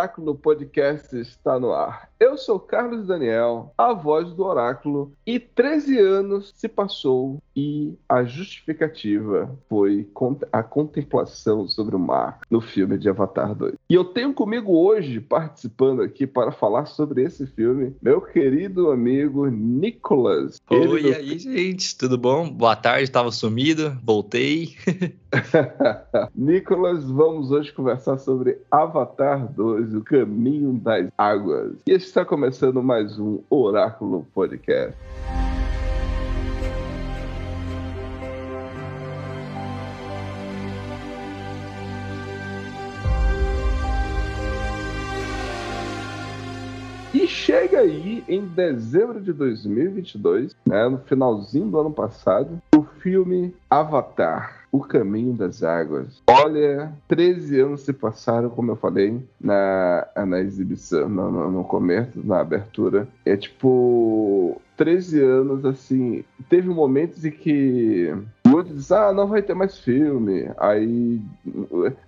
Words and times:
Oráculo 0.00 0.34
Podcast 0.34 1.14
está 1.14 1.60
no 1.60 1.74
ar. 1.74 2.08
Eu 2.18 2.38
sou 2.38 2.58
Carlos 2.58 3.06
Daniel, 3.06 3.74
a 3.76 3.92
voz 3.92 4.32
do 4.32 4.46
Oráculo, 4.46 5.12
e 5.26 5.38
13 5.38 5.98
anos 5.98 6.54
se 6.56 6.68
passou 6.68 7.38
e 7.60 7.94
a 8.08 8.24
justificativa 8.24 9.54
foi 9.68 10.08
a 10.50 10.62
contemplação 10.62 11.68
sobre 11.68 11.94
o 11.94 11.98
mar 11.98 12.40
no 12.50 12.60
filme 12.62 12.96
de 12.96 13.08
Avatar 13.08 13.54
2. 13.54 13.74
E 13.88 13.94
eu 13.94 14.02
tenho 14.04 14.32
comigo 14.32 14.72
hoje, 14.72 15.20
participando 15.20 16.00
aqui 16.00 16.26
para 16.26 16.52
falar 16.52 16.86
sobre 16.86 17.22
esse 17.22 17.46
filme, 17.46 17.94
meu 18.00 18.22
querido 18.22 18.90
amigo 18.90 19.46
Nicolas. 19.46 20.58
Oi, 20.70 20.86
do- 20.86 20.98
e 20.98 21.14
aí, 21.14 21.38
gente, 21.38 21.96
tudo 21.98 22.16
bom? 22.16 22.48
Boa 22.50 22.74
tarde, 22.76 23.10
tava 23.10 23.30
sumido, 23.30 23.94
voltei. 24.02 24.74
Nicolas, 26.34 27.04
vamos 27.04 27.50
hoje 27.50 27.72
conversar 27.72 28.16
sobre 28.18 28.58
Avatar 28.70 29.52
2, 29.52 29.94
o 29.94 30.00
caminho 30.02 30.72
das 30.72 31.08
águas. 31.18 31.74
E 31.86 31.90
está 31.92 32.24
começando 32.24 32.82
mais 32.82 33.18
um 33.18 33.40
Oráculo 33.50 34.26
Podcast. 34.32 34.96
Chega 47.50 47.80
aí 47.80 48.22
em 48.28 48.46
dezembro 48.46 49.20
de 49.20 49.32
2022, 49.32 50.54
né, 50.64 50.88
no 50.88 50.98
finalzinho 50.98 51.66
do 51.66 51.80
ano 51.80 51.90
passado, 51.90 52.62
o 52.76 52.84
filme 53.00 53.52
Avatar, 53.68 54.66
O 54.70 54.78
Caminho 54.78 55.32
das 55.32 55.64
Águas. 55.64 56.22
Olha, 56.28 56.92
13 57.08 57.60
anos 57.60 57.80
se 57.80 57.92
passaram, 57.92 58.50
como 58.50 58.70
eu 58.70 58.76
falei, 58.76 59.20
na, 59.40 60.06
na 60.28 60.38
exibição, 60.38 61.08
no, 61.08 61.28
no, 61.28 61.50
no 61.50 61.64
começo, 61.64 62.24
na 62.24 62.38
abertura. 62.38 63.08
É 63.26 63.36
tipo, 63.36 64.62
13 64.76 65.20
anos, 65.20 65.64
assim, 65.64 66.24
teve 66.48 66.68
momentos 66.68 67.24
em 67.24 67.32
que 67.32 68.14
muitos 68.46 68.76
dizem, 68.76 68.96
ah, 68.96 69.12
não 69.12 69.26
vai 69.26 69.42
ter 69.42 69.54
mais 69.54 69.76
filme. 69.76 70.48
Aí, 70.56 71.20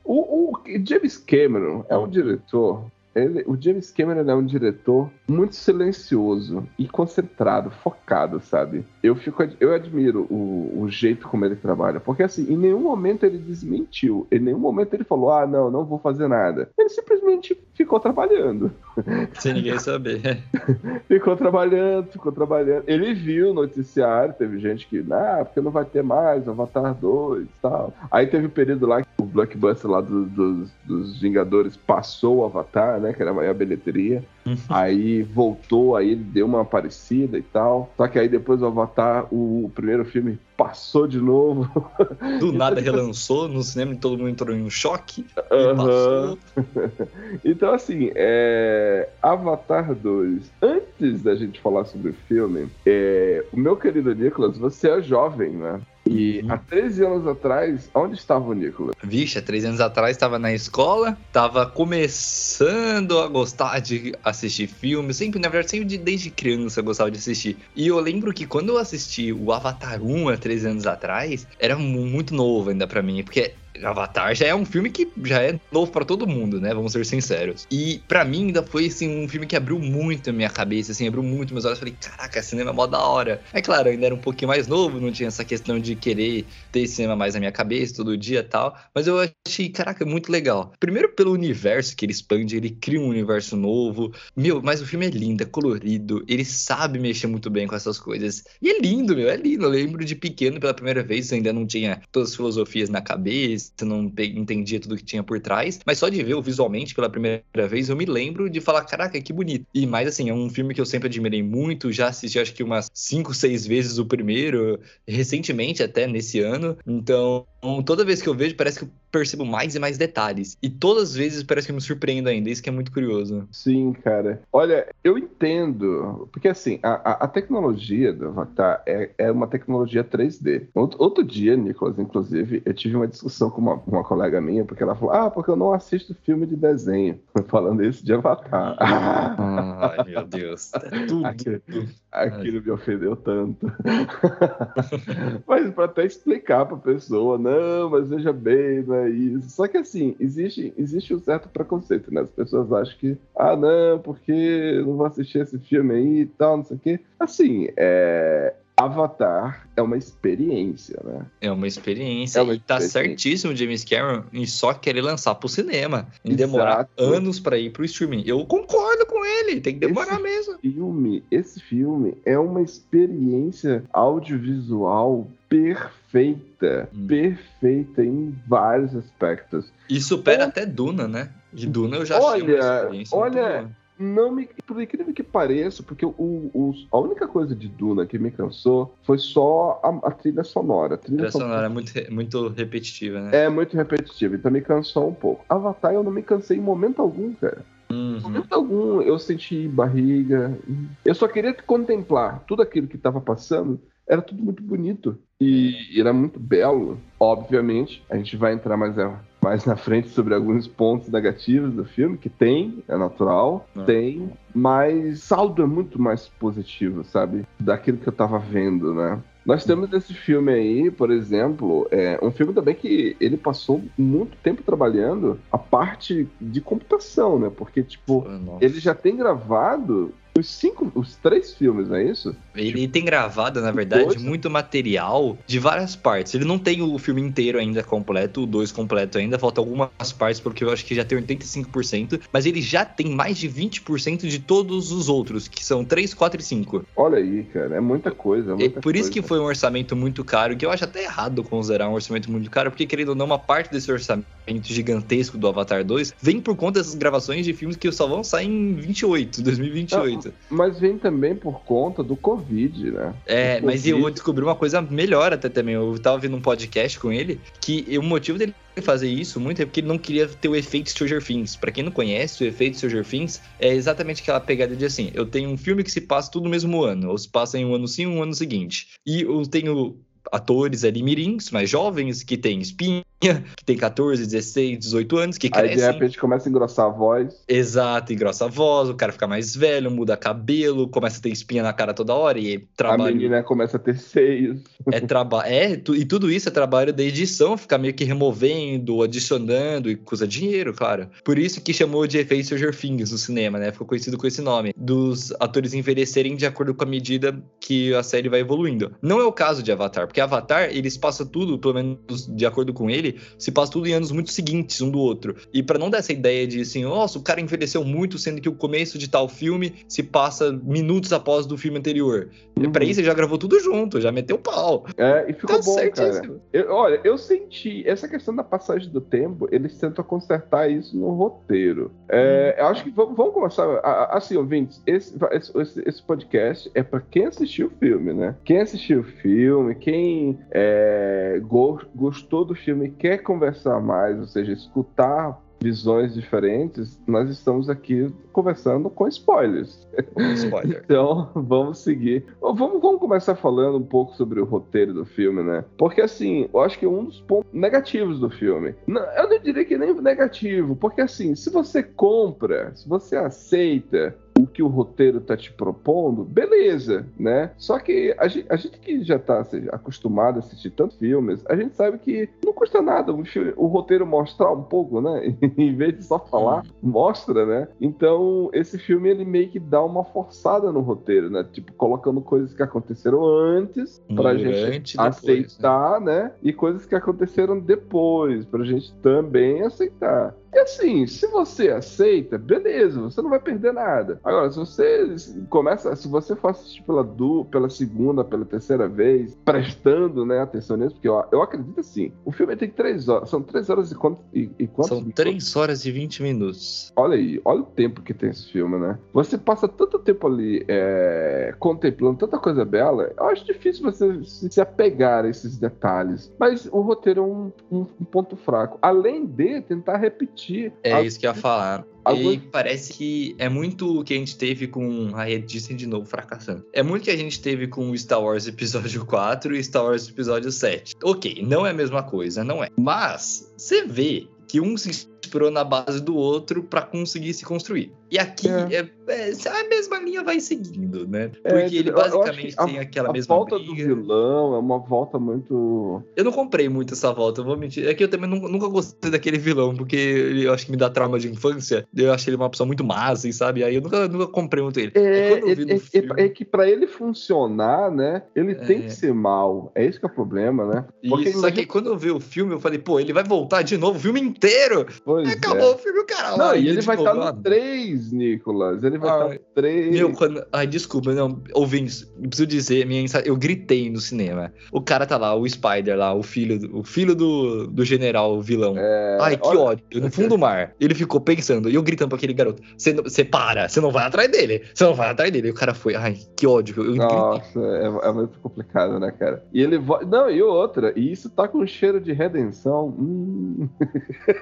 o, 0.04 0.52
o 0.52 0.62
James 0.86 1.16
Cameron 1.16 1.84
é 1.88 1.98
um 1.98 2.08
diretor 2.08 2.84
ele- 3.14 3.44
o 3.46 3.56
James 3.60 3.90
Cameron 3.90 4.28
é 4.30 4.34
um 4.34 4.44
diretor 4.44 5.10
muito 5.28 5.54
silencioso 5.54 6.66
e 6.78 6.88
concentrado, 6.88 7.70
focado, 7.70 8.40
sabe? 8.40 8.84
Eu 9.02 9.14
fico, 9.16 9.42
eu 9.60 9.72
admiro 9.74 10.26
o, 10.30 10.80
o 10.82 10.88
jeito 10.88 11.28
como 11.28 11.44
ele 11.44 11.56
trabalha, 11.56 12.00
porque 12.00 12.22
assim, 12.22 12.52
em 12.52 12.56
nenhum 12.56 12.80
momento 12.80 13.24
ele 13.24 13.38
desmentiu, 13.38 14.26
em 14.30 14.38
nenhum 14.38 14.58
momento 14.58 14.94
ele 14.94 15.04
falou, 15.04 15.30
ah, 15.32 15.46
não, 15.46 15.70
não 15.70 15.84
vou 15.84 15.98
fazer 15.98 16.28
nada. 16.28 16.70
Ele 16.78 16.88
simplesmente 16.88 17.58
ficou 17.74 17.98
trabalhando, 18.00 18.70
Sem 19.38 19.54
ninguém 19.54 19.78
saber. 19.78 20.20
ficou 21.08 21.36
trabalhando, 21.36 22.08
ficou 22.12 22.32
trabalhando. 22.32 22.84
Ele 22.86 23.14
viu 23.14 23.50
o 23.50 23.54
noticiário, 23.54 24.34
teve 24.34 24.58
gente 24.58 24.86
que, 24.86 25.04
ah, 25.10 25.40
porque 25.44 25.60
não 25.60 25.70
vai 25.70 25.84
ter 25.84 26.02
mais 26.02 26.48
Avatar 26.48 26.94
2 26.94 27.44
e 27.44 27.48
tal. 27.60 27.92
Aí 28.10 28.26
teve 28.26 28.46
um 28.46 28.50
período 28.50 28.86
lá 28.86 29.02
que 29.02 29.08
o 29.08 29.11
blockbuster 29.32 29.90
lá 29.90 30.00
do- 30.00 30.26
dos, 30.26 30.70
dos 30.84 31.20
Vingadores 31.20 31.76
passou 31.76 32.38
o 32.38 32.44
Avatar, 32.44 33.00
né? 33.00 33.12
Que 33.12 33.22
era 33.22 33.30
a 33.30 33.34
maior 33.34 33.54
bilheteria. 33.54 34.24
Aí 34.68 35.22
voltou, 35.22 35.94
aí 35.96 36.10
ele 36.10 36.24
deu 36.24 36.46
uma 36.46 36.62
aparecida 36.62 37.38
e 37.38 37.42
tal. 37.42 37.92
Só 37.96 38.08
que 38.08 38.18
aí 38.18 38.28
depois 38.28 38.60
o 38.60 38.66
Avatar, 38.66 39.26
o, 39.32 39.70
primeiro 39.74 40.04
filme, 40.04 40.38
passou 40.56 41.06
de 41.06 41.20
novo. 41.20 41.70
Do 42.40 42.52
nada 42.52 42.80
relançou 42.82 43.48
no 43.48 43.62
cinema 43.62 43.92
e 43.94 43.96
todo 43.96 44.18
mundo 44.18 44.30
entrou 44.30 44.54
em 44.54 44.62
um 44.62 44.70
choque. 44.70 45.24
Passou. 45.34 46.38
Então, 47.44 47.72
assim, 47.72 48.10
é... 48.14 49.08
Avatar 49.22 49.94
2. 49.94 50.50
Antes 50.60 51.22
da 51.22 51.34
gente 51.34 51.60
falar 51.60 51.84
sobre 51.84 52.10
o 52.10 52.14
filme, 52.28 52.68
é... 52.86 53.44
o 53.52 53.58
meu 53.58 53.76
querido 53.76 54.14
Nicolas, 54.14 54.56
você 54.58 54.90
é 54.90 55.02
jovem, 55.02 55.50
né? 55.50 55.80
E 56.08 56.40
Uhum. 56.42 56.50
há 56.52 56.58
13 56.58 57.04
anos 57.04 57.26
atrás, 57.26 57.88
onde 57.94 58.16
estava 58.16 58.44
o 58.44 58.52
Nicolas? 58.52 58.94
Vixe, 59.04 59.38
há 59.38 59.42
três 59.42 59.64
anos 59.64 59.80
atrás 59.80 60.16
tava 60.16 60.38
na 60.38 60.52
escola, 60.52 61.16
tava 61.32 61.64
começando 61.66 63.18
a 63.18 63.28
gostar 63.28 63.80
de 63.80 64.12
assistir 64.22 64.66
filmes. 64.66 65.16
Sempre, 65.16 65.40
na 65.40 65.48
verdade, 65.48 65.70
sempre 65.70 65.86
de- 65.86 65.98
desde 65.98 66.30
criança 66.30 66.80
eu 66.80 66.84
gostava 66.84 67.10
de 67.10 67.18
assistir. 67.18 67.58
E 67.74 67.86
eu 67.86 67.98
lembro 68.00 68.32
que 68.32 68.46
quando 68.46 68.70
eu 68.70 68.78
assisti 68.78 69.32
o 69.32 69.52
Avatar 69.52 70.02
1 70.02 70.28
há 70.28 70.36
três 70.36 70.64
anos 70.66 70.86
atrás, 70.86 71.46
era 71.58 71.76
mu- 71.78 72.06
muito 72.06 72.34
novo 72.34 72.70
ainda 72.70 72.86
pra 72.86 73.02
mim, 73.02 73.22
porque 73.22 73.54
Avatar 73.82 74.34
já 74.34 74.46
é 74.46 74.54
um 74.54 74.64
filme 74.64 74.90
que 74.90 75.08
já 75.24 75.42
é 75.42 75.58
novo 75.70 75.90
pra 75.90 76.04
todo 76.04 76.26
mundo, 76.26 76.60
né? 76.60 76.74
Vamos 76.74 76.92
ser 76.92 77.04
sinceros. 77.06 77.66
E 77.70 78.00
pra 78.06 78.24
mim 78.24 78.46
ainda 78.46 78.62
foi 78.62 78.86
assim 78.86 79.24
um 79.24 79.28
filme 79.28 79.46
que 79.46 79.56
abriu 79.56 79.78
muito 79.78 80.30
a 80.30 80.32
minha 80.32 80.50
cabeça, 80.50 80.92
assim, 80.92 81.08
abriu 81.08 81.22
muito 81.22 81.52
meus 81.52 81.64
olhos. 81.64 81.78
Falei, 81.78 81.94
caraca, 82.00 82.42
cinema 82.42 82.70
é 82.70 82.72
mó 82.72 82.86
da 82.86 82.98
hora. 82.98 83.40
É 83.52 83.60
claro, 83.62 83.88
ainda 83.88 84.06
era 84.06 84.14
um 84.14 84.18
pouquinho 84.18 84.48
mais 84.48 84.66
novo, 84.66 85.00
não 85.00 85.10
tinha 85.10 85.28
essa 85.28 85.44
questão 85.44 85.78
de 85.78 85.96
querer 85.96 86.44
ter 86.70 86.86
cinema 86.86 87.16
mais 87.16 87.34
na 87.34 87.40
minha 87.40 87.52
cabeça 87.52 87.96
todo 87.96 88.16
dia 88.16 88.40
e 88.40 88.42
tal. 88.42 88.76
Mas 88.94 89.06
eu 89.06 89.16
achei, 89.46 89.68
caraca, 89.68 90.04
muito 90.04 90.30
legal. 90.30 90.72
Primeiro 90.78 91.08
pelo 91.14 91.32
universo 91.32 91.96
que 91.96 92.04
ele 92.04 92.12
expande, 92.12 92.56
ele 92.56 92.70
cria 92.70 93.00
um 93.00 93.08
universo 93.08 93.56
novo. 93.56 94.12
Meu, 94.36 94.60
mas 94.62 94.80
o 94.80 94.86
filme 94.86 95.06
é 95.06 95.10
lindo, 95.10 95.42
é 95.42 95.46
colorido, 95.46 96.24
ele 96.28 96.44
sabe 96.44 96.98
mexer 96.98 97.26
muito 97.26 97.50
bem 97.50 97.66
com 97.66 97.74
essas 97.74 97.98
coisas. 97.98 98.44
E 98.60 98.70
é 98.70 98.78
lindo, 98.80 99.16
meu, 99.16 99.28
é 99.28 99.36
lindo. 99.36 99.64
Eu 99.64 99.70
lembro 99.70 100.04
de 100.04 100.14
pequeno 100.14 100.60
pela 100.60 100.74
primeira 100.74 101.02
vez, 101.02 101.32
ainda 101.32 101.52
não 101.52 101.66
tinha 101.66 102.00
todas 102.10 102.30
as 102.30 102.36
filosofias 102.36 102.88
na 102.88 103.00
cabeça, 103.00 103.61
não 103.82 104.08
pe- 104.10 104.26
entendia 104.38 104.80
tudo 104.80 104.96
que 104.96 105.04
tinha 105.04 105.22
por 105.22 105.40
trás. 105.40 105.78
Mas 105.86 105.98
só 105.98 106.08
de 106.08 106.22
ver 106.22 106.34
o 106.34 106.42
visualmente 106.42 106.94
pela 106.94 107.10
primeira 107.10 107.42
vez, 107.68 107.88
eu 107.88 107.96
me 107.96 108.04
lembro 108.04 108.48
de 108.50 108.60
falar, 108.60 108.84
caraca, 108.84 109.20
que 109.20 109.32
bonito. 109.32 109.66
E 109.74 109.86
mais 109.86 110.08
assim, 110.08 110.28
é 110.30 110.34
um 110.34 110.48
filme 110.50 110.74
que 110.74 110.80
eu 110.80 110.86
sempre 110.86 111.08
admirei 111.08 111.42
muito, 111.42 111.92
já 111.92 112.08
assisti 112.08 112.38
acho 112.38 112.54
que 112.54 112.62
umas 112.62 112.88
5, 112.94 113.34
6 113.34 113.66
vezes 113.66 113.98
o 113.98 114.06
primeiro, 114.06 114.80
recentemente 115.06 115.82
até 115.82 116.06
nesse 116.06 116.40
ano. 116.40 116.76
Então, 116.86 117.46
toda 117.84 118.04
vez 118.04 118.20
que 118.20 118.28
eu 118.28 118.34
vejo, 118.34 118.56
parece 118.56 118.78
que 118.80 118.84
eu 118.84 118.90
percebo 119.10 119.44
mais 119.44 119.74
e 119.74 119.78
mais 119.78 119.96
detalhes. 119.96 120.56
E 120.62 120.68
todas 120.68 121.10
as 121.10 121.14
vezes 121.14 121.42
parece 121.42 121.66
que 121.66 121.70
eu 121.72 121.76
me 121.76 121.80
surpreendo 121.80 122.28
ainda, 122.28 122.50
isso 122.50 122.62
que 122.62 122.68
é 122.68 122.72
muito 122.72 122.90
curioso. 122.90 123.46
Sim, 123.52 123.92
cara. 123.92 124.42
Olha, 124.52 124.88
eu 125.04 125.16
entendo, 125.18 126.28
porque 126.32 126.48
assim, 126.48 126.80
a, 126.82 127.24
a- 127.24 127.28
tecnologia 127.28 128.12
do 128.12 128.26
Avatar 128.28 128.82
é, 128.86 129.10
é 129.16 129.30
uma 129.30 129.46
tecnologia 129.46 130.04
3D. 130.04 130.68
Outro, 130.74 131.00
outro 131.02 131.24
dia, 131.24 131.56
Nicolas, 131.56 131.98
inclusive, 131.98 132.62
eu 132.64 132.74
tive 132.74 132.96
uma 132.96 133.08
discussão 133.08 133.50
com 133.50 133.60
uma, 133.60 133.74
uma 133.86 134.04
colega 134.04 134.40
minha, 134.40 134.64
porque 134.64 134.82
ela 134.82 134.94
falou, 134.94 135.14
ah, 135.14 135.30
porque 135.30 135.50
eu 135.50 135.56
não 135.56 135.72
assisto 135.72 136.14
filme 136.24 136.46
de 136.46 136.56
desenho. 136.56 137.20
Falando 137.48 137.84
isso 137.84 138.04
de 138.04 138.12
Avatar. 138.12 138.76
Ai, 138.78 140.04
meu 140.08 140.26
Deus. 140.26 140.72
É 140.74 141.06
tudo. 141.06 141.26
Aquilo, 141.26 141.62
aquilo 142.10 142.62
me 142.62 142.70
ofendeu 142.70 143.16
tanto. 143.16 143.66
mas 145.46 145.70
para 145.72 145.84
até 145.84 146.04
explicar 146.06 146.66
pra 146.66 146.76
pessoa, 146.76 147.38
não, 147.52 147.90
mas 147.90 148.08
veja 148.08 148.32
bem, 148.32 148.82
não 148.82 148.94
é 148.96 149.10
isso. 149.10 149.50
Só 149.50 149.66
que 149.68 149.76
assim, 149.78 150.14
existe, 150.18 150.72
existe 150.78 151.14
um 151.14 151.20
certo 151.20 151.48
preconceito, 151.48 152.12
né? 152.12 152.22
As 152.22 152.30
pessoas 152.30 152.72
acham 152.72 152.96
que, 152.98 153.16
ah, 153.36 153.56
não, 153.56 153.98
porque 153.98 154.82
não 154.84 154.96
vou 154.96 155.06
assistir 155.06 155.38
esse 155.38 155.58
filme 155.58 155.94
aí 155.94 156.20
e 156.20 156.26
tal, 156.26 156.56
não 156.58 156.64
sei 156.64 156.76
o 156.76 156.80
quê. 156.80 157.00
Assim, 157.18 157.68
é. 157.76 158.54
Avatar 158.74 159.68
é 159.76 159.82
uma 159.82 159.98
experiência, 159.98 160.98
né? 161.04 161.26
É 161.42 161.52
uma 161.52 161.66
experiência. 161.68 162.40
É 162.40 162.42
uma 162.42 162.54
e 162.54 162.58
tá 162.58 162.78
experiência. 162.78 163.10
certíssimo 163.10 163.52
o 163.52 163.56
James 163.56 163.84
Cameron 163.84 164.24
em 164.32 164.46
só 164.46 164.72
querer 164.72 165.02
lançar 165.02 165.34
pro 165.34 165.46
cinema. 165.48 166.08
Em 166.24 166.34
demorar 166.34 166.88
anos 166.98 167.38
pra 167.38 167.58
ir 167.58 167.70
pro 167.70 167.84
streaming. 167.84 168.24
Eu 168.26 168.44
concordo 168.46 169.04
com 169.06 169.24
ele, 169.24 169.60
tem 169.60 169.74
que 169.74 169.80
demorar 169.86 170.14
Esse- 170.14 170.22
mesmo. 170.22 170.58
Filme, 170.58 171.22
esse 171.30 171.60
filme 171.60 172.16
é 172.24 172.36
uma 172.38 172.62
experiência 172.62 173.84
audiovisual 173.92 175.28
perfeita, 175.52 176.88
Hum. 176.94 177.06
perfeita 177.06 178.04
em 178.04 178.34
vários 178.46 178.94
aspectos. 178.94 179.72
E 179.88 180.00
supera 180.00 180.44
até 180.46 180.64
Duna, 180.66 181.06
né? 181.06 181.30
De 181.52 181.66
Duna 181.66 181.96
eu 181.98 182.04
já 182.06 182.16
achei 182.18 182.42
uma 182.42 182.50
Olha, 182.52 182.58
experiência 182.58 183.18
olha. 183.18 183.70
Não 183.98 184.32
me, 184.32 184.48
por 184.66 184.82
incrível 184.82 185.12
que 185.14 185.22
pareça, 185.22 185.82
porque 185.82 186.04
o, 186.04 186.10
o- 186.18 186.72
a 186.90 186.98
única 186.98 187.28
coisa 187.28 187.54
de 187.54 187.68
Duna 187.68 188.04
que 188.06 188.18
me 188.18 188.30
cansou 188.32 188.96
foi 189.02 189.18
só 189.18 189.80
a, 189.84 190.08
a 190.08 190.10
trilha 190.10 190.42
sonora. 190.42 190.94
A 190.94 190.96
A 190.96 190.98
trilha 190.98 191.16
trilha 191.18 191.30
sonora 191.30 191.66
é 191.66 191.68
muito, 191.68 191.92
muito 192.10 192.48
repetitiva, 192.48 193.20
né? 193.20 193.44
é 193.44 193.48
muito 193.48 193.76
repetitiva, 193.76 194.34
então 194.34 194.50
me 194.50 194.60
cansou 194.62 195.08
um 195.10 195.14
pouco. 195.14 195.44
Avatar 195.48 195.92
eu 195.94 196.02
não 196.02 196.10
me 196.10 196.22
cansei 196.22 196.56
em 196.56 196.60
momento 196.60 197.00
algum, 197.00 197.32
cara. 197.34 197.64
Em 197.90 197.94
Uhum. 197.94 198.20
momento 198.22 198.52
algum 198.54 199.02
eu 199.02 199.18
senti 199.18 199.68
barriga. 199.68 200.58
Eu 201.04 201.14
só 201.14 201.28
queria 201.28 201.52
contemplar 201.54 202.42
tudo 202.46 202.62
aquilo 202.62 202.88
que 202.88 202.96
estava 202.96 203.20
passando. 203.20 203.78
Era 204.08 204.20
tudo 204.20 204.42
muito 204.42 204.62
bonito 204.62 205.16
e 205.40 205.98
era 205.98 206.12
muito 206.12 206.38
belo. 206.38 206.98
Obviamente, 207.18 208.04
a 208.10 208.16
gente 208.16 208.36
vai 208.36 208.52
entrar 208.52 208.76
mais, 208.76 208.98
a- 208.98 209.20
mais 209.42 209.64
na 209.64 209.76
frente 209.76 210.08
sobre 210.08 210.34
alguns 210.34 210.66
pontos 210.66 211.08
negativos 211.08 211.72
do 211.72 211.84
filme, 211.84 212.18
que 212.18 212.28
tem, 212.28 212.82
é 212.88 212.96
natural, 212.96 213.66
Ah. 213.76 213.84
tem, 213.84 214.30
mas 214.54 215.20
saldo 215.22 215.62
é 215.62 215.66
muito 215.66 216.00
mais 216.00 216.28
positivo, 216.28 217.04
sabe? 217.04 217.44
Daquilo 217.60 217.98
que 217.98 218.08
eu 218.08 218.12
tava 218.12 218.38
vendo, 218.38 218.92
né? 218.94 219.20
Nós 219.44 219.64
temos 219.64 219.92
esse 219.92 220.14
filme 220.14 220.52
aí, 220.52 220.88
por 220.90 221.10
exemplo, 221.10 221.88
é 221.90 222.16
um 222.22 222.30
filme 222.30 222.52
também 222.52 222.76
que 222.76 223.16
ele 223.18 223.36
passou 223.36 223.82
muito 223.98 224.36
tempo 224.38 224.62
trabalhando 224.62 225.40
a 225.50 225.58
parte 225.58 226.28
de 226.40 226.60
computação, 226.60 227.40
né? 227.40 227.50
Porque, 227.56 227.82
tipo, 227.82 228.24
Nossa. 228.28 228.64
ele 228.64 228.78
já 228.78 228.94
tem 228.94 229.16
gravado 229.16 230.12
os 230.38 230.48
cinco, 230.48 230.90
os 230.94 231.16
três 231.16 231.52
filmes, 231.54 231.88
não 231.88 231.96
é 231.96 232.04
isso? 232.04 232.34
Ele 232.54 232.88
tem 232.88 233.04
gravado, 233.04 233.60
na 233.60 233.70
verdade, 233.70 234.04
Dois. 234.04 234.22
muito 234.22 234.48
material 234.50 235.36
de 235.46 235.58
várias 235.58 235.94
partes. 235.94 236.34
Ele 236.34 236.44
não 236.44 236.58
tem 236.58 236.80
o 236.82 236.98
filme 236.98 237.20
inteiro 237.20 237.58
ainda 237.58 237.82
completo, 237.82 238.42
o 238.42 238.46
2 238.46 238.72
completo 238.72 239.18
ainda, 239.18 239.38
falta 239.38 239.60
algumas 239.60 240.12
partes, 240.16 240.40
porque 240.40 240.64
eu 240.64 240.70
acho 240.70 240.84
que 240.84 240.94
já 240.94 241.04
tem 241.04 241.18
85%, 241.18 242.20
mas 242.32 242.46
ele 242.46 242.62
já 242.62 242.84
tem 242.84 243.10
mais 243.10 243.36
de 243.38 243.48
20% 243.48 244.26
de 244.26 244.38
todos 244.38 244.90
os 244.90 245.08
outros, 245.08 245.48
que 245.48 245.64
são 245.64 245.84
3, 245.84 246.14
4 246.14 246.40
e 246.40 246.44
5. 246.44 246.84
Olha 246.96 247.18
aí, 247.18 247.44
cara, 247.44 247.76
é 247.76 247.80
muita 247.80 248.10
coisa. 248.10 248.52
É 248.52 248.54
É 248.54 248.56
muita 248.56 248.80
por 248.80 248.96
isso 248.96 249.10
que 249.10 249.20
coisa. 249.20 249.28
foi 249.28 249.40
um 249.40 249.44
orçamento 249.44 249.94
muito 249.94 250.24
caro, 250.24 250.56
que 250.56 250.64
eu 250.64 250.70
acho 250.70 250.84
até 250.84 251.04
errado 251.04 251.42
considerar 251.44 251.88
um 251.88 251.94
orçamento 251.94 252.30
muito 252.30 252.50
caro, 252.50 252.70
porque 252.70 252.86
querendo 252.86 253.10
ou 253.10 253.14
não, 253.14 253.26
uma 253.26 253.38
parte 253.38 253.70
desse 253.70 253.90
orçamento 253.92 254.26
gigantesco 254.64 255.36
do 255.38 255.46
Avatar 255.46 255.84
2 255.84 256.14
vem 256.20 256.40
por 256.40 256.56
conta 256.56 256.80
dessas 256.80 256.94
gravações 256.94 257.44
de 257.44 257.52
filmes 257.52 257.76
que 257.76 257.90
só 257.92 258.06
vão 258.06 258.24
sair 258.24 258.46
em 258.46 258.74
28, 258.74 259.42
2028. 259.42 260.21
Mas 260.50 260.78
vem 260.78 260.98
também 260.98 261.34
por 261.34 261.60
conta 261.64 262.02
do 262.02 262.16
Covid, 262.16 262.90
né? 262.90 263.14
É, 263.26 263.58
O 263.62 263.66
mas 263.66 263.86
eu 263.86 263.96
Covid- 263.96 264.14
descobri 264.14 264.44
uma 264.44 264.54
coisa 264.54 264.80
melhor 264.82 265.32
até 265.32 265.48
também. 265.48 265.74
Eu 265.74 265.98
tava 265.98 266.18
vendo 266.18 266.36
um 266.36 266.40
podcast 266.40 266.98
com 267.00 267.12
ele 267.12 267.40
que 267.60 267.86
o 267.98 268.02
motivo 268.02 268.38
dele 268.38 268.54
fazer 268.82 269.08
isso 269.08 269.38
muito 269.38 269.60
é 269.60 269.64
porque 269.66 269.80
ele 269.80 269.88
não 269.88 269.98
queria 269.98 270.26
ter 270.26 270.48
o 270.48 270.56
efeito 270.56 270.90
Stranger 270.90 271.22
Things. 271.22 271.56
Pra 271.56 271.70
quem 271.70 271.84
não 271.84 271.92
conhece, 271.92 272.42
o 272.42 272.46
efeito 272.46 272.76
Stranger 272.76 273.04
Things 273.04 273.40
é 273.58 273.68
exatamente 273.74 274.22
aquela 274.22 274.40
pegada 274.40 274.74
de 274.74 274.84
assim: 274.84 275.10
eu 275.14 275.26
tenho 275.26 275.50
um 275.50 275.56
filme 275.56 275.82
que 275.84 275.90
se 275.90 276.00
passa 276.00 276.30
tudo 276.30 276.44
no 276.44 276.50
mesmo 276.50 276.82
ano, 276.82 277.10
ou 277.10 277.18
se 277.18 277.28
passa 277.28 277.58
em 277.58 277.64
um 277.64 277.74
ano 277.74 277.86
sim, 277.88 278.06
um 278.06 278.22
ano 278.22 278.34
seguinte. 278.34 278.88
E 279.06 279.22
eu 279.22 279.42
tenho 279.42 279.96
atores 280.30 280.84
ali 280.84 281.02
mirins, 281.02 281.50
mais 281.50 281.68
jovens, 281.68 282.22
que 282.22 282.36
tem 282.36 282.60
espinha, 282.60 283.02
que 283.20 283.64
tem 283.64 283.76
14, 283.76 284.24
16, 284.26 284.78
18 284.78 285.16
anos, 285.16 285.38
que 285.38 285.48
Aí 285.52 285.62
de 285.62 285.68
crescem. 285.74 285.92
repente 285.92 286.18
começa 286.18 286.48
a 286.48 286.50
engrossar 286.50 286.86
a 286.86 286.88
voz. 286.90 287.34
Exato, 287.48 288.12
engrossa 288.12 288.44
a 288.44 288.48
voz, 288.48 288.88
o 288.88 288.94
cara 288.94 289.12
fica 289.12 289.26
mais 289.26 289.54
velho, 289.54 289.90
muda 289.90 290.16
cabelo, 290.16 290.88
começa 290.88 291.18
a 291.18 291.22
ter 291.22 291.30
espinha 291.30 291.62
na 291.62 291.72
cara 291.72 291.92
toda 291.94 292.14
hora 292.14 292.38
e 292.38 292.56
A 292.56 292.60
trabalha. 292.76 293.14
menina 293.14 293.42
começa 293.42 293.76
a 293.76 293.80
ter 293.80 293.96
seios. 293.98 294.60
É 294.90 295.00
trabalho. 295.00 295.46
É, 295.52 295.76
tu- 295.76 295.94
e 295.94 296.04
tudo 296.04 296.30
isso 296.30 296.48
é 296.48 296.52
trabalho 296.52 296.92
da 296.92 297.02
edição, 297.02 297.56
ficar 297.56 297.78
meio 297.78 297.94
que 297.94 298.04
removendo, 298.04 299.02
adicionando 299.02 299.90
e 299.90 299.96
custa 299.96 300.26
dinheiro, 300.26 300.72
claro. 300.74 301.08
Por 301.24 301.38
isso 301.38 301.60
que 301.60 301.72
chamou 301.72 302.06
de 302.06 302.18
efeito 302.18 302.44
Stranger 302.46 302.74
Things 302.74 303.10
no 303.12 303.18
cinema, 303.18 303.58
né? 303.58 303.70
Ficou 303.72 303.86
conhecido 303.86 304.18
com 304.18 304.26
esse 304.26 304.40
nome. 304.42 304.72
Dos 304.76 305.32
atores 305.38 305.74
envelhecerem 305.74 306.36
de 306.36 306.46
acordo 306.46 306.74
com 306.74 306.84
a 306.84 306.86
medida 306.86 307.40
que 307.60 307.94
a 307.94 308.02
série 308.02 308.28
vai 308.28 308.40
evoluindo. 308.40 308.92
Não 309.00 309.20
é 309.20 309.24
o 309.24 309.32
caso 309.32 309.62
de 309.62 309.70
Avatar, 309.70 310.06
porque 310.12 310.20
Avatar, 310.20 310.68
eles 310.70 310.98
passam 310.98 311.26
tudo, 311.26 311.58
pelo 311.58 311.72
menos 311.72 312.26
de 312.28 312.44
acordo 312.44 312.74
com 312.74 312.90
ele, 312.90 313.18
se 313.38 313.50
passa 313.50 313.72
tudo 313.72 313.86
em 313.88 313.94
anos 313.94 314.12
muito 314.12 314.30
seguintes 314.30 314.78
um 314.82 314.90
do 314.90 314.98
outro. 314.98 315.34
E 315.54 315.62
pra 315.62 315.78
não 315.78 315.88
dar 315.88 315.98
essa 315.98 316.12
ideia 316.12 316.46
de 316.46 316.60
assim, 316.60 316.82
nossa, 316.84 317.18
o 317.18 317.22
cara 317.22 317.40
envelheceu 317.40 317.82
muito, 317.82 318.18
sendo 318.18 318.38
que 318.38 318.48
o 318.48 318.52
começo 318.54 318.98
de 318.98 319.08
tal 319.08 319.26
filme 319.26 319.72
se 319.88 320.02
passa 320.02 320.52
minutos 320.52 321.14
após 321.14 321.46
do 321.46 321.56
filme 321.56 321.78
anterior. 321.78 322.28
E 322.60 322.68
pra 322.68 322.84
Uhum. 322.84 322.90
isso 322.90 323.00
ele 323.00 323.06
já 323.06 323.14
gravou 323.14 323.38
tudo 323.38 323.58
junto, 323.58 324.02
já 324.02 324.12
meteu 324.12 324.36
pau. 324.38 324.84
É, 324.98 325.30
e 325.30 325.32
ficou 325.32 325.56
Tá 325.56 325.62
bom, 325.64 325.74
cara. 325.76 325.94
certíssimo. 325.94 326.40
Eu- 326.52 326.70
olha, 326.70 327.00
eu 327.02 327.16
senti 327.16 327.82
essa 327.88 328.06
questão 328.06 328.36
da 328.36 328.44
passagem 328.44 328.90
do 328.90 329.00
tempo, 329.00 329.48
eles 329.50 329.78
tentam 329.78 330.04
consertar 330.04 330.70
isso 330.70 330.94
no 330.94 331.08
roteiro. 331.14 331.90
É, 332.06 332.56
eu 332.58 332.66
acho 332.66 332.84
que 332.84 332.90
vamos, 332.90 333.16
vamos 333.16 333.32
começar. 333.32 333.62
a- 333.82 334.02
Assim, 334.12 334.36
ouvintes, 334.36 334.82
esse, 334.86 335.14
esse, 335.32 335.58
esse- 335.58 335.82
esse 335.86 336.02
podcast 336.02 336.70
é 336.74 336.82
pra 336.82 337.00
quem 337.00 337.24
assistiu 337.24 337.68
o 337.68 337.70
filme, 337.70 338.12
né? 338.12 338.34
Quem 338.44 338.60
assistiu 338.60 339.00
o 339.00 339.04
filme, 339.04 339.74
quem 339.76 340.01
é, 340.50 341.40
go- 341.44 341.80
gostou 341.94 342.44
do 342.44 342.54
filme 342.54 342.86
e 342.86 342.90
quer 342.90 343.18
conversar 343.18 343.80
mais, 343.80 344.18
ou 344.18 344.26
seja, 344.26 344.52
escutar 344.52 345.40
visões 345.62 346.12
diferentes, 346.12 347.00
nós 347.06 347.30
estamos 347.30 347.70
aqui 347.70 348.12
conversando 348.32 348.90
com 348.90 349.06
spoilers. 349.06 349.86
Spoiler. 350.34 350.82
Então, 350.84 351.30
vamos 351.36 351.78
seguir. 351.78 352.24
Vamos, 352.40 352.80
vamos 352.82 352.98
começar 352.98 353.36
falando 353.36 353.78
um 353.78 353.82
pouco 353.84 354.12
sobre 354.16 354.40
o 354.40 354.44
roteiro 354.44 354.92
do 354.92 355.04
filme, 355.04 355.40
né? 355.40 355.64
Porque, 355.78 356.00
assim, 356.00 356.48
eu 356.52 356.60
acho 356.60 356.76
que 356.80 356.86
um 356.86 357.04
dos 357.04 357.20
pontos 357.20 357.48
negativos 357.52 358.18
do 358.18 358.28
filme. 358.28 358.74
Não, 358.88 359.02
eu 359.16 359.28
não 359.28 359.38
diria 359.38 359.64
que 359.64 359.78
nem 359.78 359.94
negativo, 359.94 360.74
porque, 360.74 361.00
assim, 361.00 361.36
se 361.36 361.48
você 361.48 361.80
compra, 361.80 362.74
se 362.74 362.88
você 362.88 363.14
aceita 363.16 364.16
o 364.38 364.46
que 364.46 364.62
o 364.62 364.68
roteiro 364.68 365.20
tá 365.20 365.36
te 365.36 365.52
propondo, 365.52 366.24
beleza, 366.24 367.06
né? 367.18 367.50
Só 367.56 367.78
que 367.78 368.14
a 368.18 368.28
gente, 368.28 368.46
a 368.48 368.56
gente 368.56 368.78
que 368.78 369.02
já 369.02 369.18
tá 369.18 369.40
assim, 369.40 369.66
acostumado 369.70 370.36
a 370.36 370.38
assistir 370.40 370.70
tantos 370.70 370.96
filmes, 370.96 371.44
a 371.48 371.54
gente 371.56 371.74
sabe 371.76 371.98
que 371.98 372.28
não 372.44 372.52
custa 372.52 372.80
nada 372.80 373.12
o, 373.12 373.24
filme- 373.24 373.52
o 373.56 373.66
roteiro 373.66 374.06
mostrar 374.06 374.50
um 374.52 374.62
pouco, 374.62 375.00
né? 375.00 375.34
em 375.56 375.74
vez 375.76 375.96
de 375.96 376.04
só 376.04 376.18
falar, 376.18 376.62
mostra, 376.82 377.44
né? 377.46 377.68
Então, 377.80 378.50
esse 378.52 378.78
filme 378.78 379.10
ele 379.10 379.24
meio 379.24 379.48
que 379.48 379.58
dá 379.60 379.82
uma 379.82 380.04
forçada 380.04 380.72
no 380.72 380.80
roteiro, 380.80 381.30
né? 381.30 381.44
Tipo, 381.52 381.72
colocando 381.74 382.20
coisas 382.20 382.54
que 382.54 382.62
aconteceram 382.62 383.24
antes 383.24 384.00
pra 384.14 384.34
gente 384.36 384.54
Durante 384.60 384.94
e 384.94 384.96
depois, 384.98 385.16
aceitar, 385.18 386.00
né? 386.00 386.32
E 386.42 386.52
coisas 386.52 386.86
que 386.86 386.94
aconteceram 386.94 387.58
depois, 387.60 388.44
pra 388.46 388.64
gente 388.64 388.92
também 388.96 389.62
aceitar. 389.62 390.34
E 390.54 390.58
assim, 390.58 391.06
se 391.06 391.26
você 391.28 391.70
aceita, 391.70 392.36
beleza, 392.36 393.00
você 393.00 393.22
não 393.22 393.30
vai 393.30 393.40
perder 393.40 393.72
nada. 393.72 394.20
Agora, 394.22 394.50
se 394.50 394.58
você 394.58 395.14
começa, 395.48 395.94
se 395.96 396.06
você 396.08 396.36
for 396.36 396.48
assistir 396.50 396.82
pela 396.82 397.02
du, 397.02 397.46
pela 397.50 397.70
segunda, 397.70 398.22
pela 398.22 398.44
terceira 398.44 398.86
vez, 398.86 399.34
prestando, 399.44 400.26
né, 400.26 400.40
atenção 400.40 400.76
nisso, 400.76 400.94
porque 400.94 401.08
eu, 401.08 401.24
eu 401.32 401.42
acredito 401.42 401.80
assim, 401.80 402.12
o 402.24 402.30
filme 402.32 402.54
tem 402.56 402.68
três 402.68 403.08
horas, 403.08 403.30
são 403.30 403.42
três 403.42 403.70
horas 403.70 403.90
e 403.90 403.94
quantos, 403.94 404.22
e, 404.32 404.50
e 404.58 404.66
quantos 404.66 404.88
São? 404.98 405.10
3 405.10 405.56
horas 405.56 405.86
e 405.86 405.90
20 405.90 406.22
minutos. 406.22 406.92
Olha 406.96 407.14
aí, 407.16 407.40
olha 407.44 407.62
o 407.62 407.66
tempo 407.66 408.02
que 408.02 408.12
tem 408.12 408.28
esse 408.30 408.50
filme, 408.50 408.78
né? 408.78 408.98
Você 409.14 409.38
passa 409.38 409.66
tanto 409.66 409.98
tempo 409.98 410.26
ali 410.26 410.64
é, 410.68 411.54
contemplando 411.58 412.18
tanta 412.18 412.38
coisa 412.38 412.64
bela, 412.64 413.10
eu 413.16 413.24
acho 413.26 413.44
difícil 413.46 413.82
você 413.84 414.22
se, 414.24 414.50
se 414.52 414.60
apegar 414.60 415.24
a 415.24 415.28
esses 415.28 415.56
detalhes. 415.58 416.30
Mas 416.38 416.66
o 416.70 416.80
roteiro 416.82 417.20
é 417.20 417.24
um, 417.24 417.52
um- 417.70 417.86
um 418.00 418.04
ponto 418.04 418.36
fraco. 418.36 418.78
Além 418.82 419.24
de 419.26 419.62
tentar 419.62 419.96
repetir. 419.96 420.41
É 420.82 420.92
a- 420.92 421.02
isso 421.02 421.18
que 421.20 421.26
eu 421.26 421.30
ia 421.30 421.34
falar. 421.34 421.86
E 422.16 422.38
parece 422.50 422.92
que 422.94 423.34
é 423.38 423.48
muito 423.48 424.00
o 424.00 424.04
que 424.04 424.12
a 424.12 424.16
gente 424.16 424.36
teve 424.36 424.66
com. 424.66 425.10
Ai, 425.14 425.38
disse 425.38 425.72
de 425.72 425.86
novo, 425.86 426.04
fracassando. 426.04 426.64
É 426.72 426.82
muito 426.82 427.02
o 427.02 427.04
que 427.04 427.10
a 427.12 427.16
gente 427.16 427.40
teve 427.40 427.68
com 427.68 427.96
Star 427.96 428.20
Wars 428.20 428.48
Episódio 428.48 429.04
4 429.06 429.54
e 429.54 429.62
Star 429.62 429.84
Wars 429.84 430.08
Episódio 430.08 430.50
7. 430.50 430.96
Ok, 431.04 431.44
não 431.46 431.64
é 431.64 431.70
a 431.70 431.74
mesma 431.74 432.02
coisa, 432.02 432.42
não 432.42 432.62
é. 432.62 432.68
Mas, 432.76 433.52
você 433.56 433.86
vê 433.86 434.26
que 434.48 434.60
um 434.60 434.76
se 434.76 435.08
esperou 435.22 435.50
na 435.50 435.64
base 435.64 436.00
do 436.02 436.16
outro 436.16 436.62
pra 436.62 436.82
conseguir 436.82 437.32
se 437.34 437.44
construir. 437.44 437.92
E 438.10 438.18
aqui 438.18 438.48
É. 438.48 438.88
é. 439.08 439.30
é- 439.30 439.32
a 439.48 439.68
mesma 439.68 439.98
linha 440.00 440.22
vai 440.22 440.38
seguindo, 440.40 441.06
né? 441.08 441.30
É, 441.44 441.60
Porque 441.60 441.76
ele 441.76 441.90
basicamente 441.90 442.54
que 442.56 442.62
a- 442.62 442.66
tem 442.66 442.78
aquela 442.78 443.08
a 443.08 443.12
mesma 443.12 443.34
volta 443.36 443.56
briga. 443.58 443.70
do 443.72 443.76
vilão 443.76 444.54
é 444.54 444.58
uma 444.58 444.78
volta 444.78 445.18
muito. 445.18 446.02
Eu 446.16 446.24
não 446.24 446.32
comprei 446.32 446.68
muito 446.68 446.92
essa 446.94 447.12
volta, 447.12 447.40
eu 447.40 447.44
vou 447.44 447.56
mentir. 447.56 447.86
É 447.88 447.94
que 447.94 448.04
eu 448.04 448.08
também 448.08 448.28
nunca, 448.28 448.68
gostei 448.68 449.10
daquele 449.10 449.38
vilão, 449.38 449.74
porque 449.74 449.96
ele, 449.96 450.44
eu 450.46 450.52
acho 450.52 450.66
que 450.66 450.70
me 450.70 450.76
dá 450.76 450.90
trauma 450.90 451.18
de 451.18 451.28
infância. 451.30 451.86
Eu 451.96 452.12
achei 452.12 452.30
ele 452.30 452.36
uma 452.42 452.50
pessoa 452.50 452.66
muito 452.66 452.84
má, 452.84 453.08
assim, 453.08 453.32
sabe? 453.32 453.64
Aí 453.64 453.74
eu 453.76 453.80
nunca, 453.82 454.06
nunca 454.08 454.26
comprei 454.26 454.62
muito 454.62 454.78
ele. 454.78 454.92
É, 454.94 455.32
é- 455.32 455.38
é- 455.38 456.24
é 456.24 456.28
que 456.28 456.44
pra 456.44 456.68
ele 456.68 456.86
funcionar, 456.86 457.90
né? 457.90 458.22
Ele 458.34 458.54
tem 458.54 458.78
É. 458.78 458.82
que 458.82 458.90
ser 458.90 459.12
mal. 459.14 459.70
É 459.74 459.84
esse 459.84 459.98
que 459.98 460.04
é 460.06 460.08
o 460.08 460.12
problema, 460.12 460.66
né? 460.66 460.84
Porque 461.08 461.30
Isso, 461.30 461.40
só 461.40 461.50
que 461.50 461.66
quando 461.66 461.88
eu 461.88 461.96
vi 461.96 462.10
o 462.10 462.20
filme, 462.20 462.52
eu 462.54 462.60
falei, 462.60 462.78
pô, 462.78 462.98
ele 463.00 463.12
vai 463.12 463.24
voltar 463.24 463.62
de 463.62 463.76
novo 463.76 463.98
o 463.98 464.00
filme 464.02 464.20
inteiro. 464.20 464.86
Pois 465.12 465.28
é. 465.28 465.32
acabou 465.32 465.74
o 465.74 465.78
filme, 465.78 466.00
o 466.00 466.06
cara 466.06 466.36
Não, 466.36 466.54
e 466.54 466.68
ele 466.68 466.80
de 466.80 466.86
vai 466.86 466.96
estar 466.96 467.10
Ah, 467.10 467.32
no 467.32 467.42
3, 467.42 468.12
Nicolas. 468.12 468.82
Ele 468.82 468.98
vai 468.98 469.10
Ah, 469.10 469.14
estar 469.14 469.28
no 469.34 469.40
3. 469.54 469.90
Meu, 469.92 470.12
quando. 470.12 470.44
Ai, 470.52 470.66
desculpa, 470.66 471.12
não. 471.12 471.42
Ouvintes, 471.54 472.10
preciso 472.20 472.46
dizer, 472.46 472.86
minha 472.86 473.04
eu 473.24 473.36
gritei 473.36 473.90
no 473.90 473.98
cinema. 474.00 474.52
O 474.72 474.80
cara 474.80 475.04
tá 475.06 475.16
lá, 475.16 475.34
o 475.34 475.48
Spider 475.48 475.96
lá, 475.96 476.14
o 476.14 476.22
filho, 476.22 476.58
do- 476.58 476.78
o 476.78 476.84
filho 476.84 477.14
do, 477.14 477.66
do 477.66 477.84
general, 477.84 478.36
o 478.36 478.40
vilão. 478.42 478.74
Ai, 479.20 479.36
que 479.36 479.46
olha- 479.46 479.60
ódio. 479.60 479.84
No 479.94 480.10
fundo 480.10 480.28
do 480.30 480.38
mar. 480.38 480.74
Ele 480.80 480.94
ficou 480.94 481.20
pensando, 481.20 481.68
e 481.68 481.74
eu 481.74 481.82
gritando 481.82 482.08
pra 482.08 482.16
aquele 482.16 482.32
garoto: 482.34 482.62
Você 482.76 483.24
para, 483.24 483.68
você 483.68 483.80
não 483.80 483.90
vai 483.90 484.04
atrás 484.06 484.30
dele. 484.30 484.62
Você 484.74 484.84
não 484.84 484.94
vai 484.94 485.10
atrás 485.10 485.30
dele. 485.30 485.48
E 485.48 485.50
o 485.50 485.54
cara 485.54 485.74
foi, 485.74 485.94
ai, 485.94 486.16
que 486.36 486.46
ódio. 486.46 486.82
Eu. 486.84 486.94
Nossa, 486.94 487.60
é, 487.60 488.08
é 488.08 488.12
muito 488.12 488.38
complicado, 488.40 488.98
né, 488.98 489.10
cara? 489.10 489.44
E 489.52 489.60
ele 489.62 489.78
vo... 489.78 489.98
Não, 490.06 490.30
e 490.30 490.42
outra, 490.42 490.92
e 490.96 491.12
isso 491.12 491.28
tá 491.30 491.46
com 491.48 491.66
cheiro 491.66 492.00
de 492.00 492.12
redenção. 492.12 492.88
Hum, 492.98 493.68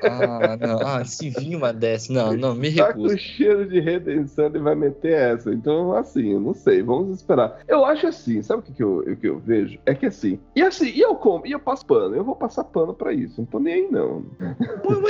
Ah, 0.04 0.56
não. 0.60 0.78
Ah, 0.80 1.04
se 1.04 1.30
vir 1.30 1.56
uma 1.56 1.72
dessa. 1.72 2.12
Não, 2.12 2.32
não, 2.36 2.54
me 2.54 2.74
tá 2.74 2.92
com 2.92 3.02
recuso. 3.02 3.18
cheiro 3.18 3.66
de 3.68 3.80
redenção, 3.80 4.46
ele 4.46 4.58
vai 4.58 4.74
meter 4.74 5.12
essa. 5.12 5.52
Então, 5.52 5.92
assim, 5.92 6.32
eu 6.32 6.40
não 6.40 6.54
sei, 6.54 6.82
vamos 6.82 7.16
esperar. 7.16 7.60
Eu 7.66 7.84
acho 7.84 8.06
assim, 8.06 8.42
sabe 8.42 8.60
o 8.60 8.62
que, 8.64 8.72
que, 8.72 8.82
eu, 8.82 8.98
o 8.98 9.16
que 9.16 9.28
eu 9.28 9.38
vejo? 9.38 9.78
É 9.86 9.94
que 9.94 10.06
assim, 10.06 10.38
e 10.54 10.62
assim, 10.62 10.90
e 10.90 11.00
eu 11.00 11.14
como, 11.14 11.46
e 11.46 11.52
eu 11.52 11.60
passo 11.60 11.84
pano, 11.86 12.14
eu 12.14 12.24
vou 12.24 12.36
passar 12.36 12.64
pano 12.64 12.94
pra 12.94 13.12
isso, 13.12 13.34
não 13.40 13.46
tô 13.46 13.58
nem 13.58 13.74
aí, 13.74 13.88
não. 13.90 14.24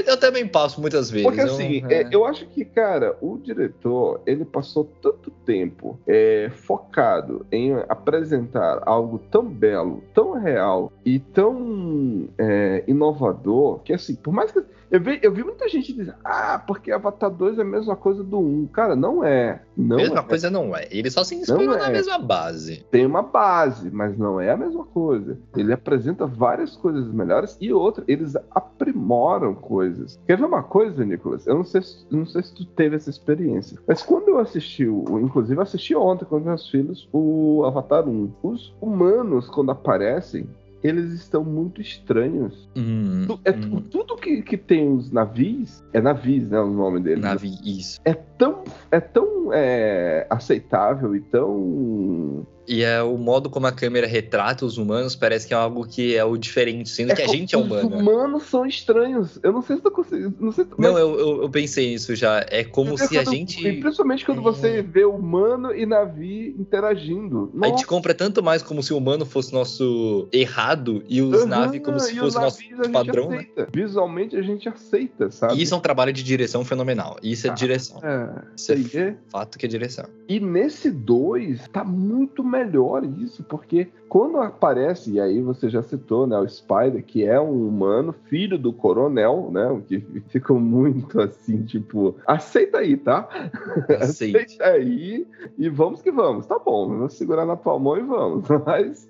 Eu 0.07 0.17
também 0.19 0.47
passo 0.47 0.81
muitas 0.81 1.11
vezes. 1.11 1.27
Porque 1.27 1.41
eu- 1.41 1.47
assim, 1.47 1.83
é. 1.89 2.03
é, 2.03 2.09
eu 2.11 2.25
acho 2.25 2.47
que, 2.47 2.65
cara, 2.65 3.17
o 3.21 3.39
diretor, 3.39 4.21
ele 4.27 4.45
passou 4.45 4.85
tanto 5.03 5.31
tempo 5.45 5.99
é, 6.07 6.51
focado 6.55 7.47
em 7.51 7.73
apresentar 7.89 8.83
algo 8.87 9.19
tão 9.31 9.45
belo, 9.45 10.03
tão 10.15 10.33
real 10.33 10.93
e 11.05 11.19
tão 11.19 12.29
é, 12.39 12.85
inovador, 12.87 13.81
que 13.81 13.93
assim, 13.93 14.15
por 14.15 14.33
mais 14.33 14.51
que. 14.53 14.63
Eu 14.91 15.01
vi, 15.01 15.21
eu 15.23 15.33
vi 15.33 15.45
muita 15.45 15.69
gente 15.69 15.93
dizer, 15.93 16.15
ah, 16.25 16.61
porque 16.67 16.91
Avatar 16.91 17.31
2 17.31 17.59
é 17.59 17.63
a 17.63 17.65
mesma 17.65 17.95
coisa 17.95 18.25
do 18.25 18.39
1. 18.41 18.67
Cara, 18.73 18.97
não 18.97 19.23
é. 19.25 19.63
Não 19.77 19.97
mesma 19.97 20.19
é. 20.19 20.23
coisa 20.23 20.51
não 20.51 20.77
é. 20.77 20.89
Ele 20.91 21.09
só 21.11 21.23
se 21.23 21.37
inspirou 21.37 21.65
Não 21.65 21.79
na 21.79 21.89
é. 21.89 21.93
mesma 21.93 22.19
base. 22.19 22.85
Tem 22.91 23.07
uma 23.07 23.23
base, 23.23 23.89
mas 23.91 24.19
não 24.19 24.41
é 24.41 24.51
a 24.51 24.57
mesma 24.57 24.85
coisa. 24.85 25.39
Ele 25.57 25.73
apresenta 25.73 26.27
várias 26.27 26.75
coisas 26.77 27.07
melhores 27.13 27.57
e 27.61 27.73
outra, 27.73 28.03
eles 28.09 28.35
aprimoram 28.53 29.55
coisas. 29.55 30.19
Quer 30.27 30.37
ver 30.39 30.45
uma 30.45 30.63
coisa, 30.63 31.05
Nicolas? 31.05 31.47
Eu 31.47 31.55
não 31.55 31.65
sei, 31.65 31.83
se- 31.83 32.07
não 32.11 32.27
sei 32.27 32.43
se 32.43 32.55
tu 32.55 32.65
teve 32.65 32.97
essa 32.97 33.11
experiência, 33.11 33.79
mas 33.87 34.03
quando 34.03 34.29
eu 34.29 34.39
assisti, 34.39 34.85
inclusive 34.85 35.57
eu 35.57 35.63
assisti 35.63 35.95
ontem 35.95 36.25
com 36.25 36.37
os 36.37 36.43
meus 36.45 36.69
filhos 36.69 37.09
o 37.13 37.63
Avatar 37.65 38.09
1, 38.09 38.33
os 38.43 38.75
humanos, 38.81 39.49
quando 39.49 39.71
aparecem, 39.71 40.49
eles 40.83 41.13
estão 41.13 41.45
muito 41.45 41.81
estranhos. 41.81 42.69
Hum, 42.77 43.25
Tu- 43.27 43.41
é- 43.45 43.51
hum. 43.53 43.83
Tudo 43.91 44.17
que, 44.17 44.43
que 44.43 44.57
tem 44.57 44.93
os 44.93 45.11
navios, 45.11 45.85
é 45.93 46.01
navios, 46.01 46.49
né? 46.49 46.61
O 46.61 46.71
nome 46.71 47.01
deles. 47.01 47.23
Navi, 47.23 47.53
isso. 47.65 48.01
É 48.05 48.15
tão, 48.41 48.65
é 48.91 48.99
tão 49.01 49.53
é, 49.53 50.27
aceitável 50.31 51.15
e 51.15 51.21
tão 51.21 52.47
E 52.67 52.83
é 52.85 53.03
o 53.03 53.17
modo 53.19 53.51
como 53.51 53.67
a 53.67 53.73
câmera 53.73 54.07
retrata 54.07 54.65
os 54.65 54.79
humanos 54.79 55.17
parece 55.17 55.47
que 55.49 55.53
é 55.53 55.57
algo 55.57 55.85
que 55.87 56.15
é 56.17 56.25
o 56.25 56.37
diferente, 56.37 56.89
sendo 56.89 57.13
que 57.15 57.23
a 57.23 57.27
gente 57.27 57.55
é 57.55 57.59
humano. 57.59 57.89
Os 57.97 58.01
humanos 58.01 58.43
são 58.45 58.65
estranhos. 58.65 59.41
Eu 59.43 59.53
não 59.53 59.61
sei 59.61 59.77
se 59.77 59.83
tu 59.83 59.91
consegue. 59.91 60.33
Não 60.39 60.53
sei, 60.53 60.65
Não, 60.79 60.93
mas- 60.93 61.01
eu, 61.03 61.19
eu, 61.19 61.43
eu 61.43 61.51
pensei 61.51 61.91
nisso 61.91 62.15
já. 62.15 62.47
É 62.49 62.63
como 62.63 62.97
se 62.97 63.19
a 63.19 63.25
gente. 63.25 63.67
e 63.67 63.81
Principalmente 63.81 64.25
quando 64.25 64.39
É. 64.39 64.43
você 64.43 64.83
vê 64.83 65.05
humano 65.05 65.75
e 65.75 65.85
navio 65.85 66.55
interagindo. 66.59 67.51
A 67.61 67.67
gente 67.67 67.73
Nossa, 67.73 67.87
compra 67.87 68.15
tanto 68.15 68.41
mais 68.43 68.63
como 68.63 68.83
se 68.85 68.93
o 68.95 68.97
humano 68.99 69.27
fosse 69.27 69.53
nosso 69.53 70.29
errado 70.33 71.03
e 71.09 71.21
os 71.23 71.35
aham, 71.43 71.47
naves 71.47 71.83
como 71.83 71.99
se 71.99 72.15
fosse 72.15 72.25
os 72.29 72.35
nosso 72.37 72.61
navios 72.71 72.89
padrão, 72.89 73.31
né? 73.31 73.47
Visualmente 73.75 74.37
a 74.37 74.43
gente 74.43 74.69
aceita, 74.69 75.29
sabe? 75.31 75.55
E 75.57 75.63
isso 75.63 75.75
é 75.75 75.77
um 75.77 75.81
trabalho 75.81 76.13
de 76.13 76.23
direção 76.23 76.65
fenomenal. 76.65 77.17
Isso 77.23 77.49
é 77.49 77.51
Ah. 77.51 77.55
direção. 77.55 77.99
É, 78.03 78.30
Aí 78.69 78.91
é- 78.95 79.17
fato 79.29 79.59
que 79.59 79.67
é 79.67 79.69
direção. 79.69 80.05
E 80.29 80.39
nesse 80.39 80.91
2 80.91 81.67
tá 81.69 81.83
muito 81.83 82.45
melhor 82.45 83.05
isso, 83.05 83.43
porque 83.45 83.89
quando 84.09 84.39
aparece, 84.39 85.13
e 85.13 85.21
aí 85.21 85.41
você 85.41 85.69
já 85.69 85.83
citou, 85.83 86.27
né, 86.27 86.39
o 86.39 86.49
Spider, 86.49 87.05
que 87.05 87.25
é 87.25 87.41
um 87.41 87.69
humano, 87.69 88.15
filho 88.25 88.59
do 88.59 88.73
coronel, 88.73 89.51
né, 89.53 89.67
o 89.69 89.81
que 89.81 90.01
ficou 90.31 90.59
muito 90.61 91.21
assim, 91.21 91.65
tipo, 91.65 92.17
aceita 92.27 92.79
aí, 92.79 92.97
tá? 92.97 93.29
Aceite. 94.01 94.37
Aceita 94.37 94.65
aí 94.65 95.27
e 95.59 95.69
vamos 95.69 96.03
que 96.03 96.11
vamos. 96.11 96.47
Tá 96.47 96.59
bom, 96.59 96.89
vamos 96.89 97.15
segurar 97.15 97.47
na 97.47 97.57
palmão 97.57 97.97
e 97.97 98.03
vamos. 98.03 98.45
Mas 98.67 99.09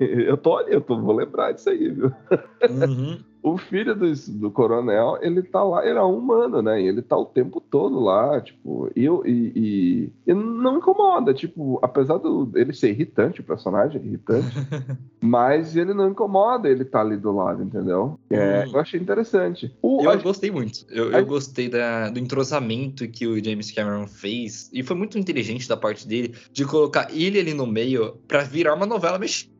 eu 0.00 0.36
tô 0.36 0.56
ali, 0.56 0.72
eu 0.72 0.80
tô, 0.80 1.00
vou 1.00 1.14
lembrar 1.14 1.52
disso 1.52 1.70
aí, 1.70 1.90
viu? 1.90 2.12
Uhum. 2.68 3.18
O 3.48 3.56
filho 3.56 3.94
do, 3.94 4.12
do 4.12 4.50
coronel, 4.50 5.18
ele 5.22 5.40
tá 5.42 5.62
lá, 5.62 5.86
ele 5.86 5.98
é 5.98 6.02
um 6.02 6.18
humano, 6.18 6.60
né? 6.60 6.82
E 6.82 6.86
ele 6.88 7.00
tá 7.00 7.16
o 7.16 7.24
tempo 7.24 7.60
todo 7.60 8.00
lá, 8.00 8.40
tipo, 8.40 8.90
e, 8.96 9.04
e, 9.04 9.52
e, 9.54 10.12
e 10.26 10.34
não 10.34 10.78
incomoda, 10.78 11.32
tipo, 11.32 11.78
apesar 11.80 12.18
do 12.18 12.50
ele 12.56 12.72
ser 12.72 12.90
irritante, 12.90 13.40
o 13.40 13.44
personagem 13.44 14.00
é 14.00 14.04
irritante, 14.04 14.48
mas 15.20 15.76
ele 15.76 15.94
não 15.94 16.10
incomoda 16.10 16.68
ele 16.68 16.84
tá 16.84 17.00
ali 17.00 17.16
do 17.16 17.30
lado, 17.32 17.62
entendeu? 17.62 18.18
É, 18.30 18.64
Hum. 18.66 18.70
Eu 18.74 18.80
achei 18.80 18.98
interessante. 19.00 19.72
O, 19.80 20.02
Eu 20.02 20.10
a- 20.10 20.16
gostei 20.16 20.50
muito. 20.50 20.84
Eu, 20.90 21.14
a- 21.14 21.20
eu 21.20 21.26
gostei 21.26 21.68
da- 21.68 22.10
do 22.10 22.18
entrosamento 22.18 23.06
que 23.08 23.26
o 23.26 23.42
James 23.42 23.70
Cameron 23.70 24.06
fez. 24.06 24.68
E 24.72 24.82
foi 24.82 24.96
muito 24.96 25.18
inteligente 25.18 25.68
da 25.68 25.76
parte 25.76 26.06
dele 26.06 26.34
de 26.52 26.64
colocar 26.64 27.08
ele 27.12 27.38
ali 27.38 27.54
no 27.54 27.66
meio 27.66 28.14
pra 28.26 28.42
virar 28.42 28.74
uma 28.74 28.86
novela 28.86 29.18
mexicana. 29.18 29.55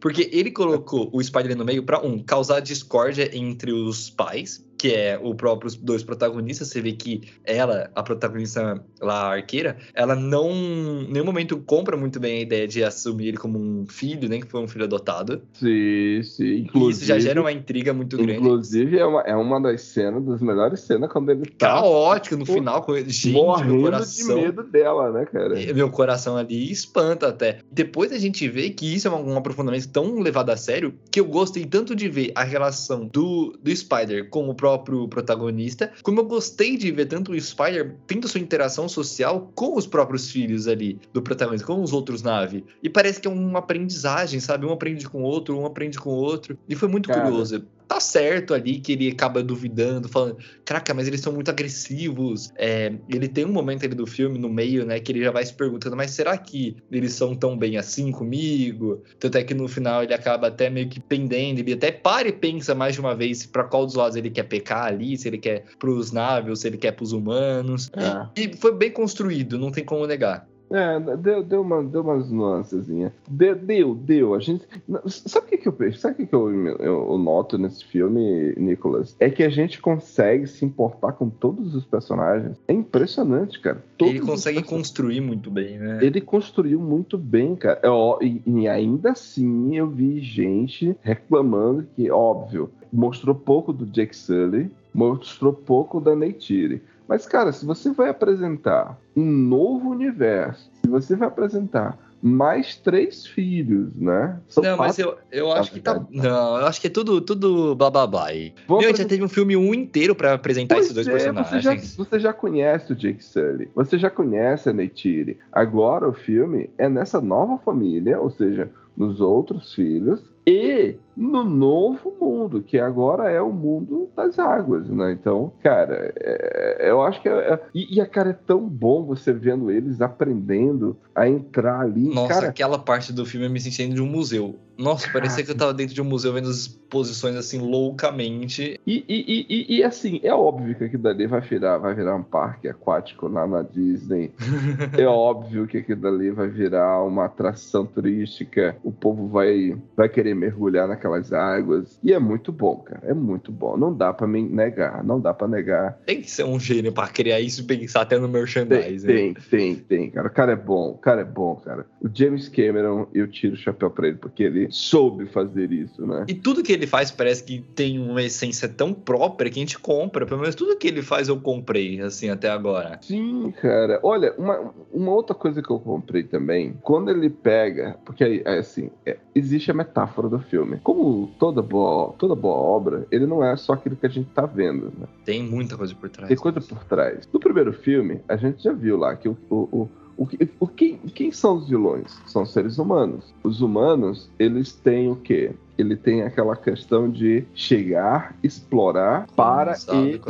Porque 0.00 0.28
ele 0.32 0.50
colocou 0.50 1.10
o 1.12 1.22
Spider 1.22 1.56
no 1.56 1.64
meio 1.64 1.82
pra, 1.82 2.00
um, 2.04 2.22
causar 2.22 2.60
discórdia 2.60 3.30
entre 3.36 3.72
os 3.72 4.10
pais, 4.10 4.64
que 4.80 4.94
é 4.94 5.20
o 5.22 5.34
próprio 5.34 5.68
os 5.68 5.76
dois 5.76 6.02
protagonistas. 6.02 6.68
Você 6.68 6.80
vê 6.80 6.92
que 6.92 7.20
ela, 7.44 7.90
a 7.94 8.02
protagonista 8.02 8.82
lá, 8.98 9.26
a 9.26 9.34
arqueira, 9.34 9.76
ela 9.92 10.16
não, 10.16 10.50
em 10.50 11.12
nenhum 11.12 11.24
momento 11.26 11.58
compra 11.58 11.98
muito 11.98 12.18
bem 12.18 12.38
a 12.38 12.40
ideia 12.40 12.66
de 12.66 12.82
assumir 12.82 13.28
ele 13.28 13.36
como 13.36 13.58
um 13.58 13.86
filho, 13.86 14.26
nem 14.26 14.40
que 14.40 14.46
foi 14.46 14.62
um 14.62 14.66
filho 14.66 14.84
adotado. 14.84 15.42
Sim, 15.52 16.22
sim. 16.22 16.56
Inclusive, 16.60 16.92
isso 16.92 17.04
já 17.04 17.18
gera 17.18 17.42
uma 17.42 17.52
intriga 17.52 17.92
muito 17.92 18.16
grande. 18.16 18.38
Inclusive, 18.38 18.98
é 18.98 19.04
uma, 19.04 19.20
é 19.20 19.36
uma 19.36 19.60
das 19.60 19.82
cenas, 19.82 20.24
das 20.24 20.40
melhores 20.40 20.80
cenas, 20.80 21.12
quando 21.12 21.30
ele 21.30 21.44
tá 21.44 21.68
caótica 21.74 22.36
no 22.38 22.46
final 22.46 22.82
com 22.82 22.96
ele. 22.96 23.10
Gente, 23.10 23.34
morrendo 23.34 23.76
de 23.76 23.82
coração. 23.82 24.36
medo 24.36 24.62
dela, 24.62 25.12
né, 25.12 25.26
cara? 25.26 25.54
Meu 25.74 25.90
coração 25.90 26.38
ali 26.38 26.72
espanta 26.72 27.28
até. 27.28 27.58
Depois 27.70 28.12
a 28.12 28.18
gente 28.18 28.48
vê 28.48 28.70
que 28.70 28.94
isso 28.94 29.08
é 29.08 29.10
um, 29.10 29.34
um 29.34 29.36
aprofundamento 29.36 29.88
tão 29.90 30.20
levado 30.20 30.48
a 30.48 30.56
sério 30.56 30.94
que 31.10 31.20
eu 31.20 31.26
gostei 31.26 31.66
tanto 31.66 31.94
de 31.94 32.08
ver 32.08 32.32
a 32.34 32.42
relação 32.42 33.06
do, 33.06 33.58
do 33.62 33.76
Spider 33.76 34.30
com 34.30 34.48
o 34.48 34.54
próprio 34.54 34.69
protagonista, 34.78 35.92
como 36.02 36.20
eu 36.20 36.24
gostei 36.24 36.76
de 36.76 36.90
ver 36.90 37.06
tanto 37.06 37.32
o 37.32 37.40
Spider 37.40 37.96
tendo 38.06 38.28
sua 38.28 38.40
interação 38.40 38.88
social 38.88 39.50
com 39.54 39.76
os 39.76 39.86
próprios 39.86 40.30
filhos 40.30 40.66
ali 40.66 40.98
do 41.12 41.22
protagonista, 41.22 41.66
com 41.66 41.82
os 41.82 41.92
outros 41.92 42.22
naves. 42.22 42.62
E 42.82 42.88
parece 42.88 43.20
que 43.20 43.28
é 43.28 43.30
uma 43.30 43.58
aprendizagem, 43.58 44.40
sabe? 44.40 44.66
Um 44.66 44.72
aprende 44.72 45.08
com 45.08 45.22
o 45.22 45.24
outro, 45.24 45.58
um 45.58 45.66
aprende 45.66 45.98
com 45.98 46.10
o 46.10 46.14
outro. 46.14 46.58
E 46.68 46.74
foi 46.74 46.88
muito 46.88 47.08
Cara. 47.08 47.22
curioso. 47.22 47.64
Tá 47.90 47.98
certo 47.98 48.54
ali 48.54 48.78
que 48.78 48.92
ele 48.92 49.10
acaba 49.10 49.42
duvidando, 49.42 50.08
falando, 50.08 50.36
caraca, 50.64 50.94
mas 50.94 51.08
eles 51.08 51.20
são 51.20 51.32
muito 51.32 51.50
agressivos. 51.50 52.52
É, 52.56 52.94
ele 53.08 53.26
tem 53.26 53.44
um 53.44 53.50
momento 53.50 53.84
ali 53.84 53.96
do 53.96 54.06
filme, 54.06 54.38
no 54.38 54.48
meio, 54.48 54.86
né, 54.86 55.00
que 55.00 55.10
ele 55.10 55.24
já 55.24 55.32
vai 55.32 55.44
se 55.44 55.52
perguntando, 55.52 55.96
mas 55.96 56.12
será 56.12 56.38
que 56.38 56.76
eles 56.88 57.14
são 57.14 57.34
tão 57.34 57.58
bem 57.58 57.76
assim 57.76 58.12
comigo? 58.12 59.02
Tanto 59.18 59.38
é 59.38 59.42
que 59.42 59.54
no 59.54 59.66
final 59.66 60.04
ele 60.04 60.14
acaba 60.14 60.46
até 60.46 60.70
meio 60.70 60.88
que 60.88 61.00
pendendo, 61.00 61.58
ele 61.58 61.72
até 61.72 61.90
para 61.90 62.28
e 62.28 62.32
pensa 62.32 62.76
mais 62.76 62.94
de 62.94 63.00
uma 63.00 63.12
vez 63.12 63.44
pra 63.44 63.64
qual 63.64 63.84
dos 63.84 63.96
lados 63.96 64.14
ele 64.14 64.30
quer 64.30 64.44
pecar 64.44 64.84
ali, 64.84 65.18
se 65.18 65.26
ele 65.26 65.38
quer 65.38 65.64
pros 65.76 66.12
naves, 66.12 66.60
se 66.60 66.68
ele 66.68 66.78
quer 66.78 66.92
pros 66.92 67.10
humanos. 67.10 67.90
É. 67.96 68.40
E 68.40 68.56
foi 68.56 68.72
bem 68.72 68.92
construído, 68.92 69.58
não 69.58 69.72
tem 69.72 69.84
como 69.84 70.06
negar. 70.06 70.46
É, 70.70 71.16
deu, 71.16 71.42
deu, 71.42 71.62
uma, 71.62 71.82
deu 71.82 72.02
umas 72.02 72.30
nuancezinhas. 72.30 73.12
Deu, 73.28 73.56
deu, 73.56 73.94
deu. 73.94 74.34
A 74.34 74.38
gente. 74.38 74.64
Sabe 75.06 75.46
o 75.46 75.48
que, 75.50 75.58
que 75.58 75.68
eu 75.68 75.72
penso? 75.72 75.98
Sabe 75.98 76.14
o 76.14 76.16
que, 76.18 76.26
que 76.26 76.34
eu, 76.34 76.50
eu, 76.66 77.10
eu 77.10 77.18
noto 77.18 77.58
nesse 77.58 77.84
filme, 77.84 78.54
Nicolas? 78.56 79.16
É 79.18 79.28
que 79.28 79.42
a 79.42 79.48
gente 79.48 79.80
consegue 79.80 80.46
se 80.46 80.64
importar 80.64 81.12
com 81.12 81.28
todos 81.28 81.74
os 81.74 81.84
personagens. 81.84 82.56
É 82.68 82.72
impressionante, 82.72 83.60
cara. 83.60 83.82
Todos 83.98 84.14
ele 84.14 84.24
consegue 84.24 84.62
construir 84.62 85.20
muito 85.20 85.50
bem, 85.50 85.78
né? 85.78 85.98
Ele 86.02 86.20
construiu 86.20 86.80
muito 86.80 87.18
bem, 87.18 87.56
cara. 87.56 87.80
É, 87.82 87.88
ó, 87.88 88.18
e, 88.22 88.40
e 88.46 88.68
ainda 88.68 89.10
assim 89.10 89.76
eu 89.76 89.88
vi 89.88 90.20
gente 90.20 90.96
reclamando 91.02 91.86
que, 91.96 92.10
óbvio, 92.10 92.70
mostrou 92.92 93.34
pouco 93.34 93.72
do 93.72 93.86
Jake 93.86 94.16
Sully. 94.16 94.70
mostrou 94.94 95.52
pouco 95.52 96.00
da 96.00 96.14
Neytiri. 96.14 96.82
Mas, 97.10 97.26
cara, 97.26 97.50
se 97.50 97.66
você 97.66 97.90
vai 97.90 98.08
apresentar 98.08 98.96
um 99.16 99.26
novo 99.26 99.90
universo, 99.90 100.70
se 100.80 100.88
você 100.88 101.16
vai 101.16 101.26
apresentar 101.26 101.98
mais 102.22 102.76
três 102.76 103.26
filhos, 103.26 103.92
né? 103.96 104.38
São 104.46 104.62
Não, 104.62 104.76
mas 104.76 104.96
eu, 104.96 105.18
eu 105.32 105.50
acho 105.50 105.72
que 105.72 105.80
tá. 105.80 106.00
Não, 106.08 106.56
eu 106.56 106.66
acho 106.66 106.80
que 106.80 106.86
é 106.86 106.90
tudo, 106.90 107.20
tudo 107.20 107.74
blá. 107.74 107.90
aí. 108.26 108.54
Meu, 108.68 108.80
já 108.80 108.88
apresentar- 108.90 109.08
teve 109.08 109.24
um 109.24 109.28
filme 109.28 109.56
um 109.56 109.74
inteiro 109.74 110.14
pra 110.14 110.34
apresentar 110.34 110.76
Pois 110.76 110.84
esses 110.84 110.94
dois 110.94 111.08
é, 111.08 111.10
personagens. 111.10 111.50
Você 111.50 111.60
já, 111.60 112.04
você 112.04 112.20
já 112.20 112.32
conhece 112.32 112.92
o 112.92 112.94
Jake 112.96 113.24
Sully, 113.24 113.68
você 113.74 113.98
já 113.98 114.08
conhece 114.08 114.68
a 114.68 114.72
Neytiri. 114.72 115.36
Agora 115.50 116.08
o 116.08 116.12
filme 116.12 116.70
é 116.78 116.88
nessa 116.88 117.20
nova 117.20 117.58
família, 117.58 118.20
ou 118.20 118.30
seja, 118.30 118.70
nos 118.96 119.20
outros 119.20 119.74
filhos 119.74 120.22
e 120.46 120.96
no 121.16 121.44
novo 121.44 122.14
mundo, 122.20 122.62
que 122.62 122.78
agora 122.78 123.30
é 123.30 123.40
o 123.42 123.52
mundo 123.52 124.08
das 124.16 124.38
águas, 124.38 124.88
né? 124.88 125.12
Então, 125.12 125.52
cara, 125.62 126.12
é- 126.16 126.90
eu 126.90 127.02
acho 127.02 127.20
que 127.20 127.28
é, 127.28 127.32
é- 127.32 127.60
e, 127.74 127.96
e 127.96 128.00
a 128.00 128.06
cara 128.06 128.30
é 128.30 128.38
tão 128.46 128.60
bom 128.66 129.04
você 129.04 129.32
vendo 129.32 129.70
eles 129.70 130.00
aprendendo 130.00 130.96
a 131.14 131.28
entrar 131.28 131.80
ali, 131.80 132.08
Nossa, 132.08 132.28
cara. 132.34 132.48
aquela 132.48 132.78
parte 132.78 133.12
do 133.12 133.26
filme 133.26 133.46
eu 133.46 133.50
me 133.50 133.60
senti 133.60 133.78
dentro 133.78 133.96
de 133.96 134.02
um 134.02 134.06
museu. 134.06 134.56
Nossa, 134.80 135.08
parecia 135.12 135.44
que 135.44 135.50
eu 135.50 135.56
tava 135.56 135.74
dentro 135.74 135.94
de 135.94 136.00
um 136.00 136.04
museu 136.04 136.32
vendo 136.32 136.48
as 136.48 136.56
exposições 136.56 137.36
assim 137.36 137.58
loucamente. 137.58 138.80
E, 138.86 139.04
e, 139.08 139.46
e, 139.48 139.78
e- 139.78 139.84
assim, 139.84 140.20
é 140.22 140.32
óbvio 140.32 140.74
que 140.74 140.84
aquilo 140.84 141.02
dali 141.02 141.26
vai 141.26 141.40
virar, 141.40 141.78
vai 141.78 141.94
virar 141.94 142.16
um 142.16 142.22
parque 142.22 142.68
aquático 142.68 143.28
lá 143.28 143.46
na 143.46 143.62
Disney. 143.62 144.32
é 144.98 145.06
óbvio 145.06 145.66
que 145.66 145.78
aquilo 145.78 146.00
dali 146.00 146.30
vai 146.30 146.48
virar 146.48 147.02
uma 147.04 147.26
atração 147.26 147.84
turística. 147.86 148.76
O 148.82 148.90
povo 148.90 149.28
vai, 149.28 149.76
vai 149.96 150.08
querer 150.08 150.34
mergulhar 150.34 150.88
naquelas 150.88 151.32
águas. 151.32 151.98
E 152.02 152.12
é 152.12 152.18
muito 152.18 152.50
bom, 152.50 152.76
cara. 152.76 153.02
É 153.04 153.14
muito 153.14 153.52
bom. 153.52 153.76
Não 153.76 153.94
dá 153.94 154.12
pra 154.12 154.26
me 154.26 154.42
negar. 154.42 155.04
Não 155.04 155.20
dá 155.20 155.34
pra 155.34 155.46
negar. 155.46 155.98
Tem 156.06 156.20
que 156.22 156.30
ser 156.30 156.44
um 156.44 156.58
gênio 156.58 156.92
pra 156.92 157.06
criar 157.08 157.40
isso 157.40 157.60
e 157.60 157.64
pensar 157.64 158.02
até 158.02 158.18
no 158.18 158.28
Tem, 158.28 158.32
merchandising. 158.32 159.06
tem, 159.06 159.34
tem, 159.34 159.76
tem, 159.76 160.10
cara. 160.10 160.28
O 160.28 160.32
cara 160.32 160.52
é 160.52 160.56
bom, 160.56 160.90
o 160.90 160.98
cara 160.98 161.20
é 161.20 161.24
bom, 161.24 161.56
cara. 161.56 161.86
O 162.00 162.08
James 162.12 162.48
Cameron, 162.48 163.06
eu 163.12 163.28
tiro 163.28 163.54
o 163.54 163.58
chapéu 163.58 163.90
pra 163.90 164.08
ele, 164.08 164.16
porque 164.16 164.42
ele 164.42 164.69
soube 164.70 165.26
fazer 165.26 165.72
isso, 165.72 166.06
né? 166.06 166.24
E 166.28 166.34
tudo 166.34 166.62
que 166.62 166.72
ele 166.72 166.86
faz 166.86 167.10
parece 167.10 167.42
que 167.44 167.60
tem 167.74 167.98
uma 167.98 168.22
essência 168.22 168.68
tão 168.68 168.92
própria 168.92 169.50
que 169.50 169.58
a 169.58 169.62
gente 169.62 169.78
compra. 169.78 170.26
Pelo 170.26 170.40
menos 170.40 170.54
tudo 170.54 170.76
que 170.76 170.88
ele 170.88 171.02
faz 171.02 171.28
eu 171.28 171.40
comprei, 171.40 172.00
assim, 172.00 172.28
até 172.28 172.48
agora. 172.48 172.98
Sim, 173.02 173.52
cara. 173.60 174.00
Olha, 174.02 174.34
uma, 174.38 174.72
uma 174.92 175.12
outra 175.12 175.34
coisa 175.34 175.62
que 175.62 175.70
eu 175.70 175.78
comprei 175.78 176.22
também, 176.22 176.78
quando 176.82 177.10
ele 177.10 177.30
pega, 177.30 177.98
porque 178.04 178.24
aí, 178.24 178.42
é 178.44 178.58
assim, 178.58 178.90
é, 179.04 179.18
existe 179.34 179.70
a 179.70 179.74
metáfora 179.74 180.28
do 180.28 180.38
filme. 180.38 180.78
Como 180.82 181.28
toda 181.38 181.62
boa, 181.62 182.14
toda 182.18 182.34
boa 182.34 182.56
obra, 182.56 183.06
ele 183.10 183.26
não 183.26 183.44
é 183.44 183.56
só 183.56 183.74
aquilo 183.74 183.96
que 183.96 184.06
a 184.06 184.10
gente 184.10 184.30
tá 184.30 184.46
vendo, 184.46 184.92
né? 184.98 185.06
Tem 185.24 185.42
muita 185.42 185.76
coisa 185.76 185.94
por 185.94 186.08
trás. 186.08 186.28
Tem 186.28 186.36
coisa 186.36 186.60
por 186.60 186.84
trás. 186.84 187.28
No 187.32 187.40
primeiro 187.40 187.72
filme, 187.72 188.20
a 188.28 188.36
gente 188.36 188.62
já 188.62 188.72
viu 188.72 188.96
lá 188.96 189.16
que 189.16 189.28
o, 189.28 189.36
o, 189.48 189.56
o, 189.56 189.88
o, 190.20 190.26
que- 190.26 190.48
o 190.60 190.66
quem, 190.68 190.98
quem 190.98 191.32
são 191.32 191.56
os 191.56 191.68
vilões? 191.68 192.20
São 192.26 192.44
seres 192.44 192.76
humanos. 192.78 193.32
Os 193.42 193.62
humanos, 193.62 194.28
eles 194.38 194.72
têm 194.72 195.10
o 195.10 195.16
quê? 195.16 195.52
Ele 195.78 195.96
tem 195.96 196.20
aquela 196.22 196.54
questão 196.54 197.08
de 197.10 197.42
chegar, 197.54 198.36
explorar 198.42 199.26
para 199.34 199.72
eles 200.04 200.20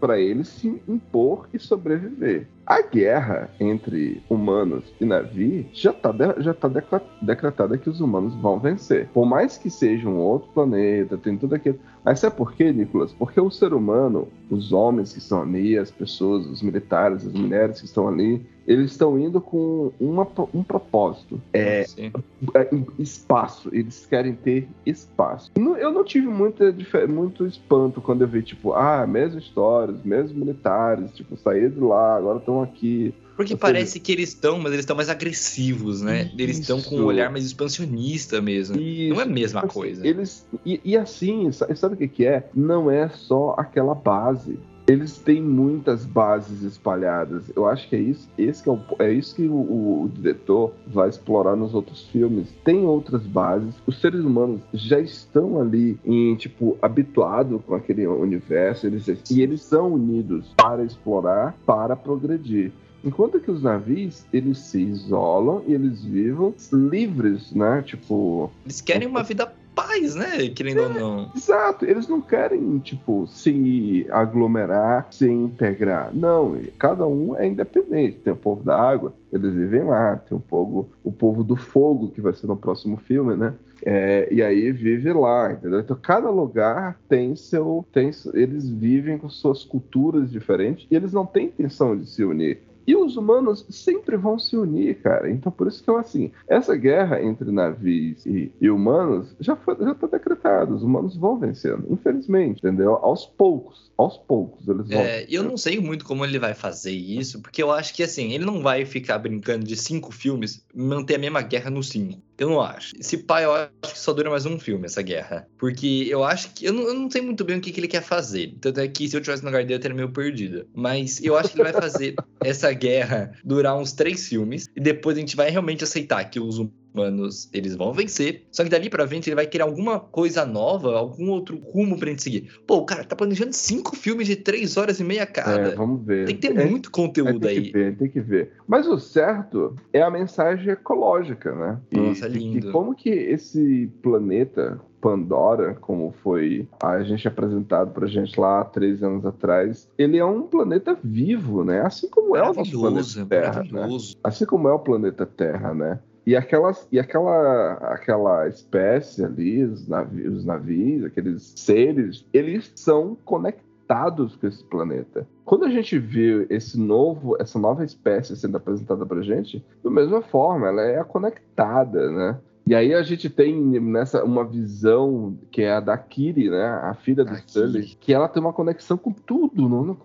para 0.00 0.18
eles 0.18 0.48
se 0.48 0.80
impor 0.88 1.46
e 1.52 1.58
sobreviver. 1.58 2.48
A 2.66 2.80
guerra 2.80 3.50
entre 3.60 4.22
humanos 4.30 4.84
e 4.98 5.04
Navi 5.04 5.68
já 5.74 5.90
está 5.90 6.10
já 6.38 6.54
tá 6.54 6.68
decla- 6.68 7.02
decretada 7.20 7.76
que 7.76 7.90
os 7.90 8.00
humanos 8.00 8.34
vão 8.36 8.58
vencer. 8.58 9.08
Por 9.12 9.26
mais 9.26 9.58
que 9.58 9.68
seja 9.68 10.08
um 10.08 10.16
outro 10.16 10.48
planeta, 10.54 11.18
tem 11.18 11.36
tudo 11.36 11.54
aquilo. 11.54 11.78
Mas 12.02 12.20
sabe 12.20 12.36
por 12.36 12.54
quê, 12.54 12.72
Nicolas? 12.72 13.12
Porque 13.12 13.38
o 13.40 13.50
ser 13.50 13.74
humano, 13.74 14.26
os 14.50 14.72
homens 14.72 15.12
que 15.12 15.18
estão 15.18 15.42
ali, 15.42 15.76
as 15.76 15.90
pessoas, 15.90 16.46
os 16.46 16.62
militares, 16.62 17.26
as 17.26 17.32
mulheres 17.34 17.78
que 17.80 17.86
estão 17.86 18.08
ali, 18.08 18.42
eles 18.68 18.90
estão 18.90 19.18
indo 19.18 19.40
com 19.40 19.90
uma, 19.98 20.28
um 20.52 20.62
propósito. 20.62 21.40
É, 21.54 21.84
Sim. 21.84 22.12
é, 22.54 22.68
espaço, 22.98 23.70
eles 23.72 24.04
querem 24.04 24.34
ter 24.34 24.68
espaço. 24.84 25.50
Eu 25.56 25.90
não 25.90 26.04
tive 26.04 26.26
muita, 26.26 26.74
muito 27.08 27.46
espanto 27.46 28.02
quando 28.02 28.22
eu 28.22 28.28
vi, 28.28 28.42
tipo, 28.42 28.74
ah, 28.74 29.06
mesma 29.06 29.38
história, 29.40 29.94
os 29.94 30.02
mesmos 30.04 30.32
militares, 30.34 31.12
tipo, 31.14 31.34
saíram 31.38 31.70
de 31.70 31.80
lá, 31.80 32.16
agora 32.16 32.38
estão 32.38 32.62
aqui. 32.62 33.14
Porque 33.38 33.54
Ou 33.54 33.58
parece 33.58 34.00
que 34.00 34.12
eles 34.12 34.30
estão, 34.30 34.58
mas 34.58 34.72
eles 34.72 34.80
estão 34.80 34.96
mais 34.96 35.08
agressivos, 35.08 36.02
né? 36.02 36.30
Eles 36.36 36.58
estão 36.58 36.82
com 36.82 36.96
um 36.96 36.98
Isso. 36.98 37.06
olhar 37.06 37.30
mais 37.30 37.46
expansionista 37.46 38.40
mesmo. 38.42 38.78
Isso, 38.78 39.14
Não 39.14 39.20
é 39.20 39.24
a 39.24 39.26
mesma 39.26 39.60
assim, 39.60 39.68
coisa. 39.68 40.06
Eles, 40.06 40.44
e, 40.66 40.80
e 40.84 40.96
assim, 40.96 41.50
sa- 41.52 41.72
sabe 41.76 41.94
o 41.94 41.96
que, 41.96 42.08
que 42.08 42.26
é? 42.26 42.50
Não 42.52 42.90
é 42.90 43.08
só 43.08 43.54
aquela 43.56 43.94
base. 43.94 44.58
Eles 44.88 45.18
têm 45.18 45.42
muitas 45.42 46.06
bases 46.06 46.62
espalhadas. 46.62 47.52
Eu 47.54 47.66
acho 47.66 47.86
que 47.90 47.94
é 47.94 48.00
isso, 48.00 48.26
esse 48.38 48.62
que 48.62 48.70
é, 48.70 48.72
o, 48.72 48.80
é 48.98 49.12
isso 49.12 49.36
que 49.36 49.46
o, 49.46 49.54
o 49.54 50.10
diretor 50.14 50.72
vai 50.86 51.10
explorar 51.10 51.54
nos 51.54 51.74
outros 51.74 52.06
filmes. 52.06 52.48
Tem 52.64 52.86
outras 52.86 53.22
bases. 53.22 53.74
Os 53.86 54.00
seres 54.00 54.20
humanos 54.20 54.62
já 54.72 54.98
estão 54.98 55.60
ali 55.60 55.98
em 56.06 56.34
tipo 56.36 56.78
habituado 56.80 57.62
com 57.66 57.74
aquele 57.74 58.06
universo. 58.06 58.86
Eles, 58.86 59.06
e 59.30 59.42
eles 59.42 59.60
são 59.60 59.92
unidos 59.92 60.54
para 60.56 60.82
explorar, 60.82 61.54
para 61.66 61.94
progredir. 61.94 62.72
Enquanto 63.04 63.38
que 63.40 63.50
os 63.50 63.62
navios, 63.62 64.24
eles 64.32 64.58
se 64.58 64.80
isolam 64.80 65.62
e 65.66 65.74
eles 65.74 66.02
vivem 66.02 66.54
livres, 66.72 67.52
né? 67.52 67.82
Tipo, 67.82 68.50
Eles 68.64 68.80
querem 68.80 69.06
uma 69.06 69.22
vida 69.22 69.52
paz, 69.78 70.16
né? 70.16 70.48
Querendo 70.48 70.82
ou 70.82 70.88
não. 70.88 71.30
Exato, 71.36 71.84
eles 71.84 72.08
não 72.08 72.20
querem, 72.20 72.78
tipo, 72.78 73.26
se 73.28 74.06
aglomerar, 74.10 75.06
se 75.10 75.30
integrar. 75.30 76.10
Não, 76.12 76.58
cada 76.78 77.06
um 77.06 77.36
é 77.36 77.46
independente. 77.46 78.18
Tem 78.18 78.32
o 78.32 78.36
povo 78.36 78.64
da 78.64 78.76
água, 78.76 79.14
eles 79.32 79.54
vivem 79.54 79.84
lá. 79.84 80.16
Tem 80.16 80.36
o 80.36 80.40
povo, 80.40 80.88
o 81.04 81.12
povo 81.12 81.44
do 81.44 81.54
fogo, 81.54 82.10
que 82.10 82.20
vai 82.20 82.32
ser 82.32 82.48
no 82.48 82.56
próximo 82.56 82.96
filme, 82.96 83.36
né? 83.36 83.54
É, 83.84 84.28
e 84.32 84.42
aí 84.42 84.72
vive 84.72 85.12
lá, 85.12 85.52
entendeu? 85.52 85.78
Então 85.78 85.96
cada 86.00 86.28
lugar 86.30 86.98
tem 87.08 87.36
seu. 87.36 87.86
Tem, 87.92 88.10
eles 88.34 88.68
vivem 88.68 89.18
com 89.18 89.28
suas 89.28 89.64
culturas 89.64 90.30
diferentes 90.30 90.86
e 90.90 90.96
eles 90.96 91.12
não 91.12 91.24
têm 91.24 91.46
intenção 91.46 91.96
de 91.96 92.06
se 92.06 92.24
unir. 92.24 92.60
E 92.88 92.96
os 92.96 93.18
humanos 93.18 93.66
sempre 93.68 94.16
vão 94.16 94.38
se 94.38 94.56
unir, 94.56 95.02
cara. 95.02 95.30
Então, 95.30 95.52
por 95.52 95.66
isso 95.66 95.84
que 95.84 95.90
eu, 95.90 95.98
assim, 95.98 96.32
essa 96.48 96.74
guerra 96.74 97.22
entre 97.22 97.52
navios 97.52 98.24
e, 98.24 98.50
e 98.58 98.70
humanos 98.70 99.36
já, 99.38 99.54
foi, 99.54 99.76
já 99.78 99.94
tá 99.94 100.06
decretada. 100.06 100.72
Os 100.72 100.82
humanos 100.82 101.14
vão 101.14 101.38
vencendo, 101.38 101.84
infelizmente, 101.90 102.60
entendeu? 102.60 102.94
Aos 102.94 103.26
poucos, 103.26 103.92
aos 103.94 104.16
poucos 104.16 104.66
eles 104.66 104.88
vão. 104.88 105.00
É, 105.02 105.26
eu 105.28 105.42
não 105.42 105.58
sei 105.58 105.78
muito 105.78 106.02
como 106.02 106.24
ele 106.24 106.38
vai 106.38 106.54
fazer 106.54 106.92
isso, 106.92 107.42
porque 107.42 107.62
eu 107.62 107.70
acho 107.70 107.92
que 107.92 108.02
assim, 108.02 108.32
ele 108.32 108.46
não 108.46 108.62
vai 108.62 108.86
ficar 108.86 109.18
brincando 109.18 109.66
de 109.66 109.76
cinco 109.76 110.10
filmes 110.10 110.64
manter 110.74 111.16
a 111.16 111.18
mesma 111.18 111.42
guerra 111.42 111.68
nos 111.68 111.90
cinco. 111.90 112.22
Eu 112.38 112.48
não 112.48 112.60
acho. 112.60 112.94
Esse 112.98 113.18
pai, 113.18 113.44
eu 113.44 113.52
acho 113.52 113.70
que 113.82 113.98
só 113.98 114.12
dura 114.12 114.30
mais 114.30 114.46
um 114.46 114.60
filme, 114.60 114.86
essa 114.86 115.02
guerra. 115.02 115.48
Porque 115.58 116.06
eu 116.08 116.22
acho 116.22 116.54
que. 116.54 116.64
Eu 116.64 116.72
não, 116.72 116.82
eu 116.84 116.94
não 116.94 117.10
sei 117.10 117.20
muito 117.20 117.44
bem 117.44 117.58
o 117.58 117.60
que, 117.60 117.72
que 117.72 117.80
ele 117.80 117.88
quer 117.88 118.02
fazer. 118.02 118.54
Tanto 118.60 118.78
é 118.78 118.86
que 118.86 119.08
se 119.08 119.16
eu 119.16 119.20
tivesse 119.20 119.42
no 119.42 119.48
lugar 119.48 119.62
dele, 119.64 119.74
eu 119.74 119.80
teria 119.80 119.96
meio 119.96 120.12
perdido. 120.12 120.64
Mas 120.72 121.20
eu 121.22 121.36
acho 121.36 121.50
que 121.50 121.60
ele 121.60 121.72
vai 121.72 121.82
fazer 121.82 122.14
essa 122.40 122.72
guerra 122.72 123.32
durar 123.44 123.76
uns 123.76 123.92
três 123.92 124.28
filmes. 124.28 124.68
E 124.76 124.80
depois 124.80 125.16
a 125.16 125.20
gente 125.20 125.34
vai 125.34 125.50
realmente 125.50 125.82
aceitar 125.82 126.24
que 126.24 126.38
os 126.38 126.64
humanos 126.98 127.48
eles 127.52 127.76
vão 127.76 127.92
vencer. 127.92 128.44
Só 128.50 128.64
que 128.64 128.70
dali 128.70 128.90
pra 128.90 129.06
frente 129.06 129.28
ele 129.28 129.36
vai 129.36 129.46
querer 129.46 129.62
alguma 129.62 130.00
coisa 130.00 130.44
nova, 130.44 130.96
algum 130.96 131.30
outro 131.30 131.58
rumo 131.58 131.98
pra 131.98 132.08
gente 132.10 132.22
seguir. 132.22 132.50
Pô, 132.66 132.76
o 132.78 132.86
cara 132.86 133.04
tá 133.04 133.14
planejando 133.16 133.52
cinco 133.52 133.96
filmes 133.96 134.26
de 134.26 134.36
três 134.36 134.76
horas 134.76 135.00
e 135.00 135.04
meia 135.04 135.26
cada. 135.26 135.68
É, 135.70 135.74
vamos 135.76 136.04
ver. 136.04 136.26
Tem 136.26 136.36
que 136.36 136.48
ter 136.48 136.58
É, 136.58 136.66
muito 136.66 136.88
é, 136.88 136.92
conteúdo 136.92 137.40
tem 137.40 137.50
aí. 137.50 137.62
que 137.66 137.72
ver, 137.72 137.96
tem 137.96 138.08
que 138.10 138.20
ver. 138.20 138.52
Mas 138.66 138.86
o 138.86 138.98
certo 138.98 139.74
é 139.92 140.02
a 140.02 140.10
mensagem 140.10 140.72
ecológica, 140.72 141.54
né? 141.54 141.78
E- 141.92 141.96
Nossa, 141.96 142.26
é 142.26 142.30
e- 142.30 142.32
lindo. 142.32 142.68
E 142.68 142.72
como 142.72 142.94
que 142.94 143.08
esse 143.10 143.90
planeta 144.02 144.80
Pandora, 145.00 145.74
como 145.74 146.12
foi 146.24 146.68
a 146.82 147.00
gente 147.04 147.28
apresentado 147.28 147.92
pra 147.92 148.08
gente 148.08 148.38
lá 148.38 148.64
três 148.64 149.00
anos 149.00 149.24
atrás, 149.24 149.88
ele 149.96 150.18
é 150.18 150.24
um 150.24 150.42
planeta 150.42 150.98
vivo, 151.04 151.62
né? 151.62 151.82
Assim 151.82 152.10
como 152.10 152.34
é 152.36 152.42
o 152.42 152.46
nosso 152.52 152.76
Maravilhoso, 152.80 153.14
planeta 153.14 153.26
Terra, 153.28 153.62
né? 153.62 153.68
maravilhoso. 153.70 154.16
Assim 154.24 154.44
como 154.44 154.66
é 154.68 154.72
o 154.72 154.78
planeta 154.80 155.24
Terra, 155.24 155.72
né? 155.72 156.00
E, 156.28 156.36
aquelas, 156.36 156.86
e 156.92 157.00
aquela, 157.00 157.72
aquela 157.90 158.46
espécie 158.48 159.24
ali, 159.24 159.64
os 159.64 159.88
navios, 159.88 160.36
os 160.36 160.44
navios, 160.44 161.06
aqueles 161.06 161.54
seres, 161.56 162.28
eles 162.34 162.70
são 162.76 163.16
conectados 163.24 164.36
com 164.36 164.46
esse 164.46 164.62
planeta. 164.64 165.26
Quando 165.46 165.64
a 165.64 165.70
gente 165.70 165.98
vê 165.98 166.46
esse 166.50 166.78
novo, 166.78 167.34
essa 167.40 167.58
nova 167.58 167.82
espécie 167.82 168.36
sendo 168.36 168.58
apresentada 168.58 169.06
pra 169.06 169.22
gente, 169.22 169.64
da 169.82 169.90
mesma 169.90 170.20
forma, 170.20 170.68
ela 170.68 170.82
é 170.82 171.02
conectada, 171.02 172.10
né? 172.10 172.38
E 172.68 172.74
aí 172.74 172.92
a 172.92 173.02
gente 173.02 173.30
tem 173.30 173.54
nessa 173.80 174.22
uma 174.22 174.44
visão 174.44 175.38
que 175.50 175.62
é 175.62 175.72
a 175.72 175.80
da 175.80 175.96
Kiri, 175.96 176.50
né? 176.50 176.66
A 176.82 176.92
filha 176.92 177.24
do 177.24 177.34
Kiri. 177.34 177.96
que 177.98 178.12
ela 178.12 178.28
tem 178.28 178.42
uma 178.42 178.52
conexão 178.52 178.98
com 178.98 179.10
tudo. 179.10 179.66
Não, 179.66 179.96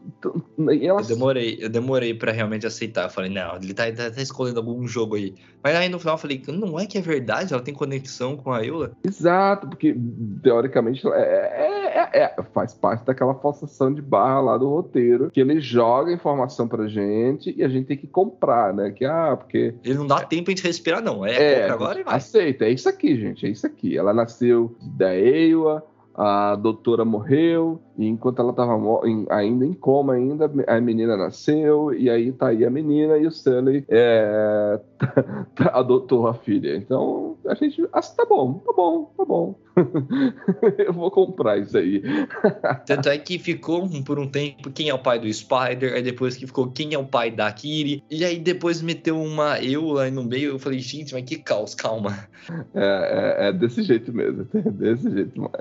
não, 0.57 0.71
ela 0.71 1.01
Eu 1.01 1.05
demorei, 1.05 1.57
eu 1.59 1.69
demorei 1.69 2.13
pra 2.13 2.31
realmente 2.31 2.65
aceitar. 2.65 3.03
Eu 3.03 3.09
falei, 3.09 3.29
não, 3.29 3.57
ele 3.57 3.73
tá, 3.73 3.91
tá, 3.91 4.09
tá 4.09 4.21
escolhendo 4.21 4.61
algum 4.61 4.87
jogo 4.87 5.15
aí. 5.15 5.35
Mas 5.61 5.75
aí 5.75 5.89
no 5.89 5.99
final 5.99 6.15
eu 6.15 6.19
falei, 6.19 6.41
não 6.47 6.79
é 6.79 6.85
que 6.85 6.97
é 6.97 7.01
verdade, 7.01 7.53
ela 7.53 7.61
tem 7.61 7.73
conexão 7.73 8.37
com 8.37 8.53
a 8.53 8.65
Eula. 8.65 8.93
Exato, 9.05 9.67
porque 9.67 9.93
teoricamente 10.41 11.05
é, 11.05 11.97
é, 11.97 12.02
é, 12.13 12.33
é, 12.37 12.43
faz 12.53 12.73
parte 12.73 13.03
daquela 13.05 13.33
forçação 13.33 13.93
de 13.93 14.01
barra 14.01 14.39
lá 14.39 14.57
do 14.57 14.69
roteiro, 14.69 15.31
que 15.31 15.41
ele 15.41 15.59
joga 15.59 16.11
informação 16.11 16.67
pra 16.67 16.87
gente 16.87 17.53
e 17.57 17.63
a 17.63 17.67
gente 17.67 17.87
tem 17.87 17.97
que 17.97 18.07
comprar, 18.07 18.73
né? 18.73 18.91
Que, 18.91 19.03
ah, 19.05 19.35
porque 19.35 19.73
Ele 19.83 19.95
não 19.95 20.07
dá 20.07 20.21
tempo 20.21 20.45
pra 20.45 20.51
gente 20.51 20.63
respirar, 20.63 21.01
não. 21.01 21.25
É, 21.25 21.31
é, 21.31 21.59
compra 21.61 21.73
agora 21.73 21.99
e 21.99 22.03
vai. 22.03 22.15
aceita. 22.15 22.65
É 22.65 22.69
isso 22.69 22.87
aqui, 22.87 23.19
gente. 23.19 23.45
É 23.45 23.49
isso 23.49 23.65
aqui. 23.65 23.97
Ela 23.97 24.13
nasceu 24.13 24.75
da 24.81 25.15
EIWA, 25.15 25.83
a 26.15 26.55
doutora 26.55 27.03
morreu, 27.03 27.81
e 27.97 28.07
enquanto 28.07 28.39
ela 28.39 28.51
estava 28.51 28.73
ainda 29.29 29.65
em 29.65 29.73
coma, 29.73 30.13
ainda, 30.13 30.51
a 30.67 30.81
menina 30.81 31.15
nasceu, 31.15 31.93
e 31.93 32.09
aí 32.09 32.31
tá 32.31 32.47
aí 32.47 32.65
a 32.65 32.69
menina 32.69 33.17
e 33.17 33.27
o 33.27 33.31
Sully 33.31 33.85
é, 33.87 34.79
adotou 35.73 36.27
a 36.27 36.33
filha. 36.33 36.75
Então 36.75 37.37
a 37.45 37.53
gente. 37.55 37.83
Ah, 37.91 38.01
tá 38.01 38.25
bom, 38.25 38.53
tá 38.65 38.73
bom, 38.73 39.13
tá 39.17 39.25
bom. 39.25 39.55
Eu 40.77 40.93
vou 40.93 41.09
comprar 41.11 41.57
isso 41.57 41.77
aí. 41.77 42.01
Tanto 42.85 43.09
é 43.09 43.17
que 43.17 43.37
ficou 43.39 43.87
por 44.03 44.19
um 44.19 44.27
tempo 44.27 44.71
quem 44.71 44.89
é 44.89 44.93
o 44.93 44.99
pai 44.99 45.19
do 45.19 45.31
Spider, 45.31 45.93
aí 45.93 46.01
depois 46.01 46.35
que 46.35 46.45
ficou 46.47 46.71
quem 46.71 46.93
é 46.93 46.97
o 46.97 47.05
pai 47.05 47.31
da 47.31 47.51
Kiri, 47.51 48.03
e 48.09 48.23
aí 48.23 48.39
depois 48.39 48.81
meteu 48.81 49.19
uma 49.21 49.59
eu 49.61 49.85
lá 49.91 50.09
no 50.09 50.23
meio, 50.23 50.51
eu 50.51 50.59
falei, 50.59 50.79
gente, 50.79 51.13
mas 51.13 51.23
que 51.23 51.37
caos, 51.37 51.75
calma. 51.75 52.27
É, 52.73 53.45
é- 53.45 53.47
é 53.49 53.53
desse 53.53 53.83
jeito 53.83 54.13
mesmo, 54.13 54.47
é 54.53 54.61
desse 54.71 55.09
jeito. 55.09 55.39
Mas, 55.39 55.51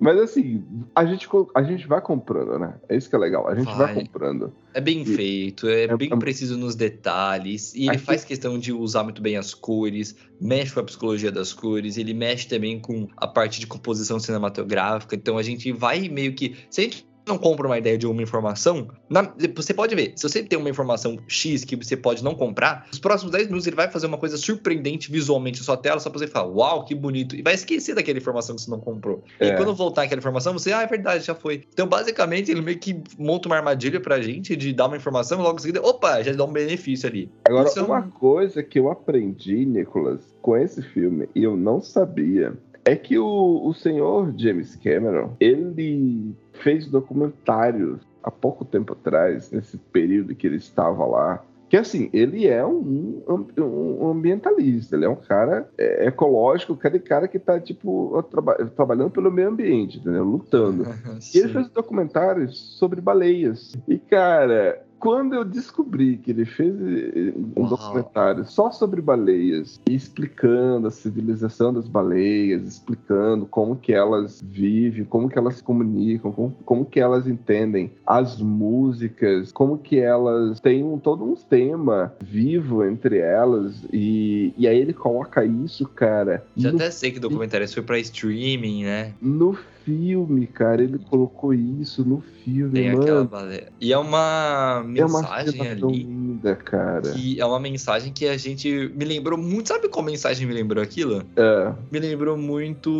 mas 0.00 0.18
assim, 0.18 0.64
a 0.94 1.04
gente, 1.04 1.28
a 1.54 1.62
gente 1.62 1.86
vai 1.86 2.00
comprando, 2.00 2.58
né? 2.58 2.74
É 2.88 2.96
isso 2.96 3.08
que 3.08 3.16
é 3.16 3.18
legal. 3.18 3.48
A 3.48 3.54
gente 3.54 3.66
vai, 3.74 3.94
Vai. 3.94 3.94
comprando. 3.94 4.52
É 4.74 4.80
bem 4.80 5.02
E- 5.02 5.04
feito, 5.06 5.66
é, 5.68 5.84
é- 5.84 5.96
bem 5.96 6.10
é- 6.12 6.16
preciso 6.16 6.56
nos 6.58 6.74
detalhes, 6.74 7.74
e 7.74 7.82
ele 7.82 7.90
Aqui- 7.90 7.98
faz 8.04 8.24
questão 8.24 8.58
de 8.58 8.72
usar 8.72 9.02
muito 9.02 9.22
bem 9.22 9.36
as 9.36 9.54
cores, 9.54 10.16
mexe 10.40 10.72
com 10.74 10.80
a 10.80 10.84
psicologia 10.84 11.32
das 11.32 11.52
cores, 11.52 11.96
ele 11.96 12.12
mexe 12.14 12.46
também 12.48 12.78
com 12.80 13.08
a 13.16 13.26
parte 13.26 13.60
de 13.60 13.66
composição 13.66 14.18
cinematográfica, 14.18 15.14
então 15.16 15.38
a 15.38 15.42
gente 15.42 15.72
vai 15.72 16.08
meio 16.08 16.34
que. 16.34 16.56
Se 16.70 16.80
a 16.80 16.84
gente 16.84 17.06
não 17.26 17.36
compra 17.36 17.66
uma 17.66 17.76
ideia 17.76 17.98
de 17.98 18.06
uma 18.06 18.22
informação, 18.22 18.86
na- 19.10 19.34
você 19.54 19.74
pode 19.74 19.94
ver, 19.94 20.12
se 20.16 20.22
você 20.22 20.42
tem 20.42 20.58
uma 20.58 20.70
informação 20.70 21.18
X 21.26 21.64
que 21.64 21.74
você 21.74 21.96
pode 21.96 22.22
não 22.22 22.34
comprar, 22.34 22.86
nos 22.88 23.00
próximos 23.00 23.32
10 23.32 23.46
minutos 23.46 23.66
ele 23.66 23.74
vai 23.74 23.90
fazer 23.90 24.06
uma 24.06 24.16
coisa 24.16 24.36
surpreendente 24.36 25.10
visualmente 25.10 25.58
na 25.58 25.64
sua 25.64 25.76
tela, 25.76 25.98
só 25.98 26.08
pra 26.08 26.18
você 26.20 26.28
falar, 26.28 26.46
uau, 26.48 26.84
que 26.84 26.94
bonito, 26.94 27.34
e 27.34 27.42
vai 27.42 27.54
esquecer 27.54 27.94
daquela 27.94 28.18
informação 28.18 28.54
que 28.54 28.62
você 28.62 28.70
não 28.70 28.78
comprou. 28.80 29.24
E 29.40 29.46
É. 29.46 29.56
quando 29.56 29.74
voltar 29.74 30.02
aquela 30.02 30.20
informação, 30.20 30.52
você, 30.52 30.72
ah, 30.72 30.82
é 30.82 30.86
verdade, 30.86 31.24
já 31.24 31.34
foi. 31.34 31.64
Então, 31.72 31.86
basicamente, 31.88 32.50
ele 32.50 32.60
meio 32.62 32.78
que 32.78 33.02
monta 33.18 33.48
uma 33.48 33.56
armadilha 33.56 34.00
pra 34.00 34.20
gente 34.20 34.54
de 34.54 34.72
dar 34.72 34.86
uma 34.86 34.96
informação 34.96 35.40
e 35.40 35.42
logo 35.42 35.56
em 35.58 35.62
seguida, 35.62 35.82
opa, 35.82 36.22
já 36.22 36.32
dá 36.32 36.44
um 36.44 36.52
benefício 36.52 37.08
ali. 37.08 37.30
Agora, 37.48 37.68
Isso 37.68 37.78
é 37.78 37.82
um- 37.82 37.86
uma 37.86 38.02
coisa 38.02 38.62
que 38.62 38.78
eu 38.78 38.88
aprendi, 38.90 39.66
Nicolas, 39.66 40.20
com 40.40 40.56
esse 40.56 40.80
filme, 40.80 41.28
e 41.34 41.42
eu 41.42 41.56
não 41.56 41.80
sabia, 41.80 42.54
é 42.86 42.94
que 42.96 43.18
o, 43.18 43.66
o 43.66 43.74
senhor 43.74 44.32
James 44.38 44.76
Cameron, 44.76 45.32
ele 45.40 46.34
fez 46.54 46.86
documentários 46.86 48.00
há 48.22 48.30
pouco 48.30 48.64
tempo 48.64 48.92
atrás, 48.92 49.50
nesse 49.50 49.76
período 49.76 50.34
que 50.34 50.46
ele 50.46 50.56
estava 50.56 51.04
lá. 51.04 51.42
Que 51.68 51.76
assim, 51.76 52.08
ele 52.12 52.46
é 52.46 52.64
um, 52.64 53.22
um- 53.28 53.98
um 54.04 54.08
ambientalista, 54.10 54.94
ele 54.94 55.04
é 55.04 55.08
um 55.08 55.16
cara 55.16 55.68
é, 55.76 56.06
ecológico, 56.06 56.74
aquele 56.74 57.00
cara 57.00 57.26
que 57.26 57.40
tá, 57.40 57.58
tipo, 57.58 58.22
traba- 58.30 58.54
trabalhando 58.76 59.10
pelo 59.10 59.32
meio 59.32 59.48
ambiente, 59.48 59.98
entendeu? 59.98 60.22
Lutando. 60.22 60.84
E 61.34 61.38
ele 61.38 61.48
fez 61.52 61.68
documentários 61.70 62.56
sobre 62.78 63.00
baleias. 63.00 63.74
E, 63.88 63.98
cara, 63.98 64.80
quando 65.06 65.34
eu 65.34 65.44
descobri 65.44 66.16
que 66.16 66.32
ele 66.32 66.44
fez 66.44 66.74
eh, 66.74 67.32
um 67.56 67.60
Uau. 67.60 67.68
documentário 67.68 68.44
só 68.44 68.72
sobre 68.72 69.00
baleias, 69.00 69.80
explicando 69.88 70.88
a 70.88 70.90
civilização 70.90 71.72
das 71.72 71.86
baleias, 71.86 72.66
explicando 72.66 73.46
como 73.46 73.76
que 73.76 73.92
elas 73.92 74.42
vivem, 74.44 75.04
como 75.04 75.28
que 75.28 75.38
elas 75.38 75.58
se 75.58 75.62
comunicam, 75.62 76.32
como, 76.32 76.50
como 76.64 76.84
que 76.84 76.98
elas 76.98 77.28
entendem 77.28 77.92
as 78.04 78.40
músicas, 78.40 79.52
como 79.52 79.78
que 79.78 80.00
elas 80.00 80.58
têm 80.58 80.82
um, 80.82 80.98
todo 80.98 81.24
um 81.24 81.36
tema 81.36 82.12
vivo 82.20 82.84
entre 82.84 83.18
elas, 83.18 83.86
e, 83.92 84.52
e 84.58 84.66
aí 84.66 84.76
ele 84.76 84.92
coloca 84.92 85.44
isso, 85.44 85.86
cara, 85.86 86.44
Já 86.56 86.70
até 86.70 86.90
sei 86.90 87.12
que 87.12 87.18
o 87.18 87.20
documentário 87.20 87.64
esse 87.64 87.74
foi 87.74 87.84
pra 87.84 87.98
streaming, 88.00 88.82
né? 88.82 89.12
no 89.22 89.56
filme, 89.86 90.48
cara, 90.48 90.82
ele 90.82 90.98
colocou 90.98 91.54
isso 91.54 92.04
no 92.04 92.20
filme, 92.20 92.72
Tem 92.72 92.90
mano. 92.90 93.02
aquela 93.02 93.24
baleia. 93.24 93.72
E 93.80 93.92
é 93.92 93.96
uma 93.98 94.84
é 94.96 95.04
uma 95.04 95.20
mensagem 95.22 95.52
cena 95.52 95.76
tão 95.76 95.88
ali. 95.88 96.02
linda, 96.02 96.56
cara. 96.56 97.12
Que 97.12 97.40
é 97.40 97.46
uma 97.46 97.60
mensagem 97.60 98.12
que 98.12 98.26
a 98.26 98.36
gente 98.36 98.92
me 98.96 99.04
lembrou 99.04 99.38
muito. 99.38 99.68
Sabe 99.68 99.88
qual 99.88 100.04
mensagem 100.04 100.44
me 100.46 100.52
lembrou 100.52 100.82
aquilo? 100.82 101.22
É, 101.36 101.72
Me 101.92 102.00
lembrou 102.00 102.36
muito. 102.36 102.90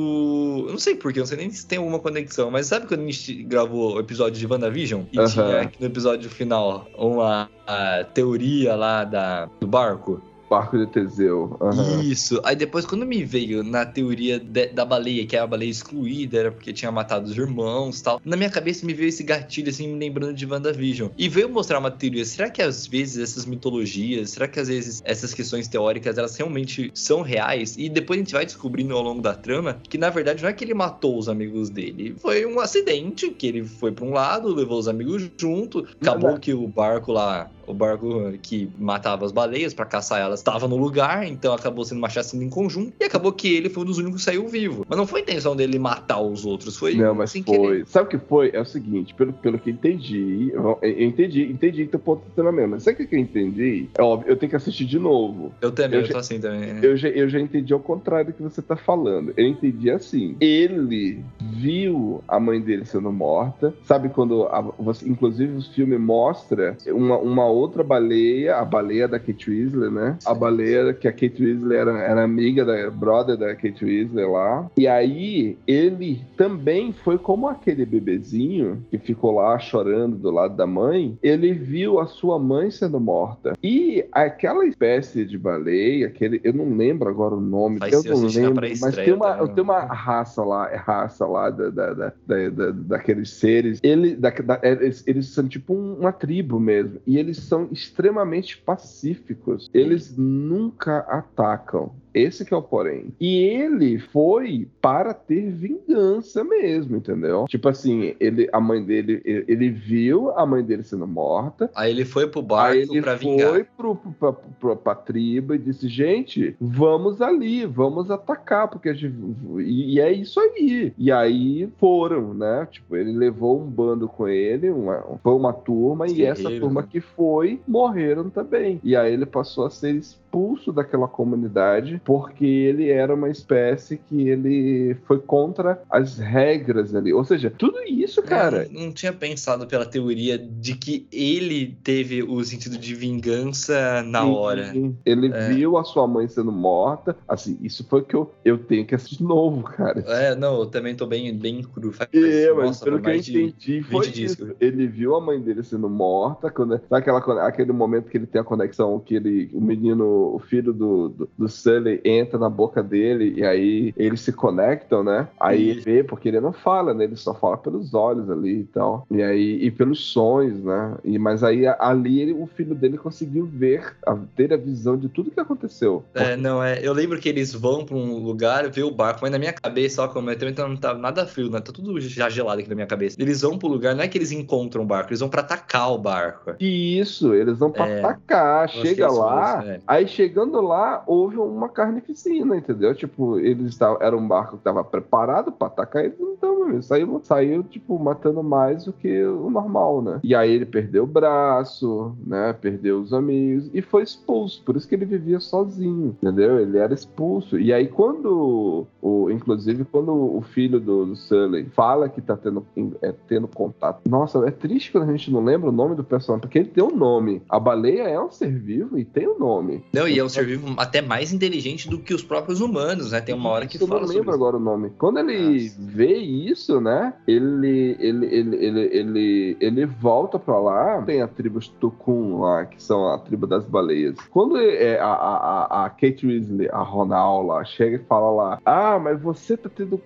Eu 0.66 0.70
não 0.72 0.78
sei 0.78 0.94
porquê, 0.94 1.18
não 1.18 1.26
sei 1.26 1.38
nem 1.38 1.50
se 1.50 1.66
tem 1.66 1.78
alguma 1.78 1.98
conexão, 1.98 2.50
mas 2.52 2.68
sabe 2.68 2.86
quando 2.86 3.00
a 3.00 3.06
gente 3.06 3.42
gravou 3.42 3.96
o 3.96 4.00
episódio 4.00 4.38
de 4.38 4.46
WandaVision? 4.46 5.02
E 5.12 5.18
Aham. 5.18 5.26
tinha 5.28 5.60
aqui 5.62 5.80
no 5.80 5.86
episódio 5.86 6.30
final 6.30 6.88
uma 6.96 7.50
a 7.66 8.04
teoria 8.04 8.76
lá 8.76 9.02
da, 9.04 9.46
do 9.60 9.66
barco? 9.66 10.22
Barco 10.48 10.78
de 10.78 10.86
Teseu. 10.86 11.56
aham. 11.60 12.02
Isso. 12.02 12.40
Aí 12.44 12.54
depois, 12.54 12.86
quando 12.86 13.04
me 13.04 13.24
veio 13.24 13.62
na 13.62 13.84
teoria 13.84 14.38
de- 14.38 14.68
da 14.68 14.84
baleia, 14.84 15.26
que 15.26 15.34
era 15.34 15.44
a 15.44 15.48
baleia 15.48 15.70
excluída, 15.70 16.38
era 16.38 16.52
porque 16.52 16.72
tinha 16.72 16.90
matado 16.92 17.26
os 17.26 17.36
irmãos 17.36 17.98
e 17.98 18.02
tal, 18.02 18.20
na 18.24 18.36
minha 18.36 18.50
cabeça 18.50 18.86
me 18.86 18.94
veio 18.94 19.08
esse 19.08 19.22
gatilho, 19.22 19.68
assim, 19.70 19.88
me 19.88 19.98
lembrando 19.98 20.34
de 20.34 20.46
WandaVision. 20.46 21.10
E 21.18 21.28
veio 21.28 21.48
mostrar 21.48 21.78
uma 21.78 21.90
teoria. 21.90 22.24
Será 22.24 22.48
que 22.50 22.62
às 22.62 22.86
vezes 22.86 23.18
essas 23.18 23.44
mitologias, 23.46 24.30
será 24.30 24.46
que 24.48 24.60
às 24.60 24.68
vezes 24.68 25.02
essas 25.04 25.34
questões 25.34 25.68
teóricas, 25.68 26.16
elas 26.18 26.36
realmente 26.36 26.90
são 26.94 27.22
reais? 27.22 27.74
E 27.76 27.88
depois 27.88 28.18
a 28.18 28.22
gente 28.22 28.32
vai 28.32 28.44
descobrindo 28.44 28.94
ao 28.94 29.02
longo 29.02 29.20
da 29.20 29.34
trama 29.34 29.80
que, 29.88 29.98
na 29.98 30.10
verdade, 30.10 30.42
não 30.42 30.48
é 30.48 30.52
que 30.52 30.64
ele 30.64 30.74
matou 30.74 31.18
os 31.18 31.28
amigos 31.28 31.70
dele. 31.70 32.14
Foi 32.18 32.46
um 32.46 32.60
acidente, 32.60 33.30
que 33.30 33.46
ele 33.46 33.64
foi 33.64 33.90
pra 33.92 34.04
um 34.04 34.12
lado, 34.12 34.54
levou 34.54 34.78
os 34.78 34.88
amigos 34.88 35.28
junto, 35.40 35.86
acabou 36.00 36.38
que 36.38 36.54
o 36.54 36.66
barco 36.68 37.12
lá, 37.12 37.50
o 37.66 37.74
barco 37.74 38.32
que 38.42 38.68
matava 38.78 39.24
as 39.24 39.32
baleias 39.32 39.74
pra 39.74 39.84
caçar 39.84 40.20
elas, 40.20 40.40
estava 40.40 40.68
no 40.68 40.76
lugar, 40.76 41.26
então 41.26 41.52
acabou 41.54 41.84
sendo 41.84 41.98
uma 41.98 42.08
chacina 42.08 42.44
em 42.44 42.48
conjunto, 42.50 42.92
e 43.00 43.04
acabou 43.04 43.32
que 43.32 43.54
ele 43.54 43.68
foi 43.68 43.82
um 43.82 43.86
dos 43.86 43.98
únicos 43.98 44.20
que 44.20 44.24
saiu 44.24 44.46
vivo. 44.48 44.84
Mas 44.88 44.98
não 44.98 45.06
foi 45.06 45.20
a 45.20 45.22
intenção 45.22 45.54
dele 45.56 45.78
matar 45.78 46.20
os 46.20 46.44
outros, 46.44 46.76
foi 46.76 46.94
Não, 46.94 47.14
mas 47.14 47.32
foi. 47.32 47.42
querer. 47.42 47.86
Sabe 47.86 48.06
o 48.06 48.10
que 48.10 48.18
foi? 48.26 48.50
É 48.52 48.60
o 48.60 48.64
seguinte, 48.64 49.14
pelo, 49.14 49.32
pelo 49.32 49.58
que 49.58 49.70
entendi, 49.70 50.50
eu, 50.52 50.78
eu 50.82 51.02
entendi, 51.04 51.42
entendi 51.42 51.86
teu 51.86 51.98
ponto 52.00 52.20
de 52.20 52.26
funcionamento. 52.28 52.68
Mas 52.70 52.82
sabe 52.82 53.02
o 53.02 53.06
que 53.08 53.14
eu 53.14 53.18
entendi? 53.18 53.88
É 53.98 54.02
óbvio, 54.02 54.30
eu 54.30 54.36
tenho 54.36 54.50
que 54.50 54.56
assistir 54.56 54.84
de 54.84 54.98
novo. 54.98 55.52
Eu 55.60 55.72
também, 55.72 55.98
Eu 55.98 56.02
eu, 56.02 56.06
já- 56.06 56.12
tô 56.12 56.18
assim 56.18 56.40
também. 56.40 56.60
né? 56.74 56.80
Eu 56.82 56.96
já, 56.96 57.08
eu 57.08 57.28
já 57.28 57.40
entendi 57.40 57.72
ao 57.72 57.80
contrário 57.80 58.26
do 58.32 58.32
que 58.32 58.42
você 58.42 58.62
tá 58.62 58.76
falando. 58.76 59.32
Eu 59.36 59.46
entendi 59.46 59.90
assim. 59.90 60.36
Ele 60.40 61.22
viu 61.40 62.22
a 62.28 62.38
mãe 62.38 62.60
dele 62.60 62.84
sendo 62.84 63.10
morta. 63.12 63.74
Sabe 63.84 64.08
quando. 64.08 64.44
a- 64.44 64.60
você, 64.78 65.08
inclusive, 65.08 65.56
o 65.56 65.62
filme 65.62 65.98
mostra 65.98 66.76
uma, 66.88 67.16
uma 67.18 67.44
outra 67.56 67.82
baleia, 67.82 68.56
a 68.56 68.64
baleia 68.64 69.08
da 69.08 69.18
Kate 69.18 69.50
Weasley, 69.50 69.90
né? 69.90 70.18
A 70.24 70.34
baleia 70.34 70.92
que 70.94 71.08
a 71.08 71.12
Kate 71.12 71.42
Weasley 71.42 71.76
era, 71.76 71.98
era 71.98 72.22
amiga 72.22 72.64
da 72.64 72.90
brother 72.90 73.36
da 73.36 73.54
Kate 73.54 73.84
Weasley 73.84 74.24
lá. 74.26 74.70
E 74.76 74.86
aí, 74.86 75.56
ele 75.66 76.20
também 76.36 76.92
foi 76.92 77.18
como 77.18 77.48
aquele 77.48 77.84
bebezinho 77.86 78.84
que 78.90 78.98
ficou 78.98 79.32
lá 79.36 79.58
chorando 79.58 80.16
do 80.16 80.30
lado 80.30 80.56
da 80.56 80.66
mãe. 80.66 81.16
Ele 81.22 81.52
viu 81.52 81.98
a 81.98 82.06
sua 82.06 82.38
mãe 82.38 82.70
sendo 82.70 82.98
morta. 83.00 83.52
E 83.62 84.04
aquela 84.12 84.64
espécie 84.66 85.24
de 85.24 85.38
baleia, 85.38 86.06
aquele, 86.08 86.40
eu 86.44 86.52
não 86.52 86.76
lembro 86.76 87.08
agora 87.08 87.34
o 87.34 87.40
nome, 87.40 87.78
Vai 87.78 87.92
eu 87.94 88.02
ser 88.02 88.10
não 88.10 88.22
lembro, 88.26 88.66
mas 88.80 88.94
tem 88.94 89.12
uma, 89.12 89.34
também. 89.34 89.54
tem 89.54 89.64
uma 89.64 89.80
raça 89.80 90.42
lá, 90.44 90.70
é 90.70 90.76
raça 90.76 91.26
lá 91.26 91.50
da, 91.50 91.70
da, 91.70 91.92
da, 91.94 92.12
da- 92.26 92.48
da- 92.50 92.70
daqueles 92.70 93.30
seres. 93.30 93.80
Ele, 93.82 94.14
da, 94.16 94.30
da- 94.30 94.60
eles, 94.62 95.02
eles 95.06 95.26
são 95.28 95.46
tipo 95.48 95.74
um- 95.74 95.94
uma 96.00 96.12
tribo 96.12 96.58
mesmo. 96.58 96.98
E 97.06 97.18
eles 97.18 97.38
são 97.46 97.68
extremamente 97.70 98.56
pacíficos. 98.58 99.68
Eles 99.72 100.16
nunca 100.16 100.98
atacam. 100.98 101.94
Esse 102.16 102.46
que 102.46 102.54
é 102.54 102.56
o 102.56 102.62
porém. 102.62 103.12
E 103.20 103.36
ele 103.44 103.98
foi 103.98 104.66
para 104.80 105.12
ter 105.12 105.50
vingança 105.50 106.42
mesmo, 106.42 106.96
entendeu? 106.96 107.44
Tipo 107.46 107.68
assim, 107.68 108.14
ele, 108.18 108.48
a 108.52 108.58
mãe 108.58 108.82
dele, 108.82 109.20
ele, 109.22 109.44
ele 109.46 109.70
viu 109.70 110.30
a 110.30 110.46
mãe 110.46 110.64
dele 110.64 110.82
sendo 110.82 111.06
morta. 111.06 111.70
Aí 111.74 111.90
ele 111.90 112.06
foi 112.06 112.26
pro 112.26 112.40
barco 112.40 112.76
ele 112.76 113.02
pra 113.02 113.18
foi 113.18 113.26
vingar. 113.26 113.66
pro, 113.76 113.96
pra, 114.18 114.32
pra, 114.32 114.76
pra 114.76 114.94
tribo 114.94 115.54
e 115.54 115.58
disse: 115.58 115.88
gente, 115.88 116.56
vamos 116.58 117.20
ali, 117.20 117.66
vamos 117.66 118.10
atacar, 118.10 118.68
porque 118.68 118.88
a 118.88 118.94
gente... 118.94 119.14
e, 119.58 119.94
e 119.94 120.00
é 120.00 120.10
isso 120.10 120.40
aí. 120.40 120.94
E 120.96 121.12
aí 121.12 121.68
foram, 121.78 122.32
né? 122.32 122.66
Tipo, 122.70 122.96
ele 122.96 123.12
levou 123.12 123.60
um 123.60 123.66
bando 123.66 124.08
com 124.08 124.26
ele, 124.26 124.70
uma, 124.70 125.04
foi 125.22 125.34
uma 125.34 125.52
turma, 125.52 126.06
e 126.06 126.22
essa 126.22 126.50
turma 126.50 126.80
né? 126.80 126.88
que 126.90 127.00
foi 127.00 127.60
morreram 127.68 128.30
também. 128.30 128.80
E 128.82 128.96
aí 128.96 129.12
ele 129.12 129.26
passou 129.26 129.66
a 129.66 129.70
ser 129.70 129.94
expulso 130.36 130.72
daquela 130.72 131.08
comunidade 131.08 132.00
porque 132.04 132.44
ele 132.44 132.90
era 132.90 133.14
uma 133.14 133.30
espécie 133.30 133.96
que 133.96 134.28
ele 134.28 134.94
foi 135.06 135.18
contra 135.18 135.80
as 135.90 136.18
regras 136.18 136.94
ali. 136.94 137.12
Ou 137.12 137.24
seja, 137.24 137.50
tudo 137.56 137.78
isso, 137.88 138.22
cara. 138.22 138.64
Eu 138.70 138.80
não 138.80 138.92
tinha 138.92 139.12
pensado 139.12 139.66
pela 139.66 139.86
teoria 139.86 140.38
de 140.38 140.74
que 140.76 141.06
ele 141.10 141.76
teve 141.82 142.22
o 142.22 142.44
sentido 142.44 142.76
de 142.76 142.94
vingança 142.94 144.02
na 144.02 144.22
Sim, 144.22 144.30
hora. 144.30 144.72
Ele 145.04 145.32
É. 145.32 145.48
viu 145.48 145.78
a 145.78 145.84
sua 145.84 146.06
mãe 146.06 146.28
sendo 146.28 146.52
morta. 146.52 147.16
Assim, 147.26 147.58
isso 147.62 147.84
foi 147.88 148.04
que 148.04 148.14
eu, 148.14 148.30
eu 148.44 148.58
tenho 148.58 148.84
que 148.86 148.94
assistir 148.94 149.16
de 149.18 149.24
novo, 149.24 149.62
cara. 149.62 150.00
É, 150.06 150.34
não, 150.34 150.60
eu 150.60 150.66
também 150.66 150.94
tô 150.94 151.06
bem, 151.06 151.36
bem 151.36 151.62
cru. 151.62 151.92
Faz, 151.92 152.10
É, 152.12 152.52
mas 152.52 152.66
nossa, 152.66 152.84
pelo 152.84 153.00
que 153.00 153.08
eu 153.08 153.14
entendi, 153.14 153.82
foi 153.82 154.06
20 154.06 154.12
dias 154.14 154.34
que 154.34 154.42
isso. 154.42 154.56
Ele 154.60 154.86
viu 154.86 155.14
a 155.16 155.20
mãe 155.20 155.40
dele 155.40 155.62
sendo 155.62 155.88
morta, 155.88 156.50
quando, 156.50 156.72
sabe 156.88 157.00
aquela, 157.00 157.20
con- 157.22 157.38
aquele 157.38 157.72
momento 157.72 158.10
que 158.10 158.18
ele 158.18 158.26
tem 158.26 158.40
a 158.40 158.44
conexão, 158.44 158.98
que 159.00 159.14
ele, 159.14 159.50
o 159.54 159.60
menino, 159.60 160.04
o 160.34 160.38
filho 160.38 160.72
do, 160.72 161.08
do, 161.08 161.28
do 161.36 161.48
Sully 161.48 162.00
entra 162.04 162.38
na 162.38 162.48
boca 162.50 162.82
dele 162.82 163.34
e 163.36 163.44
aí 163.44 163.92
eles 163.96 164.20
se 164.20 164.32
conectam, 164.32 165.02
né? 165.04 165.28
Aí 165.38 165.68
ele 165.70 165.80
vê, 165.80 166.02
porque 166.04 166.28
ele 166.28 166.40
não 166.40 166.52
fala, 166.52 166.92
né? 166.94 167.04
Ele 167.04 167.16
só 167.16 167.34
fala 167.34 167.56
pelos 167.56 167.94
olhos 167.94 168.28
ali 168.30 168.60
e 168.60 168.64
tal. 168.64 169.06
E 169.10 169.22
aí, 169.22 169.58
e 169.64 169.70
pelos 169.70 170.12
sonhos, 170.12 170.62
né? 170.62 170.96
E, 171.04 171.18
mas 171.18 171.42
aí 171.44 171.66
ali 171.66 172.20
ele- 172.20 172.32
o 172.32 172.46
filho 172.46 172.74
dele 172.74 172.98
conseguiu 172.98 173.46
ver, 173.46 173.94
a- 174.06 174.16
ter 174.36 174.52
a 174.52 174.56
visão 174.56 174.96
de 174.96 175.08
tudo 175.08 175.30
que 175.30 175.40
aconteceu. 175.40 176.04
É, 176.14 176.36
não, 176.36 176.62
é. 176.62 176.80
Eu 176.82 176.92
lembro 176.92 177.18
que 177.20 177.28
eles 177.28 177.52
vão 177.52 177.84
pra 177.84 177.96
um 177.96 178.18
lugar 178.18 178.68
ver 178.70 178.82
o 178.84 178.90
barco, 178.90 179.20
mas 179.22 179.30
na 179.30 179.38
minha 179.38 179.52
cabeça, 179.52 180.02
ó, 180.02 180.08
como 180.08 180.30
eu 180.30 180.38
também 180.38 180.54
não 180.56 180.76
tá 180.76 180.94
nada 180.94 181.26
frio, 181.26 181.50
né? 181.50 181.60
Tá 181.60 181.72
tudo 181.72 181.98
já 182.00 182.28
gelado 182.28 182.60
aqui 182.60 182.68
na 182.68 182.74
minha 182.74 182.86
cabeça. 182.86 183.16
Eles 183.18 183.42
vão 183.42 183.58
pro 183.58 183.68
lugar, 183.68 183.94
não 183.94 184.02
é 184.02 184.08
que 184.08 184.18
eles 184.18 184.32
encontram 184.32 184.82
o 184.82 184.86
barco, 184.86 185.10
eles 185.10 185.20
vão 185.20 185.28
pra 185.28 185.40
atacar 185.42 185.92
o 185.92 185.98
barco. 185.98 186.54
Isso, 186.60 187.34
eles 187.34 187.58
vão 187.58 187.70
pra 187.70 187.86
É, 187.86 188.00
atacar, 188.00 188.68
chega 188.68 189.06
isso 189.06 189.18
lá, 189.18 189.64
é. 189.64 189.80
aí 189.86 190.05
chegando 190.06 190.60
lá, 190.60 191.02
houve 191.06 191.38
uma 191.38 191.68
carnificina, 191.68 192.56
entendeu? 192.56 192.94
Tipo, 192.94 193.38
eles 193.38 193.68
estavam, 193.68 194.00
era 194.00 194.16
um 194.16 194.26
barco 194.26 194.52
que 194.52 194.58
estava 194.58 194.82
preparado 194.84 195.52
pra 195.52 195.68
atacar 195.68 196.04
eles, 196.04 196.18
então, 196.18 196.55
amigo, 196.66 196.82
saiu, 196.82 197.20
saiu, 197.22 197.62
tipo, 197.62 197.98
matando 197.98 198.42
mais 198.42 198.84
do 198.84 198.92
que 198.92 199.24
o 199.24 199.50
normal, 199.50 200.02
né? 200.02 200.20
E 200.22 200.34
aí 200.34 200.52
ele 200.52 200.66
perdeu 200.66 201.04
o 201.04 201.06
braço, 201.06 202.16
né? 202.26 202.52
Perdeu 202.52 203.00
os 203.00 203.12
amigos 203.12 203.70
e 203.72 203.80
foi 203.82 204.02
expulso, 204.02 204.62
por 204.64 204.76
isso 204.76 204.88
que 204.88 204.94
ele 204.94 205.04
vivia 205.04 205.40
sozinho, 205.40 206.16
entendeu? 206.22 206.58
Ele 206.58 206.78
era 206.78 206.94
expulso. 206.94 207.58
E 207.58 207.72
aí 207.72 207.88
quando, 207.88 208.86
o, 209.00 209.30
inclusive, 209.30 209.84
quando 209.84 210.12
o 210.12 210.42
filho 210.42 210.80
do, 210.80 211.06
do 211.06 211.16
Sully 211.16 211.66
fala 211.74 212.08
que 212.08 212.20
tá 212.20 212.36
tendo, 212.36 212.66
é, 213.02 213.12
tendo 213.26 213.48
contato, 213.48 214.02
nossa, 214.08 214.38
é 214.46 214.50
triste 214.50 214.92
quando 214.92 215.08
a 215.08 215.12
gente 215.12 215.30
não 215.30 215.44
lembra 215.44 215.68
o 215.68 215.72
nome 215.72 215.94
do 215.94 216.04
personagem, 216.04 216.40
porque 216.40 216.58
ele 216.58 216.68
tem 216.68 216.82
um 216.82 216.94
nome. 216.94 217.42
A 217.48 217.58
baleia 217.58 218.02
é 218.02 218.20
um 218.20 218.30
ser 218.30 218.52
vivo 218.52 218.98
e 218.98 219.04
tem 219.04 219.28
um 219.28 219.38
nome. 219.38 219.84
Não, 219.92 220.08
e 220.08 220.18
é 220.18 220.24
um 220.24 220.28
ser 220.28 220.44
vivo 220.46 220.74
até 220.76 221.00
mais 221.00 221.32
inteligente 221.32 221.88
do 221.88 221.98
que 221.98 222.14
os 222.14 222.22
próprios 222.22 222.60
humanos, 222.60 223.12
né? 223.12 223.20
Tem 223.20 223.34
uma 223.34 223.50
hora 223.50 223.66
que 223.66 223.76
eu 223.80 223.86
fala 223.86 224.00
não 224.00 224.06
sobre 224.06 224.20
lembro 224.20 224.34
agora 224.34 224.56
o 224.56 224.60
nome. 224.60 224.90
Quando 224.98 225.18
ele 225.18 225.64
Nossa. 225.64 225.76
vê 225.78 226.16
isso, 226.16 226.55
né? 226.80 227.12
Ele, 227.26 227.96
ele, 228.00 228.26
ele, 228.26 228.56
ele, 228.56 228.80
ele, 228.92 229.56
ele 229.60 229.86
volta 229.86 230.38
pra 230.38 230.58
lá. 230.58 231.02
Tem 231.02 231.22
a 231.22 231.28
tribo 231.28 231.60
Tukun 231.80 232.40
lá, 232.40 232.64
que 232.66 232.82
são 232.82 233.08
a 233.12 233.18
tribo 233.18 233.46
das 233.46 233.64
baleias. 233.64 234.16
Quando 234.30 234.56
é, 234.58 234.98
a, 234.98 235.06
a, 235.12 235.84
a- 235.86 235.90
Kate 235.90 236.26
Weasley, 236.26 236.68
a 236.70 236.82
Ronald 236.82 237.46
lá, 237.48 237.64
chega 237.64 237.96
e 237.96 238.04
fala 238.04 238.30
lá: 238.30 238.58
Ah, 238.64 238.98
mas 238.98 239.20
você 239.20 239.56
tá 239.56 239.68
tendo. 239.74 240.00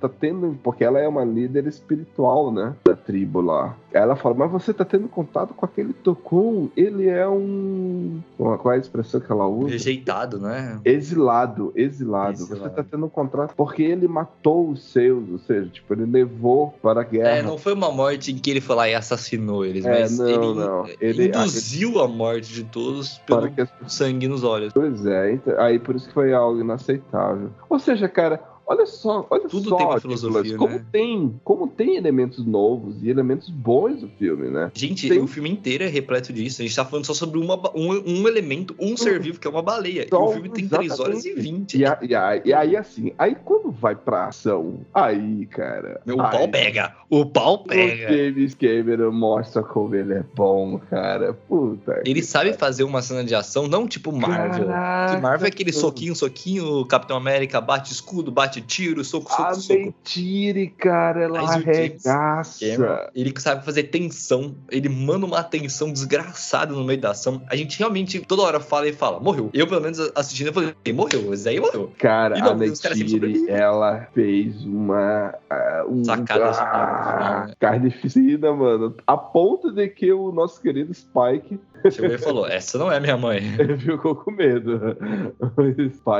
Tá 0.00 0.08
tendo. 0.08 0.58
Porque 0.62 0.84
ela 0.84 0.98
é 0.98 1.06
uma 1.08 1.24
líder 1.24 1.66
espiritual, 1.66 2.50
né? 2.52 2.74
Da 2.84 2.94
tribo 2.96 3.40
lá. 3.40 3.74
Ela 3.92 4.16
fala: 4.16 4.34
Mas 4.34 4.50
você 4.50 4.72
tá 4.72 4.84
tendo 4.84 5.08
contato 5.08 5.54
com 5.54 5.64
aquele 5.64 5.92
Tukun? 5.92 6.68
Ele 6.76 7.08
é 7.08 7.26
um. 7.28 8.20
Qual 8.36 8.72
é 8.72 8.76
a 8.76 8.80
expressão 8.80 9.20
que 9.20 9.30
ela 9.30 9.46
usa? 9.46 9.70
Rejeitado, 9.70 10.38
né? 10.38 10.80
Exilado, 10.84 11.72
exilado, 11.74 12.36
Você 12.38 12.52
Exilado. 12.54 12.74
tá 12.74 12.82
tendo 12.82 13.06
um 13.06 13.08
contrato 13.08 13.54
porque 13.56 13.82
ele 13.82 14.08
matou 14.08 14.68
os 14.70 14.82
seus, 14.92 15.28
ou 15.30 15.38
seja, 15.38 15.68
tipo, 15.68 15.93
ele 15.94 16.10
levou 16.10 16.74
para 16.82 17.00
a 17.00 17.04
guerra. 17.04 17.28
É, 17.38 17.42
não 17.42 17.56
foi 17.58 17.72
uma 17.72 17.90
morte 17.90 18.32
em 18.32 18.38
que 18.38 18.50
ele 18.50 18.60
foi 18.60 18.76
lá 18.76 18.88
e 18.88 18.94
assassinou 18.94 19.64
eles, 19.64 19.84
É, 19.84 20.00
mas 20.00 20.18
não, 20.18 20.26
ele, 20.28 20.38
não. 20.54 20.86
Ele- 21.00 21.26
induziu 21.28 22.00
a 22.00 22.08
morte 22.08 22.52
de 22.52 22.64
todos 22.64 23.18
Para 23.26 23.42
pelo 23.42 23.52
que 23.52 23.60
as 23.62 23.68
sangue 23.92 24.28
nos 24.28 24.44
olhos. 24.44 24.72
Pois 24.72 25.04
é, 25.06 25.32
então- 25.32 25.58
aí 25.60 25.78
por 25.78 25.94
isso 25.96 26.08
que 26.08 26.14
foi 26.14 26.32
algo 26.32 26.60
inaceitável. 26.60 27.50
Ou 27.68 27.78
seja, 27.78 28.08
cara, 28.08 28.40
olha 28.66 28.86
só, 28.86 29.26
olha 29.30 29.48
Tudo 29.48 29.68
só, 29.70 29.76
tem 29.76 29.86
uma 29.86 29.94
Nicolas, 29.96 30.02
filosofia, 30.20 30.56
como 30.56 30.74
né? 30.76 30.84
tem, 30.92 31.40
como 31.44 31.66
tem 31.68 31.96
elementos 31.96 32.44
novos 32.44 32.96
e 33.02 33.08
elementos 33.10 33.48
bons 33.50 34.00
do 34.00 34.08
filme, 34.08 34.48
né? 34.48 34.70
Gente, 34.74 35.08
Tem- 35.08 35.20
o 35.20 35.26
filme 35.26 35.50
inteiro 35.50 35.84
é 35.84 35.86
repleto 35.88 36.32
disso. 36.32 36.62
A 36.62 36.64
gente 36.64 36.74
tá 36.76 36.84
falando 36.84 37.04
só 37.04 37.14
sobre 37.14 37.38
uma, 37.38 37.56
um, 37.74 38.20
um 38.22 38.28
elemento, 38.28 38.74
um 38.78 38.96
ser 38.96 39.20
vivo, 39.20 39.38
que 39.40 39.46
é 39.46 39.50
uma 39.50 39.62
baleia. 39.62 40.06
Só 40.08 40.24
e 40.24 40.28
o 40.28 40.32
filme 40.32 40.48
tem 40.48 40.68
3 40.68 40.98
horas 41.00 41.24
e 41.24 41.28
exatamente. 41.30 41.50
20. 41.52 41.78
E, 41.78 41.84
a- 41.86 41.98
e 42.02 42.14
a- 42.14 42.42
e 42.44 42.52
aí 42.52 42.76
assim, 42.76 43.12
aí 43.18 43.34
quando 43.44 43.70
vai 43.70 43.94
pra 43.94 44.26
ação, 44.28 44.80
aí, 44.92 45.46
cara, 45.46 46.00
Meu, 46.06 46.16
o 46.16 46.22
aí, 46.22 46.30
pau 46.30 46.48
pega. 46.48 46.94
O 47.10 47.26
pau 47.26 47.54
O 47.54 47.58
pega. 47.58 48.08
James 48.12 48.54
Cameron 48.54 49.12
mostra 49.12 49.62
como 49.62 49.94
ele 49.94 50.14
é 50.14 50.24
bom, 50.34 50.78
cara. 50.90 51.32
Puta. 51.48 52.02
Ele 52.04 52.22
sabe 52.22 52.52
fazer 52.54 52.84
uma 52.84 53.02
cena 53.02 53.22
de 53.24 53.34
ação, 53.34 53.68
não 53.68 53.86
tipo 53.86 54.10
Marvel. 54.12 54.66
Caraca, 54.66 55.16
Que 55.16 55.22
Marvel 55.22 55.46
é 55.46 55.48
aquele 55.48 55.72
soquinho, 55.72 56.14
soquinho, 56.14 56.84
Capitão 56.86 57.16
América 57.16 57.60
bate 57.60 57.92
escudo, 57.92 58.30
bate 58.30 58.53
tiro, 58.60 59.04
soco, 59.04 59.30
soco, 59.30 59.42
A 59.42 59.54
soco. 59.54 59.78
mentira, 59.78 60.70
cara, 60.78 61.24
ela 61.24 61.42
Mas 61.42 61.50
arregaça. 61.50 63.10
Ele 63.14 63.32
sabe 63.38 63.64
fazer 63.64 63.84
tensão, 63.84 64.54
ele 64.70 64.88
manda 64.88 65.26
uma 65.26 65.42
tensão 65.42 65.92
desgraçada 65.92 66.72
no 66.72 66.84
meio 66.84 67.00
da 67.00 67.10
ação. 67.10 67.42
A 67.48 67.56
gente 67.56 67.78
realmente 67.78 68.20
toda 68.20 68.42
hora 68.42 68.60
fala 68.60 68.88
e 68.88 68.92
fala, 68.92 69.20
morreu. 69.20 69.50
Eu, 69.52 69.66
pelo 69.66 69.80
menos, 69.80 69.98
assistindo, 70.14 70.48
eu 70.48 70.52
falei, 70.52 70.74
morreu, 70.92 71.32
esse 71.32 71.48
aí 71.48 71.60
morreu. 71.60 71.92
Cara, 71.98 72.38
não, 72.38 72.52
a 72.52 72.76
sobrevivem. 72.76 73.48
ela 73.48 74.08
fez 74.14 74.64
uma. 74.64 75.34
ah, 75.50 75.84
um, 75.88 76.04
Sacada 76.04 76.50
ah, 76.50 76.52
genial, 76.52 77.46
né? 77.46 77.54
carnificina, 77.58 78.52
mano. 78.52 78.94
A 79.06 79.16
ponto 79.16 79.72
de 79.72 79.88
que 79.88 80.12
o 80.12 80.32
nosso 80.32 80.60
querido 80.60 80.92
Spike 80.92 81.58
Chegou 81.90 82.14
e 82.14 82.18
falou, 82.18 82.46
essa 82.46 82.78
não 82.78 82.90
é 82.90 82.98
minha 82.98 83.16
mãe. 83.16 83.40
ficou 83.78 84.14
com 84.16 84.30
medo. 84.30 84.80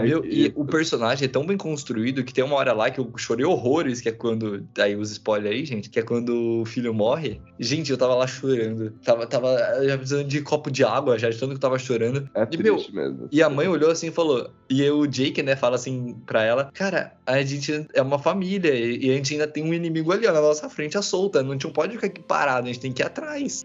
Meu, 0.03 0.24
e 0.24 0.53
o 0.55 0.64
personagem 0.64 1.27
é 1.27 1.29
tão 1.29 1.46
bem 1.46 1.57
construído 1.57 2.24
que 2.24 2.33
tem 2.33 2.44
uma 2.44 2.57
hora 2.57 2.72
lá 2.72 2.90
que 2.90 3.00
eu 3.00 3.11
chorei 3.16 3.44
horrores, 3.44 4.00
que 4.00 4.09
é 4.09 4.12
quando. 4.12 4.64
Aí 4.79 4.96
os 4.96 5.11
spoilers 5.11 5.55
aí, 5.55 5.64
gente, 5.64 5.90
que 5.90 5.98
é 5.98 6.03
quando 6.03 6.61
o 6.61 6.64
filho 6.64 6.92
morre. 6.92 7.40
Gente, 7.59 7.90
eu 7.90 7.98
tava 7.98 8.14
lá 8.14 8.27
chorando. 8.27 8.92
Tava, 9.05 9.27
tava 9.27 9.57
já 9.83 9.96
precisando 9.96 10.29
de 10.29 10.42
copo 10.42 10.70
de 10.70 10.85
água, 10.85 11.18
já 11.18 11.31
de 11.31 11.38
tanto 11.38 11.50
que 11.50 11.57
eu 11.57 11.61
tava 11.61 11.79
chorando. 11.79 12.29
É 12.35 12.46
E, 12.50 12.62
meu, 12.62 12.77
mesmo. 12.92 13.29
E 13.31 13.42
a 13.42 13.48
mãe 13.48 13.68
olhou 13.68 13.90
assim 13.90 14.09
e 14.09 14.12
falou. 14.12 14.50
E 14.68 14.88
o 14.90 15.07
Jake, 15.07 15.42
né, 15.42 15.57
fala 15.57 15.77
assim 15.77 16.14
pra 16.27 16.42
ela: 16.42 16.70
Cara, 16.74 17.12
a 17.27 17.42
gente 17.42 17.87
é 17.92 18.03
uma 18.03 18.18
família 18.18 18.74
e 18.74 19.11
a 19.11 19.14
gente 19.14 19.35
ainda 19.35 19.46
tem 19.46 19.64
um 19.64 19.72
inimigo 19.72 20.12
ali, 20.12 20.27
ó, 20.27 20.33
na 20.33 20.40
nossa 20.40 20.68
frente, 20.68 20.96
à 20.98 21.03
solta. 21.03 21.42
Não, 21.42 21.50
a 21.50 21.53
gente 21.53 21.64
não 21.64 21.72
pode 21.72 21.94
ficar 21.94 22.07
aqui 22.07 22.22
parado, 22.22 22.68
a 22.68 22.72
gente 22.72 22.81
tem 22.81 22.92
que 22.92 23.03
ir 23.03 23.07
atrás. 23.07 23.64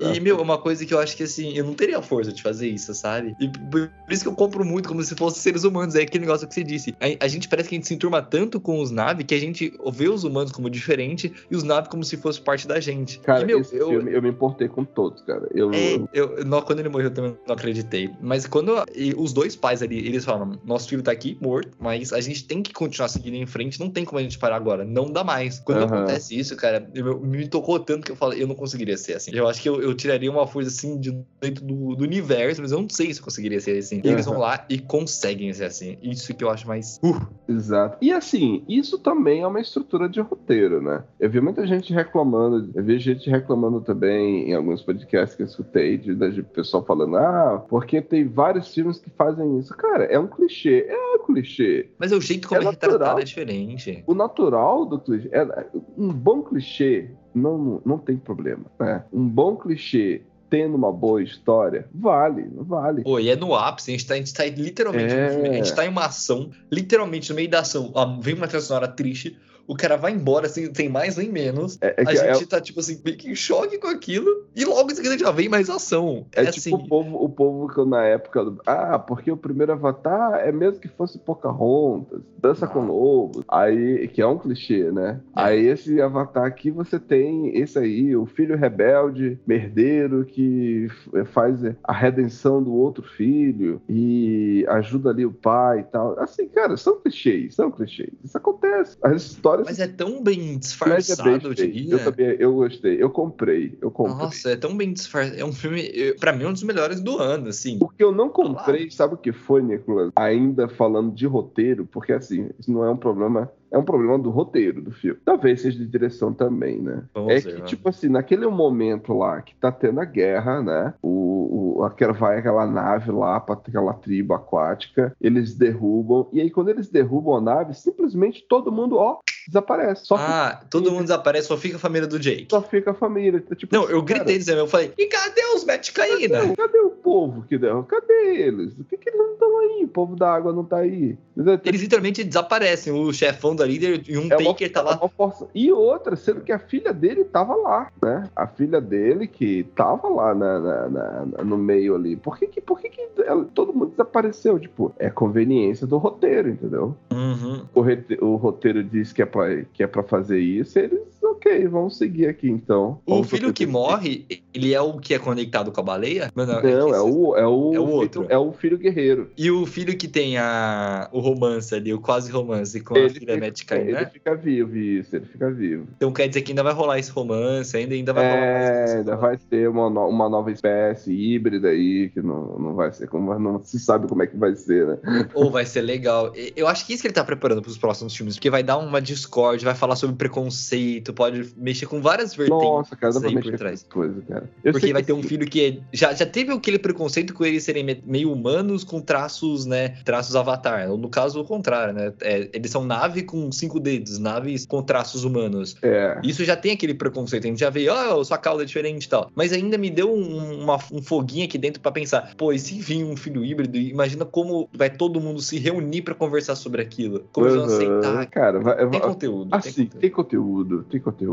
E, 0.00 0.20
meu, 0.20 0.40
uma 0.40 0.58
coisa 0.58 0.84
que 0.84 0.92
eu 0.92 0.98
acho 1.04 1.16
que 1.16 1.22
assim, 1.22 1.56
eu 1.56 1.64
não 1.64 1.74
teria 1.74 2.00
força 2.02 2.32
de 2.32 2.42
fazer 2.42 2.68
isso, 2.68 2.94
sabe? 2.94 3.36
E 3.38 3.48
por 3.48 3.90
isso 4.08 4.22
que 4.22 4.28
eu 4.28 4.34
compro 4.34 4.64
muito 4.64 4.88
como 4.88 5.02
se 5.02 5.14
fossem 5.14 5.40
seres 5.40 5.64
humanos. 5.64 5.94
É 5.94 6.02
aquele 6.02 6.24
negócio 6.24 6.46
que 6.48 6.54
você 6.54 6.64
disse. 6.64 6.94
A, 7.00 7.24
a 7.24 7.28
gente 7.28 7.48
parece 7.48 7.68
que 7.68 7.74
a 7.74 7.78
gente 7.78 7.86
se 7.86 7.94
enturma 7.94 8.22
tanto 8.22 8.60
com 8.60 8.80
os 8.80 8.90
naves 8.90 9.24
que 9.26 9.34
a 9.34 9.38
gente 9.38 9.72
vê 9.92 10.08
os 10.08 10.24
humanos 10.24 10.52
como 10.52 10.68
diferente 10.68 11.32
e 11.50 11.56
os 11.56 11.62
naves 11.62 11.88
como 11.88 12.04
se 12.04 12.16
fosse 12.16 12.40
parte 12.40 12.66
da 12.66 12.80
gente. 12.80 13.20
Cara, 13.20 13.42
e, 13.42 13.46
meu, 13.46 13.58
eu, 13.58 13.88
filme 13.88 14.12
eu 14.12 14.22
me 14.22 14.28
importei 14.28 14.68
com 14.68 14.84
todos, 14.84 15.22
cara. 15.22 15.48
Eu, 15.54 15.72
é, 15.72 16.00
eu, 16.12 16.44
não, 16.44 16.62
quando 16.62 16.80
ele 16.80 16.88
morreu 16.88 17.08
eu 17.08 17.14
também 17.14 17.36
não 17.46 17.54
acreditei. 17.54 18.14
Mas 18.20 18.46
quando 18.46 18.74
os 19.16 19.32
dois 19.32 19.54
pais 19.54 19.82
ali, 19.82 19.98
eles 19.98 20.24
falam: 20.24 20.58
nosso 20.64 20.88
filho 20.88 21.02
tá 21.02 21.12
aqui 21.12 21.36
morto, 21.40 21.70
mas 21.78 22.12
a 22.12 22.20
gente 22.20 22.44
tem 22.44 22.62
que 22.62 22.72
continuar 22.72 23.08
seguindo 23.08 23.34
em 23.34 23.46
frente, 23.46 23.78
não 23.78 23.90
tem 23.90 24.04
como 24.04 24.18
a 24.18 24.22
gente 24.22 24.38
parar 24.38 24.56
agora, 24.56 24.84
não 24.84 25.10
dá 25.10 25.22
mais. 25.22 25.60
Quando 25.60 25.78
Aham. 25.78 25.86
acontece 25.86 26.38
isso, 26.38 26.56
cara, 26.56 26.88
eu- 26.94 27.20
me 27.20 27.46
tocou 27.48 27.78
tanto 27.78 28.06
que 28.06 28.12
eu 28.12 28.16
falei: 28.16 28.42
eu 28.42 28.46
não 28.46 28.54
conseguiria 28.54 28.96
ser 28.96 29.14
assim. 29.14 29.30
Eu 29.34 29.48
acho 29.48 29.60
que 29.60 29.68
eu, 29.68 29.82
eu 29.82 29.94
tiraria 29.94 30.30
uma 30.30 30.46
força 30.46 30.68
assim 30.68 30.93
de 30.98 31.24
dentro 31.40 31.64
do, 31.64 31.94
do 31.94 32.04
universo, 32.04 32.62
mas 32.62 32.72
eu 32.72 32.80
não 32.80 32.88
sei 32.88 33.12
se 33.12 33.20
eu 33.20 33.24
conseguiria 33.24 33.60
ser 33.60 33.78
assim. 33.78 34.00
E 34.02 34.08
eles 34.08 34.26
vão 34.26 34.38
lá 34.38 34.64
e 34.68 34.78
conseguem 34.78 35.52
ser 35.52 35.64
assim. 35.64 35.98
Isso 36.02 36.34
que 36.34 36.42
eu 36.42 36.50
acho 36.50 36.66
mais. 36.66 36.98
Uh, 37.02 37.20
Exato. 37.48 37.98
E 38.00 38.12
assim, 38.12 38.64
isso 38.68 38.98
também 38.98 39.42
é 39.42 39.46
uma 39.46 39.60
estrutura 39.60 40.08
de 40.08 40.20
roteiro, 40.20 40.80
né? 40.80 41.04
Eu 41.20 41.30
vi 41.30 41.40
muita 41.40 41.66
gente 41.66 41.92
reclamando, 41.92 42.70
eu 42.74 42.82
vi 42.82 42.98
gente 42.98 43.28
reclamando 43.28 43.80
também 43.80 44.50
em 44.50 44.54
alguns 44.54 44.82
podcasts 44.82 45.36
que 45.36 45.42
eu 45.42 45.46
escutei, 45.46 45.98
de, 45.98 46.14
de 46.14 46.42
pessoal 46.42 46.84
falando, 46.84 47.16
ah, 47.16 47.64
porque 47.68 48.00
tem 48.00 48.26
vários 48.26 48.72
filmes 48.72 48.98
que 48.98 49.10
fazem 49.10 49.58
isso. 49.58 49.74
Cara, 49.74 50.04
é 50.04 50.18
um 50.18 50.26
clichê, 50.26 50.86
é 50.88 51.16
um 51.16 51.24
clichê. 51.24 51.90
mas 51.98 52.12
o 52.12 52.20
jeito 52.20 52.48
como 52.48 52.62
É 52.62 52.64
é, 52.64 52.70
retratado 52.70 53.20
é 53.20 53.24
diferente. 53.24 54.02
O 54.06 54.14
natural 54.14 54.86
do 54.86 54.98
clichê, 54.98 55.28
é, 55.32 55.66
um 55.96 56.12
bom 56.12 56.42
clichê 56.42 57.10
não, 57.34 57.82
não 57.84 57.98
tem 57.98 58.16
problema, 58.16 58.64
né? 58.78 59.04
Um 59.12 59.28
bom 59.28 59.56
clichê 59.56 60.22
tendo 60.54 60.76
uma 60.76 60.92
boa 60.92 61.20
história, 61.20 61.84
vale, 61.92 62.48
vale. 62.54 63.02
Pô, 63.02 63.18
e 63.18 63.28
é 63.28 63.34
no 63.34 63.56
ápice, 63.56 63.90
a 63.90 63.92
gente 63.92 64.06
tá, 64.06 64.14
a 64.14 64.16
gente 64.18 64.32
tá 64.32 64.44
literalmente 64.44 65.12
É. 65.12 65.48
a 65.48 65.52
gente 65.54 65.74
tá 65.74 65.84
em 65.84 65.88
uma 65.88 66.04
ação, 66.04 66.50
literalmente 66.70 67.28
no 67.30 67.34
meio 67.34 67.50
da 67.50 67.58
ação, 67.58 67.90
ó, 67.92 68.20
vem 68.20 68.34
uma 68.34 68.46
trilha 68.46 68.62
sonora 68.62 68.86
triste, 68.86 69.36
o 69.66 69.74
cara 69.76 69.96
vai 69.96 70.12
embora 70.12 70.48
sem, 70.48 70.72
sem 70.74 70.88
mais 70.88 71.16
nem 71.16 71.30
menos. 71.30 71.78
É, 71.80 71.94
é 71.98 72.02
a 72.02 72.06
que 72.06 72.18
é- 72.18 72.34
gente 72.34 72.46
tá, 72.46 72.60
tipo 72.60 72.80
assim, 72.80 73.00
meio 73.04 73.16
que 73.16 73.30
em 73.30 73.34
choque 73.34 73.78
com 73.78 73.88
aquilo. 73.88 74.44
E 74.54 74.64
logo 74.64 74.90
em 74.90 74.94
seguida 74.94 75.16
já 75.18 75.30
vem 75.30 75.48
mais 75.48 75.68
ação. 75.70 76.26
É, 76.34 76.42
É, 76.42 76.46
tipo 76.46 76.58
assim. 76.58 76.74
o 76.74 76.86
povo, 76.88 77.24
o 77.24 77.28
povo 77.28 77.68
que 77.72 77.78
eu, 77.78 77.86
na 77.86 78.04
época. 78.04 78.54
Ah, 78.66 78.98
porque 78.98 79.30
o 79.30 79.36
primeiro 79.36 79.72
Avatar 79.72 80.34
é 80.40 80.52
mesmo 80.52 80.80
que 80.80 80.88
fosse 80.88 81.18
Pocahontas, 81.18 82.20
Dança 82.38 82.66
com 82.66 82.80
Ah. 82.82 82.86
Lobos, 82.86 83.44
aí, 83.48 84.06
que 84.08 84.20
é 84.20 84.26
um 84.26 84.38
clichê, 84.38 84.90
né? 84.92 85.20
É. 85.36 85.40
Aí 85.42 85.66
esse 85.66 86.00
Avatar 86.00 86.44
aqui 86.44 86.70
você 86.70 86.98
tem 86.98 87.56
esse 87.58 87.78
aí, 87.78 88.14
o 88.14 88.26
filho 88.26 88.56
rebelde, 88.56 89.38
merdeiro, 89.46 90.24
que 90.26 90.88
faz 91.32 91.60
a 91.82 91.92
redenção 91.92 92.62
do 92.62 92.74
outro 92.74 93.02
filho 93.02 93.80
e 93.88 94.64
ajuda 94.68 95.10
ali 95.10 95.24
o 95.24 95.32
pai 95.32 95.80
e 95.80 95.84
tal. 95.84 96.18
Assim, 96.18 96.46
cara, 96.48 96.76
são 96.76 97.00
clichês, 97.00 97.54
são 97.54 97.70
clichês. 97.70 98.10
Isso 98.22 98.36
acontece. 98.36 98.96
As 99.02 99.22
histórias. 99.22 99.53
Mas 99.64 99.78
é 99.78 99.86
tão 99.86 100.22
bem 100.22 100.34
mas 100.34 101.10
é 101.10 101.22
bem 101.22 101.38
disfarçado, 101.38 101.48
eu 101.48 101.54
diria. 101.54 101.94
Eu 101.94 102.04
também, 102.04 102.36
eu 102.38 102.54
gostei, 102.54 103.02
eu 103.02 103.10
comprei, 103.10 103.78
eu 103.80 103.90
comprei. 103.90 104.16
Nossa, 104.16 104.50
é 104.50 104.56
tão 104.56 104.76
bem 104.76 104.92
disfarçado. 104.92 105.38
É 105.38 105.44
um 105.44 105.52
filme, 105.52 106.14
pra 106.18 106.32
mim, 106.32 106.44
é 106.44 106.48
um 106.48 106.52
dos 106.52 106.62
melhores 106.62 107.00
do 107.00 107.18
ano, 107.18 107.48
assim. 107.48 107.78
O 107.80 107.88
que 107.88 108.02
eu 108.02 108.12
não 108.12 108.28
comprei, 108.28 108.90
sabe 108.90 109.14
o 109.14 109.18
que 109.18 109.32
foi, 109.32 109.62
Nicolas? 109.62 110.10
Ainda 110.16 110.68
falando 110.68 111.14
de 111.14 111.26
roteiro, 111.26 111.86
porque 111.86 112.12
assim, 112.12 112.48
isso 112.58 112.72
não 112.72 112.84
é 112.84 112.90
um 112.90 112.96
problema. 112.96 113.50
É 113.70 113.78
um 113.78 113.84
problema 113.84 114.16
do 114.16 114.30
roteiro 114.30 114.80
do 114.80 114.92
filme. 114.92 115.18
Talvez 115.24 115.62
seja 115.62 115.76
de 115.76 115.86
direção 115.86 116.32
também, 116.32 116.80
né? 116.80 117.02
Vamos 117.12 117.32
é 117.32 117.34
ver, 117.34 117.42
que, 117.42 117.52
vamos. 117.54 117.70
tipo 117.70 117.88
assim, 117.88 118.08
naquele 118.08 118.46
momento 118.46 119.12
lá 119.12 119.42
que 119.42 119.52
tá 119.56 119.72
tendo 119.72 120.00
a 120.00 120.04
guerra, 120.04 120.62
né? 120.62 120.94
O, 121.02 121.78
o, 121.78 121.82
aquela, 121.82 122.12
vai 122.12 122.38
aquela 122.38 122.66
nave 122.66 123.10
lá 123.10 123.40
pra 123.40 123.56
aquela 123.56 123.92
tribo 123.94 124.32
aquática, 124.32 125.12
eles 125.20 125.54
derrubam, 125.54 126.28
e 126.32 126.40
aí 126.40 126.50
quando 126.50 126.68
eles 126.68 126.88
derrubam 126.88 127.36
a 127.36 127.40
nave, 127.40 127.74
simplesmente 127.74 128.46
todo 128.48 128.70
mundo, 128.70 128.96
ó, 128.96 129.18
desaparece. 129.48 130.06
Só, 130.06 130.16
Ah, 130.16 130.60
todo 130.70 130.90
mundo 130.90 131.02
desaparece, 131.02 131.48
só 131.48 131.56
fica 131.56 131.76
a 131.76 131.80
família 131.80 132.06
do 132.08 132.18
Jake. 132.18 132.46
só 132.50 132.62
fica 132.62 132.90
a 132.92 132.94
família. 132.94 133.42
Tipo, 133.56 133.74
Não, 133.74 133.82
eu 133.84 134.02
cara, 134.04 134.18
gritei 134.20 134.38
dizendo, 134.38 134.58
eu 134.58 134.66
falei, 134.66 134.92
e 134.96 135.06
cadê 135.06 135.42
os 135.54 135.64
Metcaína? 135.64 136.40
Cadê, 136.40 136.56
cadê 136.56 136.78
o 136.78 136.90
povo 136.90 137.44
que 137.48 137.58
deu? 137.58 137.82
Cadê 137.84 138.36
eles? 138.36 138.74
Por 138.74 138.84
que, 138.86 138.96
que 138.96 139.08
eles 139.10 139.18
não 139.18 139.32
estão 139.32 139.58
aí? 139.58 139.84
O 139.84 139.88
povo 139.88 140.16
da 140.16 140.32
água 140.32 140.52
não 140.52 140.64
tá 140.64 140.78
aí. 140.78 141.16
Eles 141.64 141.80
literalmente 141.82 142.24
desaparecem. 142.24 142.92
O 142.92 143.12
chefão 143.12 143.54
da 143.54 143.66
líder 143.66 144.02
e 144.08 144.16
um 144.16 144.26
É 144.26 144.36
Taker 144.36 144.72
tá 144.72 144.80
é 144.80 144.82
lá. 144.82 145.08
força- 145.08 145.46
E 145.54 145.70
outra, 145.72 146.16
sendo 146.16 146.40
que 146.40 146.52
a 146.52 146.58
filha 146.58 146.92
dele 146.92 147.24
tava 147.24 147.54
lá, 147.54 147.90
né? 148.02 148.28
A 148.34 148.46
filha 148.46 148.80
dele 148.80 149.26
que 149.26 149.64
tava 149.76 150.08
lá 150.08 150.34
na, 150.34 150.58
na- 150.58 150.88
na- 150.88 151.44
no 151.44 151.58
meio 151.58 151.94
ali. 151.96 152.16
Por 152.16 152.38
que, 152.38 152.46
que, 152.46 152.60
por 152.60 152.80
que, 152.80 152.88
que 152.88 153.08
ela- 153.26 153.44
todo 153.54 153.72
mundo 153.72 153.73
desapareceu? 153.94 154.58
Tipo, 154.58 154.92
é 154.98 155.08
conveniência 155.08 155.86
do 155.86 155.96
roteiro, 155.98 156.50
entendeu? 156.50 156.96
Uhum. 157.12 157.62
O, 157.74 158.24
o 158.26 158.36
roteiro 158.36 158.82
diz 158.82 159.12
que 159.12 159.22
é, 159.22 159.26
pra, 159.26 159.62
que 159.72 159.82
é 159.82 159.86
pra 159.86 160.02
fazer 160.02 160.38
isso, 160.38 160.78
eles, 160.78 161.13
ok, 161.44 161.66
vamos 161.68 161.98
seguir 161.98 162.26
aqui 162.26 162.48
então. 162.48 163.00
O 163.06 163.14
Vamos 163.16 163.28
filho 163.30 163.52
que 163.52 163.66
morre, 163.66 164.26
ele 164.52 164.72
é 164.72 164.80
o 164.80 164.98
que 164.98 165.14
é 165.14 165.18
conectado 165.18 165.70
com 165.70 165.80
a 165.80 165.84
baleia? 165.84 166.30
Não, 166.34 166.46
não, 166.46 166.54
Não, 166.54 166.60
que 166.62 166.66
é 166.68 166.74
o, 166.74 166.94
é 166.94 167.00
o, 167.00 167.36
é 167.36 167.46
o 167.46 167.70
filho- 167.70 167.82
outro. 167.84 168.26
é 168.28 168.38
o 168.38 168.52
filho 168.52 168.78
guerreiro. 168.78 169.30
E 169.36 169.50
o 169.50 169.66
filho 169.66 169.96
que 169.96 170.08
tem 170.08 170.38
a... 170.38 171.08
o 171.12 171.20
romance 171.20 171.74
ali, 171.74 171.92
o 171.92 172.00
quase 172.00 172.30
romance 172.30 172.80
com 172.80 172.94
a 172.94 173.08
filha 173.08 173.38
fica, 173.54 173.76
ele 173.76 173.92
né? 173.92 174.06
fica 174.12 174.34
vivo, 174.34 174.76
isso, 174.76 175.14
ele 175.16 175.26
fica 175.26 175.50
vivo. 175.50 175.86
Então 175.96 176.12
quer 176.12 176.28
dizer 176.28 176.42
que 176.42 176.52
ainda 176.52 176.62
vai 176.62 176.72
rolar 176.72 176.98
esse 176.98 177.10
romance, 177.10 177.76
ainda, 177.76 177.94
ainda 177.94 178.12
vai 178.12 178.24
É, 178.24 178.96
ainda 178.98 179.14
romance. 179.14 179.20
vai 179.20 179.36
ter 179.36 179.68
uma, 179.68 179.90
no- 179.90 180.08
uma 180.08 180.28
nova 180.28 180.50
espécie 180.50 181.12
híbrida 181.12 181.68
aí, 181.68 182.08
que 182.10 182.22
não, 182.22 182.58
não 182.58 182.74
vai 182.74 182.92
ser 182.92 183.06
como. 183.08 183.34
Não 183.38 183.62
se 183.62 183.78
sabe 183.78 184.06
como 184.08 184.22
é 184.22 184.26
que 184.26 184.36
vai 184.36 184.54
ser, 184.54 184.86
né? 184.86 184.98
Ou 185.34 185.50
vai 185.50 185.66
ser 185.66 185.82
legal. 185.82 186.32
Eu 186.56 186.66
acho 186.68 186.86
que 186.86 186.92
isso 186.92 187.02
que 187.02 187.08
ele 187.08 187.14
tá 187.14 187.24
preparando 187.24 187.60
pros 187.62 187.76
próximos 187.78 188.14
filmes, 188.16 188.36
porque 188.36 188.50
vai 188.50 188.62
dar 188.62 188.78
uma 188.78 189.00
discord, 189.00 189.64
vai 189.64 189.74
falar 189.74 189.96
sobre 189.96 190.16
preconceito, 190.16 191.12
pode 191.12 191.33
mexer 191.56 191.86
com 191.86 192.00
várias 192.00 192.34
vertentes 192.34 192.62
Nossa, 192.64 192.96
cara, 192.96 193.12
dá 193.12 193.20
pra 193.20 193.28
mexer 193.30 193.42
por 193.42 193.50
com 193.52 193.58
trás. 193.58 193.82
coisas, 193.82 194.24
cara. 194.24 194.50
Eu 194.62 194.72
Porque 194.72 194.92
vai 194.92 195.02
ter 195.02 195.12
um 195.12 195.22
filho 195.22 195.46
que 195.46 195.64
é- 195.64 195.78
já, 195.92 196.12
já 196.12 196.26
teve 196.26 196.52
aquele 196.52 196.78
preconceito 196.78 197.32
com 197.34 197.44
eles 197.44 197.62
serem 197.64 197.84
me- 197.84 198.02
meio 198.06 198.32
humanos 198.32 198.84
com 198.84 199.00
traços, 199.00 199.66
né? 199.66 199.90
Traços 200.04 200.36
avatar. 200.36 200.90
Ou 200.90 200.96
no 200.98 201.08
caso, 201.08 201.40
o 201.40 201.44
contrário, 201.44 201.94
né? 201.94 202.12
É, 202.20 202.48
eles 202.52 202.70
são 202.70 202.84
nave 202.84 203.22
com 203.22 203.50
cinco 203.52 203.78
dedos, 203.80 204.18
naves 204.18 204.66
com 204.66 204.82
traços 204.82 205.24
humanos. 205.24 205.76
É. 205.82 206.20
Isso 206.22 206.44
já 206.44 206.56
tem 206.56 206.72
aquele 206.72 206.94
preconceito. 206.94 207.44
A 207.44 207.48
gente 207.48 207.60
já 207.60 207.70
vê, 207.70 207.88
ó, 207.88 208.22
sua 208.24 208.38
cauda 208.38 208.62
é 208.62 208.66
diferente 208.66 209.04
e 209.04 209.08
tal. 209.08 209.30
Mas 209.34 209.52
ainda 209.52 209.76
me 209.78 209.90
deu 209.90 210.12
um, 210.14 210.62
uma- 210.62 210.78
um 210.92 211.02
foguinho 211.02 211.44
aqui 211.44 211.58
dentro 211.58 211.80
pra 211.80 211.92
pensar, 211.92 212.34
pô, 212.36 212.52
e 212.52 212.58
se 212.58 212.80
vir 212.80 213.04
um 213.04 213.16
filho 213.16 213.44
híbrido, 213.44 213.76
imagina 213.76 214.24
como 214.24 214.68
vai 214.76 214.90
todo 214.90 215.20
mundo 215.20 215.40
se 215.40 215.58
reunir 215.58 216.02
pra 216.02 216.14
conversar 216.14 216.54
sobre 216.56 216.82
aquilo. 216.82 217.24
Como 217.32 217.46
eles 217.46 217.56
vão 217.56 217.66
aceitar. 217.66 218.26
Cara, 218.26 218.60
vai, 218.60 218.76
Tem 218.76 218.86
vai- 218.88 219.00
conteúdo. 219.00 219.50
tem 219.50 219.58
assim, 219.58 219.70
conteúdo. 219.84 220.00
tem 220.00 220.10
conteúdo, 220.10 220.82
tem 220.90 221.00
conteúdo. 221.00 221.23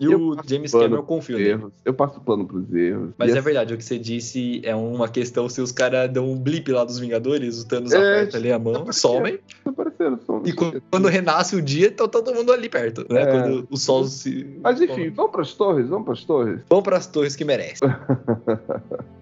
E 0.00 0.04
Eu 0.04 0.20
o 0.30 0.36
James 0.46 0.72
Cameron 0.72 1.02
confia 1.02 1.36
nele. 1.36 1.50
erros, 1.50 1.72
Eu 1.84 1.94
passo 1.94 2.20
pano 2.20 2.46
pros 2.46 2.72
erros. 2.74 3.10
Mas 3.18 3.30
é 3.30 3.32
assim, 3.32 3.40
verdade, 3.42 3.74
o 3.74 3.76
que 3.76 3.84
você 3.84 3.98
disse 3.98 4.60
é 4.64 4.74
uma 4.74 5.08
questão 5.08 5.48
se 5.48 5.60
os 5.60 5.72
caras 5.72 6.10
dão 6.10 6.30
um 6.30 6.36
blip 6.36 6.70
lá 6.72 6.84
dos 6.84 6.98
Vingadores, 6.98 7.62
o 7.62 7.66
Thanos 7.68 7.92
É, 7.92 7.96
aperta 7.96 8.36
ali 8.36 8.52
a 8.52 8.58
mão, 8.58 8.74
apareceu. 8.76 9.10
somem, 9.10 9.38
tá 9.64 9.72
parecendo 9.72 10.20
som. 10.26 10.42
e 10.44 10.52
quando, 10.52 10.82
quando 10.90 11.08
renasce 11.08 11.56
o 11.56 11.62
dia, 11.62 11.90
tá 11.90 12.06
todo 12.08 12.34
mundo 12.34 12.52
ali 12.52 12.68
perto, 12.68 13.04
né? 13.12 13.22
É. 13.22 13.26
Quando 13.26 13.66
o 13.70 13.76
sol 13.76 14.04
se... 14.04 14.46
Mas 14.62 14.80
enfim, 14.80 15.10
vamos 15.10 15.32
pras 15.32 15.52
torres, 15.54 15.88
vamos 15.88 16.04
pras 16.04 16.24
torres. 16.24 16.60
Vamos 16.68 16.84
pras 16.84 17.06
torres 17.06 17.34
que 17.36 17.44
merecem. 17.44 17.88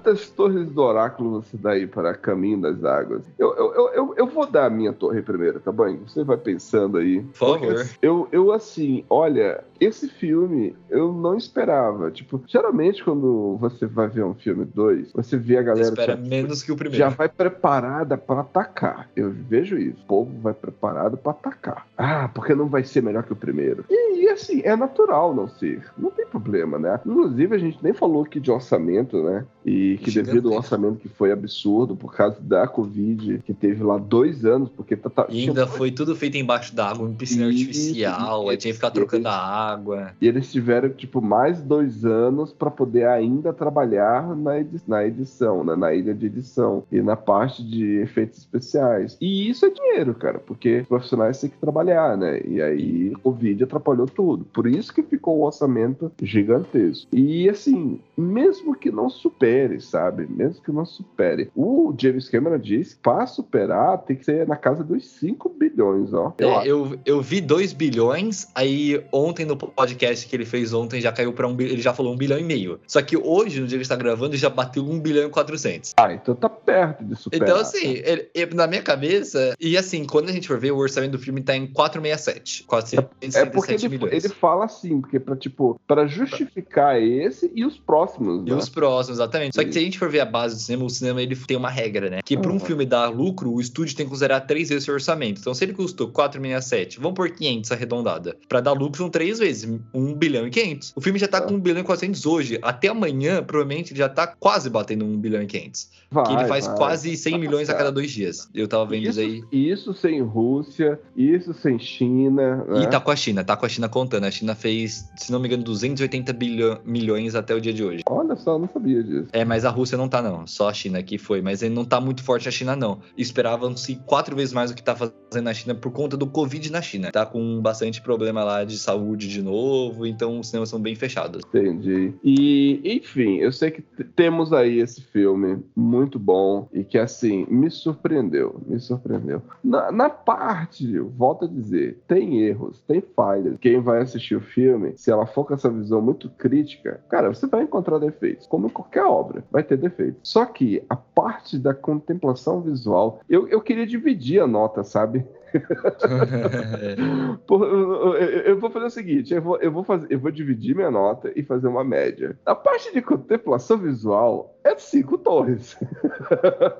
quantas 0.00 0.30
torres 0.30 0.70
do 0.70 0.82
oráculo 0.82 1.42
você 1.42 1.56
dá 1.56 1.72
aí 1.72 1.86
para 1.86 2.14
Caminho 2.14 2.60
das 2.60 2.82
Águas? 2.82 3.22
Eu, 3.38 3.54
eu, 3.54 3.88
eu, 3.92 4.14
eu, 4.16 4.26
vou 4.26 4.46
dar 4.46 4.66
a 4.66 4.70
minha 4.70 4.92
torre 4.92 5.20
primeiro, 5.20 5.60
tá 5.60 5.70
bom? 5.70 5.94
Você 6.06 6.24
vai 6.24 6.38
pensando 6.38 6.98
aí. 6.98 7.20
Por 7.20 7.60
favor. 7.60 7.86
Eu, 8.00 8.28
eu, 8.32 8.52
assim, 8.52 9.04
olha, 9.10 9.62
esse 9.78 10.08
filme 10.08 10.74
eu 10.88 11.12
não 11.12 11.36
esperava. 11.36 12.10
Tipo, 12.10 12.42
geralmente 12.46 13.04
quando 13.04 13.56
você 13.58 13.86
vai 13.86 14.08
ver 14.08 14.24
um 14.24 14.34
filme 14.34 14.64
2, 14.64 15.12
você 15.12 15.36
vê 15.36 15.58
a 15.58 15.60
Você 15.60 15.66
galera 15.66 15.88
espera 15.88 16.16
já, 16.16 16.22
menos 16.22 16.62
que 16.62 16.72
o 16.72 16.76
primeiro. 16.76 16.98
já 16.98 17.08
vai 17.08 17.28
preparada 17.28 18.16
para 18.16 18.40
atacar. 18.40 19.10
Eu 19.14 19.30
vejo 19.30 19.78
isso. 19.78 20.02
O 20.02 20.06
povo 20.06 20.30
vai 20.40 20.54
preparado 20.54 21.16
para 21.16 21.32
atacar. 21.32 21.86
Ah, 21.96 22.28
porque 22.32 22.54
não 22.54 22.68
vai 22.68 22.84
ser 22.84 23.02
melhor 23.02 23.22
que 23.22 23.32
o 23.32 23.36
primeiro. 23.36 23.84
E, 23.90 24.24
e, 24.24 24.28
assim, 24.28 24.62
é 24.64 24.74
natural 24.74 25.34
não 25.34 25.48
ser. 25.48 25.82
Não 25.96 26.10
tem 26.10 26.26
problema, 26.26 26.78
né? 26.78 27.00
Inclusive, 27.04 27.54
a 27.54 27.58
gente 27.58 27.78
nem 27.82 27.92
falou 27.92 28.22
aqui 28.22 28.40
de 28.40 28.50
orçamento, 28.50 29.22
né? 29.22 29.44
E 29.64 29.98
que 30.02 30.10
devido 30.10 30.50
ao 30.50 30.56
orçamento 30.56 30.96
que 30.98 31.08
foi 31.08 31.30
absurdo 31.32 31.94
por 31.94 32.14
causa 32.14 32.40
da 32.40 32.66
Covid, 32.66 33.42
que 33.44 33.52
teve 33.52 33.82
lá 33.82 33.98
dois 33.98 34.44
anos, 34.44 34.70
porque 34.74 34.96
tá, 34.96 35.10
tá- 35.10 35.26
E 35.28 35.32
tinha 35.32 35.48
ainda 35.48 35.66
foi 35.66 35.90
tudo 35.90 36.16
feito 36.16 36.36
embaixo 36.38 36.74
d'água, 36.74 37.08
em 37.08 37.12
piscina 37.14 37.48
Isso, 37.48 37.60
artificial, 37.68 38.48
aí 38.48 38.56
tinha 38.56 38.72
que 38.72 38.76
ficar 38.76 38.90
trocando 38.90 39.28
a 39.28 39.36
água. 39.36 40.12
E 40.20 40.26
eles 40.26 40.50
tiveram, 40.50 40.88
tipo, 40.88 41.20
mais 41.20 41.60
dois 41.60 42.04
anos 42.04 42.52
para 42.52 42.70
poder 42.70 43.06
ainda 43.06 43.52
trabalhar 43.52 44.34
na, 44.34 44.58
edi- 44.60 44.80
na 44.88 45.04
edição, 45.04 45.62
né? 45.62 45.76
na 45.76 45.92
ilha 45.94 46.14
de 46.14 46.26
edição 46.26 46.82
e 46.90 47.02
na 47.02 47.16
parte 47.16 47.62
de 47.62 47.96
efeitos 47.98 48.38
especiais. 48.38 49.16
E 49.20 49.50
isso 49.50 49.66
é 49.66 49.70
dinheiro, 49.70 50.14
cara, 50.14 50.38
porque 50.38 50.80
os 50.80 50.88
profissionais 50.88 51.38
têm 51.38 51.50
que 51.50 51.58
trabalhar, 51.58 52.16
né? 52.16 52.40
E 52.46 52.62
aí 52.62 53.12
o 53.22 53.30
vídeo 53.30 53.64
atrapalhou 53.66 54.06
tudo. 54.06 54.44
Por 54.52 54.66
isso 54.66 54.94
que 54.94 55.02
ficou 55.02 55.38
o 55.38 55.44
orçamento 55.44 56.10
gigantesco. 56.22 57.06
E 57.14 57.48
assim, 57.48 58.00
mesmo 58.16 58.74
que 58.74 58.90
não 58.90 59.10
supere, 59.10 59.49
sabe? 59.80 60.26
Mesmo 60.28 60.62
que 60.62 60.72
não 60.72 60.84
supere. 60.84 61.50
O 61.54 61.94
James 61.98 62.28
Cameron 62.28 62.58
disse 62.58 62.96
que 62.96 63.02
para 63.02 63.26
superar 63.26 63.98
tem 63.98 64.16
que 64.16 64.24
ser 64.24 64.46
na 64.46 64.56
casa 64.56 64.82
dos 64.84 65.06
5 65.06 65.48
bilhões, 65.48 66.12
ó. 66.12 66.32
Eu 66.38 66.50
É, 66.50 66.66
eu, 66.66 66.98
eu 67.04 67.20
vi 67.20 67.40
2 67.40 67.72
bilhões, 67.72 68.48
aí 68.54 69.02
ontem 69.12 69.44
no 69.44 69.56
podcast 69.56 70.26
que 70.26 70.34
ele 70.36 70.44
fez 70.44 70.72
ontem 70.72 71.00
já 71.00 71.12
caiu 71.12 71.32
pra 71.32 71.46
um 71.48 71.54
bilhão, 71.54 71.72
ele 71.72 71.82
já 71.82 71.92
falou 71.92 72.12
um 72.12 72.16
bilhão 72.16 72.38
e 72.38 72.44
meio. 72.44 72.80
Só 72.86 73.00
que 73.02 73.16
hoje, 73.16 73.60
no 73.60 73.66
dia 73.66 73.70
que 73.76 73.80
ele 73.80 73.82
está 73.82 73.96
gravando, 73.96 74.36
já 74.36 74.48
bateu 74.50 74.84
um 74.84 74.98
bilhão 75.00 75.26
e 75.26 75.30
400. 75.30 75.94
Ah, 75.96 76.12
então 76.12 76.34
tá 76.34 76.48
perto 76.48 77.04
de 77.04 77.16
superar. 77.16 77.48
Então, 77.48 77.60
assim, 77.60 77.92
ele- 78.04 78.28
ele- 78.34 78.54
na 78.54 78.66
minha 78.66 78.82
cabeça, 78.82 79.54
e 79.60 79.76
assim, 79.76 80.04
quando 80.04 80.28
a 80.28 80.32
gente 80.32 80.46
for 80.48 80.58
ver, 80.58 80.70
o 80.72 80.76
orçamento 80.78 81.12
do 81.12 81.18
filme 81.18 81.40
tá 81.42 81.56
em 81.56 81.66
467. 81.66 82.64
467 82.64 83.36
É 83.36 83.46
porque 83.46 83.72
ele, 83.74 83.88
milhões. 83.88 84.24
ele 84.24 84.32
fala 84.34 84.64
assim, 84.64 85.00
porque 85.00 85.18
pra, 85.20 85.36
tipo, 85.36 85.80
pra 85.86 86.06
justificar 86.06 87.00
esse 87.00 87.50
e 87.54 87.64
os 87.64 87.78
próximos, 87.78 88.42
E 88.46 88.50
né? 88.50 88.56
os 88.56 88.68
próximos, 88.68 89.18
exatamente. 89.18 89.39
Exatamente. 89.40 89.54
Só 89.54 89.64
que 89.64 89.72
se 89.72 89.78
a 89.78 89.82
gente 89.82 89.98
for 89.98 90.10
ver 90.10 90.20
a 90.20 90.24
base 90.26 90.54
do 90.56 90.60
cinema, 90.60 90.84
o 90.84 90.90
cinema 90.90 91.22
ele 91.22 91.36
tem 91.36 91.56
uma 91.56 91.70
regra, 91.70 92.10
né? 92.10 92.20
Que 92.24 92.36
pra 92.36 92.50
um 92.50 92.54
Uhum. 92.54 92.60
filme 92.60 92.84
dar 92.84 93.08
lucro, 93.08 93.52
o 93.52 93.60
estúdio 93.60 93.96
tem 93.96 94.04
que 94.06 94.10
considerar 94.10 94.40
três 94.40 94.68
vezes 94.68 94.84
seu 94.84 94.94
orçamento. 94.94 95.40
Então, 95.40 95.54
se 95.54 95.64
ele 95.64 95.72
custou 95.72 96.08
467, 96.08 96.98
vamos 97.00 97.14
por 97.14 97.30
500 97.30 97.72
arredondada. 97.72 98.36
Pra 98.48 98.60
dar 98.60 98.72
lucro 98.72 98.98
são 98.98 99.08
três 99.10 99.38
vezes, 99.38 99.68
1 99.94 100.14
bilhão 100.14 100.46
e 100.46 100.50
500. 100.50 100.92
O 100.96 101.00
filme 101.00 101.18
já 101.18 101.28
tá 101.28 101.40
com 101.40 101.54
1 101.54 101.60
bilhão 101.60 101.80
e 101.80 101.84
400 101.84 102.26
hoje. 102.26 102.58
Até 102.62 102.88
amanhã, 102.88 103.42
provavelmente, 103.42 103.92
ele 103.92 103.98
já 103.98 104.08
tá 104.08 104.26
quase 104.26 104.68
batendo 104.70 105.04
1 105.04 105.18
bilhão 105.18 105.42
e 105.42 105.46
500. 105.46 105.88
Vai, 106.10 106.24
que 106.26 106.32
ele 106.32 106.44
faz 106.46 106.66
vai. 106.66 106.76
quase 106.76 107.16
100 107.16 107.30
Vai 107.32 107.40
milhões 107.40 107.70
a 107.70 107.74
cada 107.74 107.90
dois 107.92 108.10
dias. 108.10 108.48
Eu 108.54 108.66
tava 108.66 108.84
vendo 108.86 109.08
isso, 109.08 109.20
Isso, 109.20 109.46
aí. 109.52 109.60
isso 109.70 109.94
sem 109.94 110.20
Rússia, 110.22 110.98
isso 111.16 111.54
sem 111.54 111.78
China. 111.78 112.64
E 112.74 112.80
né? 112.80 112.86
tá 112.86 113.00
com 113.00 113.10
a 113.10 113.16
China, 113.16 113.44
tá 113.44 113.56
com 113.56 113.64
a 113.66 113.68
China 113.68 113.88
contando. 113.88 114.24
A 114.24 114.30
China 114.30 114.54
fez, 114.54 115.08
se 115.16 115.30
não 115.30 115.38
me 115.38 115.46
engano, 115.46 115.62
280 115.62 116.32
bilhão, 116.32 116.78
milhões 116.84 117.34
até 117.34 117.54
o 117.54 117.60
dia 117.60 117.72
de 117.72 117.84
hoje. 117.84 118.02
Olha 118.08 118.34
só, 118.36 118.54
eu 118.54 118.58
não 118.58 118.68
sabia 118.68 119.02
disso. 119.02 119.28
É, 119.32 119.44
mas 119.44 119.64
a 119.64 119.70
Rússia 119.70 119.96
não 119.96 120.08
tá, 120.08 120.22
não. 120.22 120.46
Só 120.46 120.68
a 120.68 120.72
China 120.72 121.02
que 121.02 121.18
foi. 121.18 121.40
Mas 121.40 121.62
ele 121.62 121.74
não 121.74 121.84
tá 121.84 122.00
muito 122.00 122.22
forte 122.22 122.48
a 122.48 122.52
China, 122.52 122.76
não. 122.76 123.00
Esperavam-se 123.16 123.96
quatro 124.06 124.34
vezes 124.36 124.52
mais 124.52 124.70
do 124.70 124.76
que 124.76 124.82
tá 124.82 124.94
fazendo 124.94 125.44
na 125.44 125.54
China 125.54 125.74
por 125.74 125.92
conta 125.92 126.16
do 126.16 126.26
Covid 126.26 126.70
na 126.70 126.82
China. 126.82 127.10
Tá 127.12 127.24
com 127.24 127.60
bastante 127.60 128.00
problema 128.00 128.42
lá 128.44 128.64
de 128.64 128.78
saúde 128.78 129.28
de 129.28 129.42
novo, 129.42 130.06
então 130.06 130.40
os 130.40 130.48
cinemas 130.48 130.68
são 130.68 130.80
bem 130.80 130.94
fechados. 130.94 131.42
Entendi. 131.48 132.12
E, 132.24 132.80
enfim, 132.84 133.36
eu 133.36 133.52
sei 133.52 133.70
que 133.70 133.82
temos 134.16 134.52
aí 134.52 134.78
esse 134.78 135.02
filme 135.02 135.62
muito 135.76 136.18
bom 136.18 136.68
e 136.72 136.84
que, 136.84 136.98
assim, 136.98 137.46
me 137.48 137.70
surpreendeu. 137.70 138.60
Me 138.66 138.78
surpreendeu. 138.80 139.42
Na, 139.62 139.92
na 139.92 140.10
parte, 140.10 140.98
volto 140.98 141.44
a 141.44 141.48
dizer, 141.48 141.98
tem 142.06 142.42
erros, 142.42 142.80
tem 142.86 143.02
falhas. 143.14 143.56
Quem 143.60 143.80
vai 143.80 144.00
assistir 144.00 144.36
o 144.36 144.40
filme, 144.40 144.92
se 144.96 145.10
ela 145.10 145.26
for 145.26 145.44
com 145.44 145.54
essa 145.54 145.70
visão 145.70 146.00
muito 146.00 146.28
crítica, 146.30 147.00
cara, 147.08 147.32
você 147.32 147.46
vai 147.46 147.62
encontrar 147.62 147.98
defeitos. 147.98 148.46
Como 148.46 148.66
em 148.66 148.70
qualquer 148.70 149.04
obra, 149.04 149.19
vai 149.50 149.62
ter 149.62 149.76
defeitos. 149.76 150.20
Só 150.22 150.44
que 150.44 150.82
a 150.88 150.96
parte 150.96 151.58
da 151.58 151.74
contemplação 151.74 152.60
visual, 152.60 153.20
eu, 153.28 153.48
eu 153.48 153.60
queria 153.60 153.86
dividir 153.86 154.40
a 154.40 154.46
nota, 154.46 154.84
sabe? 154.84 155.24
Porra, 157.46 157.66
eu, 157.66 158.14
eu- 158.14 158.58
vou 158.60 158.70
fazer 158.70 158.86
o 158.86 158.90
seguinte: 158.90 159.34
eu 159.34 159.42
vou, 159.42 159.56
eu, 159.58 159.72
vou 159.72 159.84
fazer, 159.84 160.06
eu 160.10 160.18
vou 160.18 160.30
dividir 160.30 160.74
minha 160.74 160.90
nota 160.90 161.32
e 161.34 161.42
fazer 161.42 161.66
uma 161.68 161.82
média. 161.84 162.38
A 162.44 162.54
parte 162.54 162.92
de 162.92 163.00
contemplação 163.02 163.78
visual 163.78 164.54
é 164.62 164.76
cinco 164.76 165.16
torres. 165.18 165.76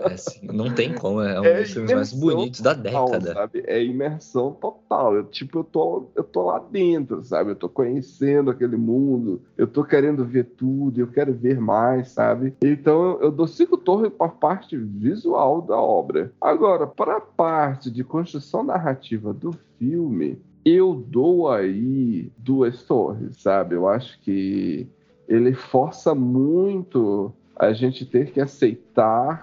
É 0.00 0.12
assim, 0.12 0.46
não 0.52 0.72
tem 0.74 0.92
como, 0.94 1.20
é 1.22 1.40
um 1.40 1.44
É 1.44 1.60
dos 1.60 1.72
filmes 1.72 1.92
mais 1.92 2.12
bonitos 2.12 2.60
da 2.60 2.74
década. 2.74 3.32
sabe? 3.32 3.62
É 3.66 3.82
imersão 3.82 4.52
total. 4.52 5.14
Eu, 5.16 5.24
tipo, 5.24 5.58
eu 5.60 5.64
tô, 5.64 6.10
eu 6.14 6.24
tô 6.24 6.42
lá 6.46 6.58
dentro, 6.58 7.22
sabe? 7.24 7.50
Eu 7.52 7.56
tô 7.56 7.68
conhecendo 7.68 8.50
aquele 8.50 8.76
mundo, 8.76 9.40
eu 9.56 9.66
tô 9.66 9.82
querendo 9.84 10.24
ver 10.24 10.44
tudo, 10.44 11.00
eu 11.00 11.06
quero 11.06 11.32
ver 11.32 11.58
mais, 11.60 12.08
sabe? 12.10 12.54
Então 12.62 13.12
eu, 13.12 13.20
eu 13.22 13.30
dou 13.30 13.46
cinco 13.46 13.76
torres 13.76 14.12
para 14.12 14.26
a 14.26 14.30
parte 14.30 14.76
visual 14.76 15.62
da 15.62 15.76
obra. 15.76 16.32
Agora, 16.40 16.86
para 16.86 17.16
a 17.16 17.20
parte 17.20 17.90
de 17.90 18.04
construção 18.04 18.59
narrativa 18.62 19.32
do 19.32 19.52
filme, 19.78 20.38
eu 20.64 20.94
dou 20.94 21.50
aí 21.50 22.30
duas 22.36 22.82
torres, 22.82 23.36
sabe? 23.38 23.74
Eu 23.74 23.88
acho 23.88 24.20
que 24.20 24.86
ele 25.28 25.54
força 25.54 26.14
muito 26.14 27.32
a 27.56 27.72
gente 27.72 28.04
ter 28.04 28.32
que 28.32 28.40
aceitar 28.40 28.89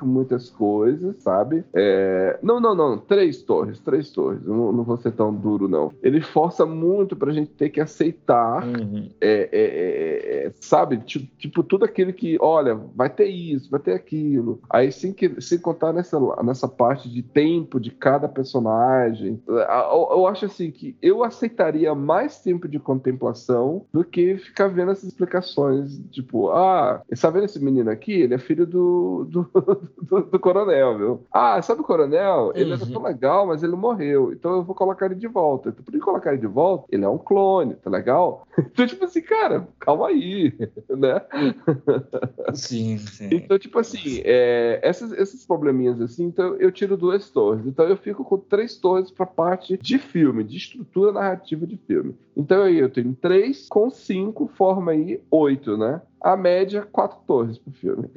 muitas 0.02 0.50
coisas, 0.50 1.16
sabe? 1.22 1.64
É, 1.74 2.40
Não, 2.42 2.60
não, 2.60 2.76
não. 2.76 2.98
Três 2.98 3.42
torres, 3.42 3.80
três 3.80 4.10
torres. 4.12 4.46
Não, 4.46 4.72
não 4.72 4.84
vou 4.84 4.98
ser 4.98 5.12
tão 5.12 5.34
duro, 5.34 5.68
não. 5.68 5.92
Ele 6.02 6.22
força 6.22 6.66
muito 6.66 7.16
pra 7.16 7.32
gente 7.32 7.52
ter 7.52 7.70
que 7.70 7.80
aceitar 7.82 8.66
Uhum. 8.68 9.10
é, 9.22 9.50
é, 9.52 9.52
é, 9.52 10.46
é, 10.48 10.52
sabe? 10.60 10.98
Tipo, 11.00 11.28
tipo, 11.38 11.64
tudo 11.64 11.86
aquilo 11.86 12.14
que, 12.14 12.38
olha, 12.40 12.76
vai 12.96 13.10
ter 13.10 13.28
isso, 13.28 13.70
vai 13.70 13.80
ter 13.80 13.94
aquilo. 13.94 14.60
Aí, 14.70 14.92
sem, 14.92 15.14
que, 15.14 15.40
sem 15.42 15.58
contar 15.58 15.94
nessa, 15.94 16.20
nessa 16.44 16.68
parte 16.68 17.10
de 17.10 17.22
tempo 17.22 17.80
de 17.80 17.92
cada 17.92 18.28
personagem, 18.28 19.42
eu, 19.48 19.56
eu 19.58 20.28
acho 20.28 20.46
assim 20.46 20.72
que 20.72 20.96
eu 21.02 21.24
aceitaria 21.24 21.94
mais 21.96 22.40
tempo 22.40 22.68
de 22.68 22.80
contemplação 22.80 23.86
do 23.94 24.04
que 24.04 24.38
ficar 24.38 24.68
vendo 24.68 24.92
essas 24.92 25.10
explicações. 25.10 26.00
Tipo, 26.12 26.50
ah, 26.52 27.02
tá 27.20 27.30
vendo 27.30 27.46
esse 27.46 27.64
menino 27.64 27.90
aqui? 27.90 28.14
Ele 28.14 28.34
é 28.34 28.38
filho 28.38 28.66
do, 28.66 29.26
do, 29.30 29.47
do, 30.02 30.22
do 30.24 30.40
coronel, 30.40 30.98
viu? 30.98 31.22
Ah, 31.32 31.62
sabe 31.62 31.82
o 31.82 31.84
coronel? 31.84 32.52
Ele 32.56 32.74
era 32.74 32.84
Uhum. 32.86 32.92
tão 32.94 33.04
legal, 33.04 33.46
mas 33.48 33.64
ele 33.64 33.76
morreu. 33.76 34.32
Então 34.32 34.56
eu 34.56 34.64
vou 34.64 34.76
colocar 34.76 35.06
ele 35.08 35.16
de 35.16 35.28
volta. 35.28 35.70
Então, 35.70 35.84
por 35.84 35.92
que 35.92 36.00
colocar 36.00 36.32
ele 36.32 36.42
de 36.42 36.48
volta? 36.48 36.86
Ele 36.92 37.04
é 37.06 37.10
um 37.10 37.18
clone, 37.18 37.76
tá 37.76 37.90
legal? 37.90 38.46
Então, 38.78 38.86
tipo 38.88 39.06
assim, 39.06 39.22
cara, 39.22 39.68
calma 39.80 40.08
aí, 40.08 40.54
né? 40.90 41.22
Sim, 42.54 42.98
sim. 42.98 43.30
Então, 43.32 43.58
tipo 43.60 43.80
assim, 43.80 44.22
é, 44.24 44.80
essas- 44.84 45.12
esses 45.14 45.46
probleminhas 45.46 46.00
assim, 46.02 46.26
então 46.26 46.56
eu 46.56 46.72
tiro 46.72 46.96
duas 46.98 47.30
torres. 47.30 47.66
Então 47.66 47.86
eu 47.88 47.98
fico 47.98 48.24
com 48.24 48.38
três 48.38 48.78
torres 48.78 49.12
pra 49.12 49.26
parte 49.26 49.78
de 49.78 49.98
filme, 49.98 50.44
de 50.44 50.58
estrutura 50.58 51.12
narrativa 51.12 51.66
de 51.66 51.78
filme. 51.78 52.16
Então 52.36 52.64
aí 52.64 52.78
eu 52.78 52.90
tenho 52.90 53.14
três 53.20 53.68
com 53.68 53.90
cinco, 53.90 54.48
forma 54.48 54.92
aí 54.92 55.22
oito, 55.32 55.78
né? 55.78 56.02
A 56.22 56.36
média, 56.36 56.88
quatro 56.92 57.20
torres 57.28 57.58
pro 57.60 57.72
filme. 57.74 58.10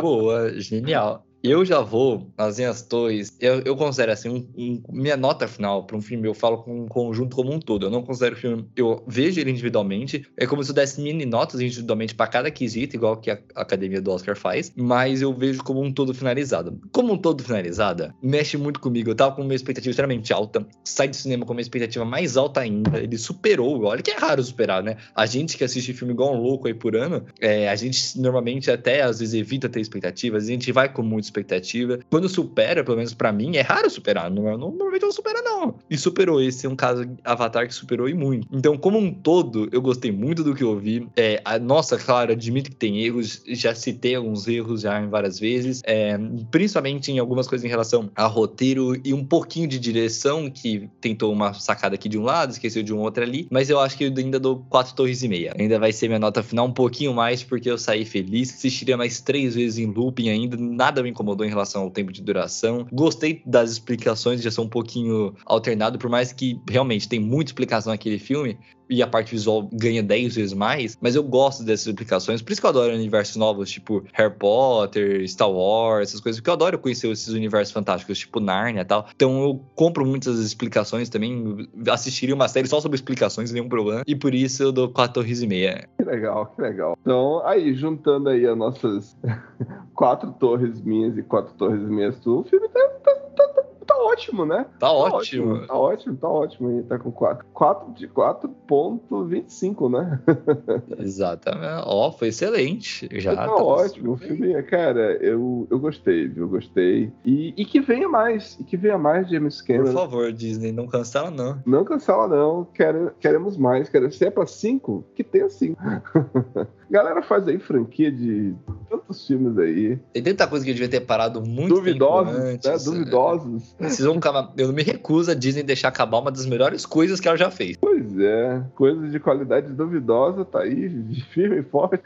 Boa, 0.00 0.58
genial. 0.60 1.24
Eu 1.46 1.62
já 1.62 1.82
vou 1.82 2.32
nas 2.38 2.56
minhas 2.56 2.80
torres. 2.80 3.36
Eu, 3.38 3.60
eu 3.66 3.76
considero 3.76 4.12
assim, 4.12 4.30
um- 4.30 4.48
um- 4.56 4.82
minha 4.88 5.14
nota 5.14 5.46
final 5.46 5.84
para 5.84 5.94
um 5.94 6.00
filme, 6.00 6.26
eu 6.26 6.32
falo 6.32 6.62
com 6.62 6.84
um 6.84 6.86
conjunto 6.88 7.36
como 7.36 7.52
um 7.52 7.60
todo. 7.60 7.84
Eu 7.84 7.90
não 7.90 8.02
considero 8.02 8.34
o 8.34 8.38
filme. 8.38 8.66
Eu 8.74 9.04
vejo 9.06 9.38
ele 9.38 9.50
individualmente. 9.50 10.26
É 10.38 10.46
como 10.46 10.64
se 10.64 10.70
eu 10.70 10.74
desse 10.74 11.02
mini 11.02 11.26
notas 11.26 11.60
individualmente 11.60 12.14
para 12.14 12.28
cada 12.28 12.50
quesito, 12.50 12.96
igual 12.96 13.18
que 13.18 13.30
a 13.30 13.38
academia 13.56 14.00
do 14.00 14.10
Oscar 14.10 14.34
faz. 14.34 14.72
Mas 14.74 15.20
eu 15.20 15.34
vejo 15.34 15.62
como 15.62 15.82
um 15.82 15.92
todo 15.92 16.14
finalizado. 16.14 16.80
Como 16.90 17.12
um 17.12 17.18
todo 17.18 17.42
finalizada, 17.44 18.14
mexe 18.22 18.56
muito 18.56 18.80
comigo. 18.80 19.10
Eu 19.10 19.14
tava 19.14 19.36
com 19.36 19.42
uma 19.42 19.54
expectativa 19.54 19.90
extremamente 19.90 20.32
alta. 20.32 20.66
Sai 20.82 21.08
do 21.08 21.16
cinema 21.16 21.44
com 21.44 21.52
uma 21.52 21.60
expectativa 21.60 22.06
mais 22.06 22.38
alta 22.38 22.60
ainda. 22.60 22.98
Ele 22.98 23.18
superou. 23.18 23.84
Olha 23.84 24.00
que 24.00 24.10
é 24.10 24.16
raro 24.16 24.42
superar, 24.42 24.82
né? 24.82 24.96
A 25.14 25.26
gente 25.26 25.58
que 25.58 25.64
assiste 25.64 25.92
filme 25.92 26.14
igual 26.14 26.34
um 26.34 26.40
louco 26.40 26.68
aí 26.68 26.72
por 26.72 26.96
ano, 26.96 27.22
é, 27.38 27.68
a 27.68 27.76
gente 27.76 28.18
normalmente 28.18 28.70
até 28.70 29.02
às 29.02 29.18
vezes 29.18 29.34
evita 29.34 29.68
ter 29.68 29.80
expectativas, 29.80 30.44
a 30.44 30.46
gente 30.46 30.72
vai 30.72 30.90
com 30.90 31.02
muita 31.02 31.33
expectativa. 31.34 31.98
Quando 32.10 32.28
supera, 32.28 32.84
pelo 32.84 32.96
menos 32.96 33.12
pra 33.12 33.32
mim, 33.32 33.56
é 33.56 33.60
raro 33.60 33.90
superar. 33.90 34.30
Normalmente 34.30 35.02
não 35.02 35.12
supera, 35.12 35.42
não. 35.42 35.74
E 35.90 35.98
superou. 35.98 36.40
Esse 36.40 36.66
é 36.66 36.68
um 36.68 36.76
caso 36.76 37.08
Avatar 37.24 37.66
que 37.66 37.74
superou 37.74 38.08
e 38.08 38.14
muito. 38.14 38.46
Então, 38.52 38.76
como 38.76 38.98
um 38.98 39.12
todo, 39.12 39.68
eu 39.72 39.82
gostei 39.82 40.12
muito 40.12 40.44
do 40.44 40.54
que 40.54 40.62
eu 40.62 40.78
vi. 40.78 41.06
É, 41.16 41.40
a, 41.44 41.58
nossa, 41.58 41.98
claro, 41.98 42.32
admito 42.32 42.70
que 42.70 42.76
tem 42.76 43.02
erros. 43.02 43.42
Já 43.48 43.74
citei 43.74 44.14
alguns 44.14 44.46
erros 44.46 44.82
já 44.82 45.00
em 45.00 45.08
várias 45.08 45.38
vezes. 45.38 45.82
É, 45.84 46.16
principalmente 46.50 47.10
em 47.10 47.18
algumas 47.18 47.46
coisas 47.46 47.64
em 47.64 47.68
relação 47.68 48.10
a 48.14 48.26
roteiro 48.26 49.00
e 49.04 49.12
um 49.12 49.24
pouquinho 49.24 49.66
de 49.66 49.78
direção, 49.78 50.50
que 50.50 50.88
tentou 51.00 51.32
uma 51.32 51.52
sacada 51.54 51.94
aqui 51.94 52.08
de 52.08 52.18
um 52.18 52.22
lado, 52.22 52.52
esqueceu 52.52 52.82
de 52.82 52.92
um 52.92 53.00
outro 53.00 53.22
ali. 53.22 53.46
Mas 53.50 53.68
eu 53.70 53.80
acho 53.80 53.96
que 53.96 54.04
eu 54.04 54.12
ainda 54.16 54.38
dou 54.38 54.64
4 54.68 54.94
torres 54.94 55.22
e 55.22 55.28
meia. 55.28 55.54
Ainda 55.58 55.78
vai 55.78 55.92
ser 55.92 56.08
minha 56.08 56.18
nota 56.18 56.42
final 56.42 56.66
um 56.66 56.72
pouquinho 56.72 57.12
mais, 57.12 57.42
porque 57.42 57.70
eu 57.70 57.78
saí 57.78 58.04
feliz. 58.04 58.50
Assistiria 58.50 58.96
mais 58.96 59.20
três 59.20 59.54
vezes 59.54 59.78
em 59.78 59.86
looping 59.86 60.28
ainda. 60.28 60.56
Nada 60.56 61.02
me 61.02 61.10
incomodou 61.10 61.23
em 61.44 61.48
relação 61.48 61.82
ao 61.82 61.90
tempo 61.90 62.12
de 62.12 62.22
duração. 62.22 62.86
Gostei 62.92 63.42
das 63.46 63.70
explicações, 63.70 64.42
já 64.42 64.50
são 64.50 64.64
um 64.64 64.68
pouquinho 64.68 65.34
alternado, 65.46 65.98
por 65.98 66.10
mais 66.10 66.32
que 66.32 66.60
realmente 66.68 67.08
tem 67.08 67.20
muita 67.20 67.50
explicação 67.50 67.92
naquele 67.92 68.18
filme. 68.18 68.58
E 68.88 69.02
a 69.02 69.06
parte 69.06 69.30
visual 69.30 69.68
ganha 69.72 70.02
10 70.02 70.34
vezes 70.34 70.52
mais, 70.52 70.96
mas 71.00 71.14
eu 71.14 71.22
gosto 71.22 71.64
dessas 71.64 71.86
explicações. 71.86 72.42
Por 72.42 72.52
isso 72.52 72.60
que 72.60 72.66
eu 72.66 72.70
adoro 72.70 72.94
universos 72.94 73.36
novos, 73.36 73.70
tipo 73.70 74.04
Harry 74.12 74.34
Potter, 74.34 75.26
Star 75.28 75.50
Wars, 75.50 76.10
essas 76.10 76.20
coisas. 76.20 76.40
Porque 76.40 76.50
eu 76.50 76.54
adoro 76.54 76.78
conhecer 76.78 77.10
esses 77.10 77.28
universos 77.28 77.72
fantásticos, 77.72 78.18
tipo 78.18 78.40
Narnia 78.40 78.82
e 78.82 78.84
tal. 78.84 79.06
Então 79.14 79.42
eu 79.42 79.60
compro 79.74 80.04
muitas 80.04 80.38
explicações 80.38 81.08
também. 81.08 81.68
Assistiria 81.88 82.34
uma 82.34 82.48
série 82.48 82.68
só 82.68 82.80
sobre 82.80 82.96
explicações, 82.96 83.52
nenhum 83.52 83.68
problema. 83.68 84.02
E 84.06 84.14
por 84.14 84.34
isso 84.34 84.62
eu 84.62 84.72
dou 84.72 84.88
4 84.88 85.14
torres 85.14 85.42
e 85.42 85.46
meia. 85.46 85.88
Que 85.96 86.04
legal, 86.04 86.46
que 86.46 86.60
legal. 86.60 86.98
Então, 87.00 87.44
aí, 87.44 87.74
juntando 87.74 88.28
aí 88.28 88.46
as 88.46 88.56
nossas 88.56 89.16
quatro 89.94 90.32
torres 90.32 90.80
minhas 90.82 91.16
e 91.16 91.22
quatro 91.22 91.54
torres 91.54 91.82
minhas 91.82 92.18
tuas, 92.20 92.46
o 92.46 92.50
filme 92.50 92.68
tá, 92.68 92.88
tá, 93.02 93.14
tá, 93.36 93.48
tá- 93.84 93.94
tá 93.94 94.00
ótimo, 94.02 94.44
né? 94.46 94.66
Tá 94.78 94.92
ótimo. 94.92 95.66
Tá 95.66 95.74
ótimo, 95.74 96.16
tá 96.16 96.28
ótimo. 96.28 96.68
aí, 96.68 96.82
Tá 96.84 96.98
com 96.98 97.10
4, 97.10 97.46
4 97.52 97.92
de 97.94 98.08
4.25, 98.08 99.88
né? 99.90 100.20
Exatamente. 100.98 101.82
Ó, 101.86 102.10
foi 102.12 102.28
excelente. 102.28 103.08
Já 103.20 103.34
tá 103.34 103.46
tá 103.46 103.54
ótimo. 103.54 104.12
O 104.12 104.16
filme, 104.16 104.62
cara, 104.64 105.12
eu, 105.22 105.66
eu 105.70 105.78
gostei, 105.78 106.28
viu? 106.28 106.44
Eu 106.44 106.48
gostei. 106.48 107.12
E, 107.24 107.54
e 107.56 107.64
que 107.64 107.80
venha 107.80 108.08
mais. 108.08 108.58
E 108.60 108.64
que 108.64 108.76
venha 108.76 108.98
mais 108.98 109.28
James 109.28 109.60
Por 109.60 109.66
Cameron. 109.68 109.92
favor, 109.92 110.32
Disney, 110.32 110.72
não 110.72 110.86
cancela, 110.86 111.30
não. 111.30 111.60
Não 111.66 111.84
cancela, 111.84 112.28
não. 112.28 112.64
Quere- 112.64 113.10
queremos 113.20 113.56
mais. 113.56 113.88
Quero, 113.88 114.10
se 114.12 114.24
é 114.26 114.30
pra 114.30 114.46
5, 114.46 115.04
que 115.14 115.24
tenha 115.24 115.48
5. 115.48 115.80
Galera 116.90 117.22
faz 117.22 117.48
aí 117.48 117.58
franquia 117.58 118.10
de 118.12 118.54
tantos 118.98 119.26
filmes 119.26 119.56
aí. 119.58 119.98
Tem 120.12 120.22
tanta 120.22 120.46
coisa 120.46 120.64
que 120.64 120.70
eu 120.70 120.74
devia 120.74 120.88
ter 120.88 121.00
parado 121.00 121.40
muito 121.44 121.74
duvidosos, 121.74 122.34
né? 122.38 122.50
antes. 122.52 122.84
Duvidosos. 122.84 123.74
Vocês 123.78 124.00
vão 124.00 124.16
acabar- 124.16 124.52
Eu 124.56 124.68
não 124.68 124.74
me 124.74 124.82
recuso 124.82 125.30
a 125.30 125.34
Disney 125.34 125.62
deixar 125.62 125.88
acabar 125.88 126.18
uma 126.18 126.30
das 126.30 126.46
melhores 126.46 126.84
coisas 126.86 127.20
que 127.20 127.28
ela 127.28 127.36
já 127.36 127.50
fez. 127.50 127.76
Pois 127.76 127.93
Pois 128.14 128.24
é, 128.24 128.62
coisas 128.76 129.10
de 129.10 129.18
qualidade 129.18 129.72
duvidosa, 129.72 130.44
tá 130.44 130.60
aí, 130.60 130.88
firme 131.32 131.58
e 131.58 131.62
forte. 131.64 132.00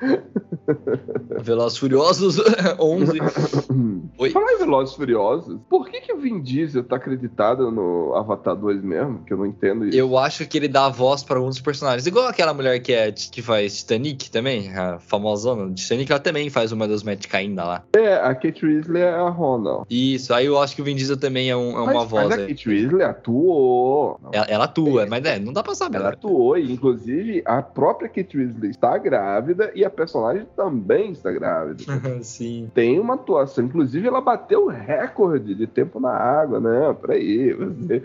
Velozes 1.43 1.79
Furiosos 1.79 2.39
11. 2.81 3.19
Oi? 4.19 4.31
Falar 4.31 4.53
em 4.55 4.59
Velozes 4.59 4.95
Furiosos, 4.95 5.59
por 5.69 5.89
que 5.89 6.01
que 6.01 6.13
o 6.13 6.19
Vin 6.19 6.41
Diesel 6.41 6.83
tá 6.85 6.97
acreditado 6.97 7.71
no 7.71 8.15
Avatar 8.15 8.57
2 8.57 8.83
mesmo? 8.83 9.23
Que 9.25 9.33
eu 9.35 9.37
não 9.39 9.47
entendo 9.47 9.87
isso. 9.87 9.97
Eu 9.99 10.17
acho 10.17 10.47
que 10.49 10.57
ele 10.57 10.69
dá 10.69 10.87
a 10.87 10.89
voz 10.89 11.23
pra 11.23 11.37
alguns 11.39 11.61
personagens. 11.61 12.07
Igual 12.07 12.27
aquela 12.27 12.55
mulher 12.55 12.79
que, 12.81 12.93
é, 12.93 13.13
que 13.13 13.43
faz 13.43 13.79
Titanic 13.79 14.31
também, 14.31 14.75
a 14.75 14.99
famosona 14.99 15.69
de 15.71 15.83
Titanic, 15.83 16.11
ela 16.11 16.21
também 16.21 16.49
faz 16.49 16.73
uma 16.73 16.89
das 16.89 17.03
Matt 17.03 17.27
ainda 17.35 17.65
lá. 17.65 17.85
É, 17.95 18.15
a 18.15 18.35
Kate 18.35 18.65
Weasley 18.65 19.03
é 19.03 19.11
a 19.11 19.29
Ronald. 19.29 19.85
Isso, 19.91 20.33
aí 20.33 20.47
eu 20.47 20.59
acho 20.59 20.75
que 20.75 20.81
o 20.83 20.85
Vin 20.85 20.97
Diesel 20.97 21.19
também 21.19 21.51
é, 21.51 21.57
um- 21.57 21.73
é 21.77 21.83
uma 21.83 21.95
mas, 21.95 22.09
voz. 22.11 22.29
Mas 22.29 22.39
a 22.39 22.43
é. 22.43 22.47
Kate 22.49 22.69
Weasley 22.69 23.03
atuou. 23.03 24.19
Ela, 24.33 24.45
ela 24.47 24.65
atua, 24.65 25.07
mas 25.07 25.25
é, 25.25 25.39
não 25.39 25.53
dá 25.53 25.63
pra 25.63 25.75
saber. 25.75 25.98
Ela 25.99 26.09
atuou, 26.11 26.57
e 26.57 26.73
inclusive 26.73 27.43
a 27.45 27.63
própria 27.63 28.09
Kate 28.09 28.37
Weasley 28.37 28.71
está 28.71 28.97
grávida 28.99 29.71
e 29.75 29.85
a 29.85 29.91
personagem 29.91 30.47
também 30.57 31.13
está 31.13 31.31
grávida. 31.31 31.85
Sim. 32.23 32.71
Tem 32.75 32.99
uma 32.99 33.15
atuação, 33.15 33.65
inclusive 33.65 34.07
ela 34.07 34.21
bateu 34.21 34.67
o 34.67 34.69
recorde 34.69 35.55
de 35.55 35.67
tempo 35.67 36.01
na 36.01 36.11
água, 36.11 36.61
né? 36.61 36.97
Peraí, 37.01 37.53
você, 37.53 38.03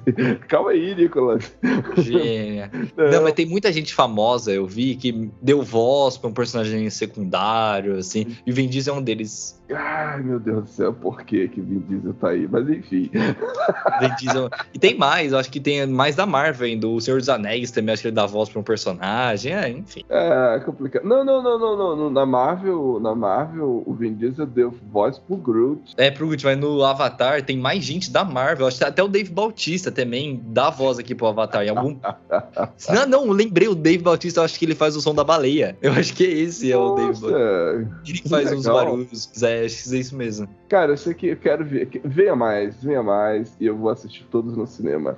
calma 0.48 0.70
aí, 0.70 0.94
Nicolas. 0.94 1.56
Gênia. 1.96 2.70
Não, 2.96 3.22
mas 3.22 3.34
tem 3.34 3.46
muita 3.46 3.72
gente 3.72 3.94
famosa, 3.94 4.52
eu 4.52 4.66
vi, 4.66 4.96
que 4.96 5.30
deu 5.40 5.62
voz 5.62 6.16
pra 6.16 6.28
um 6.28 6.32
personagem 6.32 6.88
secundário, 6.90 7.96
assim. 7.96 8.36
E 8.46 8.50
o 8.50 8.54
Vin 8.54 8.68
Diesel 8.68 8.94
é 8.94 8.98
um 8.98 9.02
deles. 9.02 9.62
Ai, 9.72 10.22
meu 10.22 10.38
Deus 10.38 10.64
do 10.64 10.68
céu, 10.68 10.92
por 10.92 11.22
que 11.22 11.48
que 11.48 11.60
Vin 11.60 11.78
Diesel 11.88 12.12
tá 12.14 12.28
aí? 12.30 12.46
Mas 12.50 12.68
enfim. 12.68 13.10
Vin 14.00 14.14
Diesel- 14.20 14.50
E 14.74 14.78
tem 14.78 14.96
mais, 14.96 15.32
acho 15.32 15.50
que 15.50 15.58
tem 15.60 15.86
mais 15.86 16.14
da 16.14 16.26
Marvel 16.26 16.66
ainda. 16.66 16.86
O 16.86 17.00
Senhor 17.00 17.18
dos 17.18 17.28
Anéis 17.28 17.70
também, 17.70 17.92
acho 17.94 18.02
que 18.02 18.08
ele 18.08 18.14
dá 18.14 18.26
voz 18.26 18.48
pra 18.48 18.60
um 18.60 18.62
personagem. 18.62 19.54
É, 19.54 19.68
enfim. 19.70 20.02
É 20.08 20.60
complicado. 20.64 21.04
Não, 21.04 21.24
não, 21.24 21.42
não, 21.42 21.58
não, 21.58 21.96
não. 21.96 22.10
Na 22.10 22.26
Marvel, 22.26 22.98
na 23.00 23.14
Marvel, 23.14 23.82
o 23.86 23.94
Vin 23.94 24.14
Diesel 24.14 24.46
deu 24.46 24.74
voz 24.92 25.18
pro 25.18 25.36
Groot. 25.36 25.94
É, 25.96 26.10
pro 26.10 26.26
último, 26.28 26.50
mas 26.50 26.60
no 26.60 26.84
Avatar 26.84 27.42
tem 27.42 27.56
mais 27.56 27.82
gente 27.82 28.10
da 28.10 28.22
Marvel. 28.24 28.66
Acho 28.66 28.78
que 28.78 28.84
até 28.84 29.02
o 29.02 29.08
Dave 29.08 29.30
Bautista 29.30 29.90
também 29.90 30.40
dá 30.46 30.68
voz 30.70 30.98
aqui 30.98 31.14
pro 31.14 31.26
Avatar. 31.28 31.64
Em 31.64 31.70
algum. 31.70 31.96
não, 32.92 33.06
não, 33.06 33.30
lembrei 33.30 33.68
o 33.68 33.74
Dave 33.74 34.02
Bautista, 34.02 34.40
eu 34.40 34.44
acho 34.44 34.58
que 34.58 34.64
ele 34.64 34.74
faz 34.74 34.94
o 34.96 35.00
som 35.00 35.14
da 35.14 35.24
baleia. 35.24 35.76
Eu 35.80 35.92
acho 35.92 36.12
que 36.14 36.24
esse 36.24 36.70
é 36.70 36.76
o 36.76 36.94
Dave 36.94 37.20
Bautista. 37.20 37.30
Nossa, 37.30 38.00
Ele 38.06 38.22
faz 38.28 38.52
uns 38.52 38.66
barulhos. 38.66 39.30
É, 39.42 39.63
acho 39.64 39.88
que 39.88 39.94
é 39.94 39.98
isso 39.98 40.16
mesmo. 40.16 40.48
Cara, 40.68 40.92
eu 40.92 40.96
sei 40.96 41.14
que 41.14 41.28
eu 41.28 41.36
quero 41.36 41.64
ver. 41.64 41.88
Venha 42.04 42.34
mais, 42.34 42.82
venha 42.82 43.02
mais. 43.02 43.56
E 43.60 43.66
eu 43.66 43.76
vou 43.76 43.90
assistir 43.90 44.24
todos 44.30 44.56
no 44.56 44.66
cinema. 44.66 45.16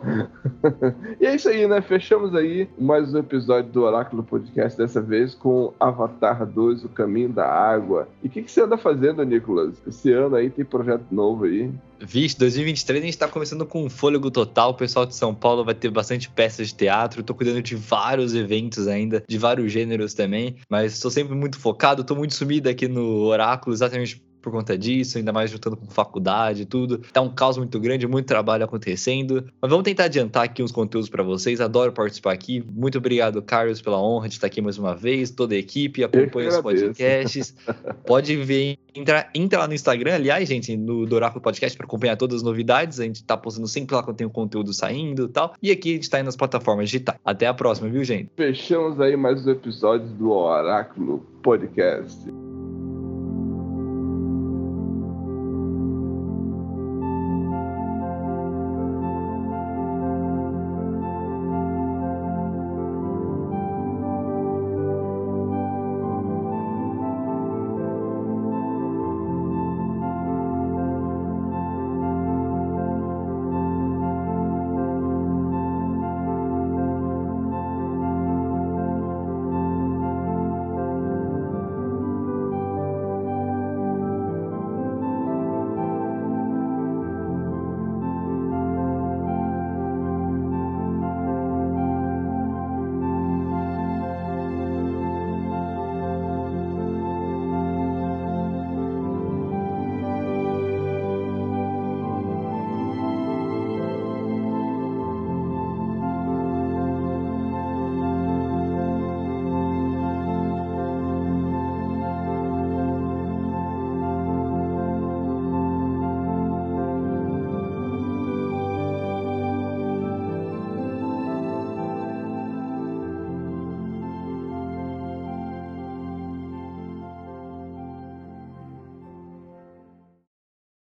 e 1.20 1.26
é 1.26 1.34
isso 1.34 1.48
aí, 1.48 1.66
né? 1.66 1.80
Fechamos 1.80 2.34
aí 2.34 2.68
mais 2.78 3.14
um 3.14 3.18
episódio 3.18 3.70
do 3.70 3.82
Oráculo 3.82 4.22
Podcast, 4.22 4.76
dessa 4.76 5.00
vez 5.00 5.34
com 5.34 5.72
Avatar 5.80 6.44
2, 6.46 6.84
O 6.84 6.88
Caminho 6.88 7.30
da 7.30 7.46
Água. 7.46 8.08
E 8.22 8.28
o 8.28 8.30
que, 8.30 8.42
que 8.42 8.50
você 8.50 8.62
anda 8.62 8.76
fazendo, 8.76 9.24
Nicolas? 9.24 9.74
Esse 9.86 10.12
ano 10.12 10.36
aí 10.36 10.50
tem 10.50 10.64
projeto 10.64 11.06
novo 11.10 11.44
aí. 11.44 11.70
Vixe, 12.00 12.38
2023 12.38 13.02
a 13.02 13.06
gente 13.06 13.18
tá 13.18 13.28
começando 13.28 13.64
com 13.64 13.84
um 13.84 13.90
fôlego 13.90 14.30
total. 14.30 14.70
O 14.70 14.74
pessoal 14.74 15.06
de 15.06 15.14
São 15.14 15.34
Paulo 15.34 15.64
vai 15.64 15.74
ter 15.74 15.90
bastante 15.90 16.28
peças 16.28 16.68
de 16.68 16.74
teatro. 16.74 17.20
Eu 17.20 17.24
tô 17.24 17.34
cuidando 17.34 17.62
de 17.62 17.74
vários 17.74 18.34
eventos 18.34 18.86
ainda, 18.86 19.24
de 19.26 19.38
vários 19.38 19.72
gêneros 19.72 20.12
também. 20.12 20.56
Mas 20.68 20.92
estou 20.92 21.10
sempre 21.10 21.34
muito 21.34 21.58
focado, 21.58 22.04
tô 22.04 22.14
muito 22.14 22.34
sumido 22.34 22.68
aqui 22.68 22.86
no 22.86 23.22
Oráculo, 23.22 23.74
exatamente 23.74 24.22
por 24.46 24.52
conta 24.52 24.78
disso, 24.78 25.18
ainda 25.18 25.32
mais 25.32 25.50
juntando 25.50 25.76
com 25.76 25.86
faculdade 25.86 26.62
e 26.62 26.64
tudo. 26.64 26.98
Tá 27.12 27.20
um 27.20 27.28
caos 27.28 27.58
muito 27.58 27.80
grande, 27.80 28.06
muito 28.06 28.26
trabalho 28.26 28.64
acontecendo. 28.64 29.44
Mas 29.60 29.68
vamos 29.68 29.82
tentar 29.82 30.04
adiantar 30.04 30.44
aqui 30.44 30.62
uns 30.62 30.70
conteúdos 30.70 31.08
para 31.08 31.24
vocês. 31.24 31.60
Adoro 31.60 31.90
participar 31.90 32.32
aqui. 32.32 32.64
Muito 32.72 32.96
obrigado, 32.98 33.42
Carlos, 33.42 33.82
pela 33.82 34.00
honra 34.00 34.28
de 34.28 34.34
estar 34.34 34.46
aqui 34.46 34.62
mais 34.62 34.78
uma 34.78 34.94
vez. 34.94 35.32
Toda 35.32 35.56
a 35.56 35.58
equipe 35.58 36.04
acompanha 36.04 36.50
os 36.50 36.60
podcasts. 36.60 37.56
Pode 38.06 38.36
ver, 38.36 38.78
entra, 38.94 39.28
entra 39.34 39.58
lá 39.58 39.66
no 39.66 39.74
Instagram, 39.74 40.14
aliás, 40.14 40.48
gente, 40.48 40.76
no 40.76 41.04
do 41.06 41.16
Oráculo 41.16 41.42
Podcast 41.42 41.76
para 41.76 41.84
acompanhar 41.84 42.16
todas 42.16 42.36
as 42.36 42.42
novidades. 42.44 43.00
A 43.00 43.02
gente 43.02 43.24
tá 43.24 43.36
postando 43.36 43.66
sempre 43.66 43.96
lá 43.96 44.02
quando 44.04 44.16
tem 44.16 44.26
o 44.28 44.30
conteúdo 44.30 44.72
saindo 44.72 45.24
e 45.24 45.28
tal. 45.28 45.54
E 45.60 45.72
aqui 45.72 45.90
a 45.90 45.94
gente 45.94 46.08
tá 46.08 46.18
aí 46.18 46.22
nas 46.22 46.36
plataformas 46.36 46.88
digitais. 46.88 47.18
Até 47.24 47.48
a 47.48 47.54
próxima, 47.54 47.88
viu, 47.88 48.04
gente? 48.04 48.30
Fechamos 48.36 49.00
aí 49.00 49.16
mais 49.16 49.44
um 49.44 49.50
episódio 49.50 50.06
do 50.06 50.30
Oráculo 50.30 51.26
Podcast. 51.42 52.45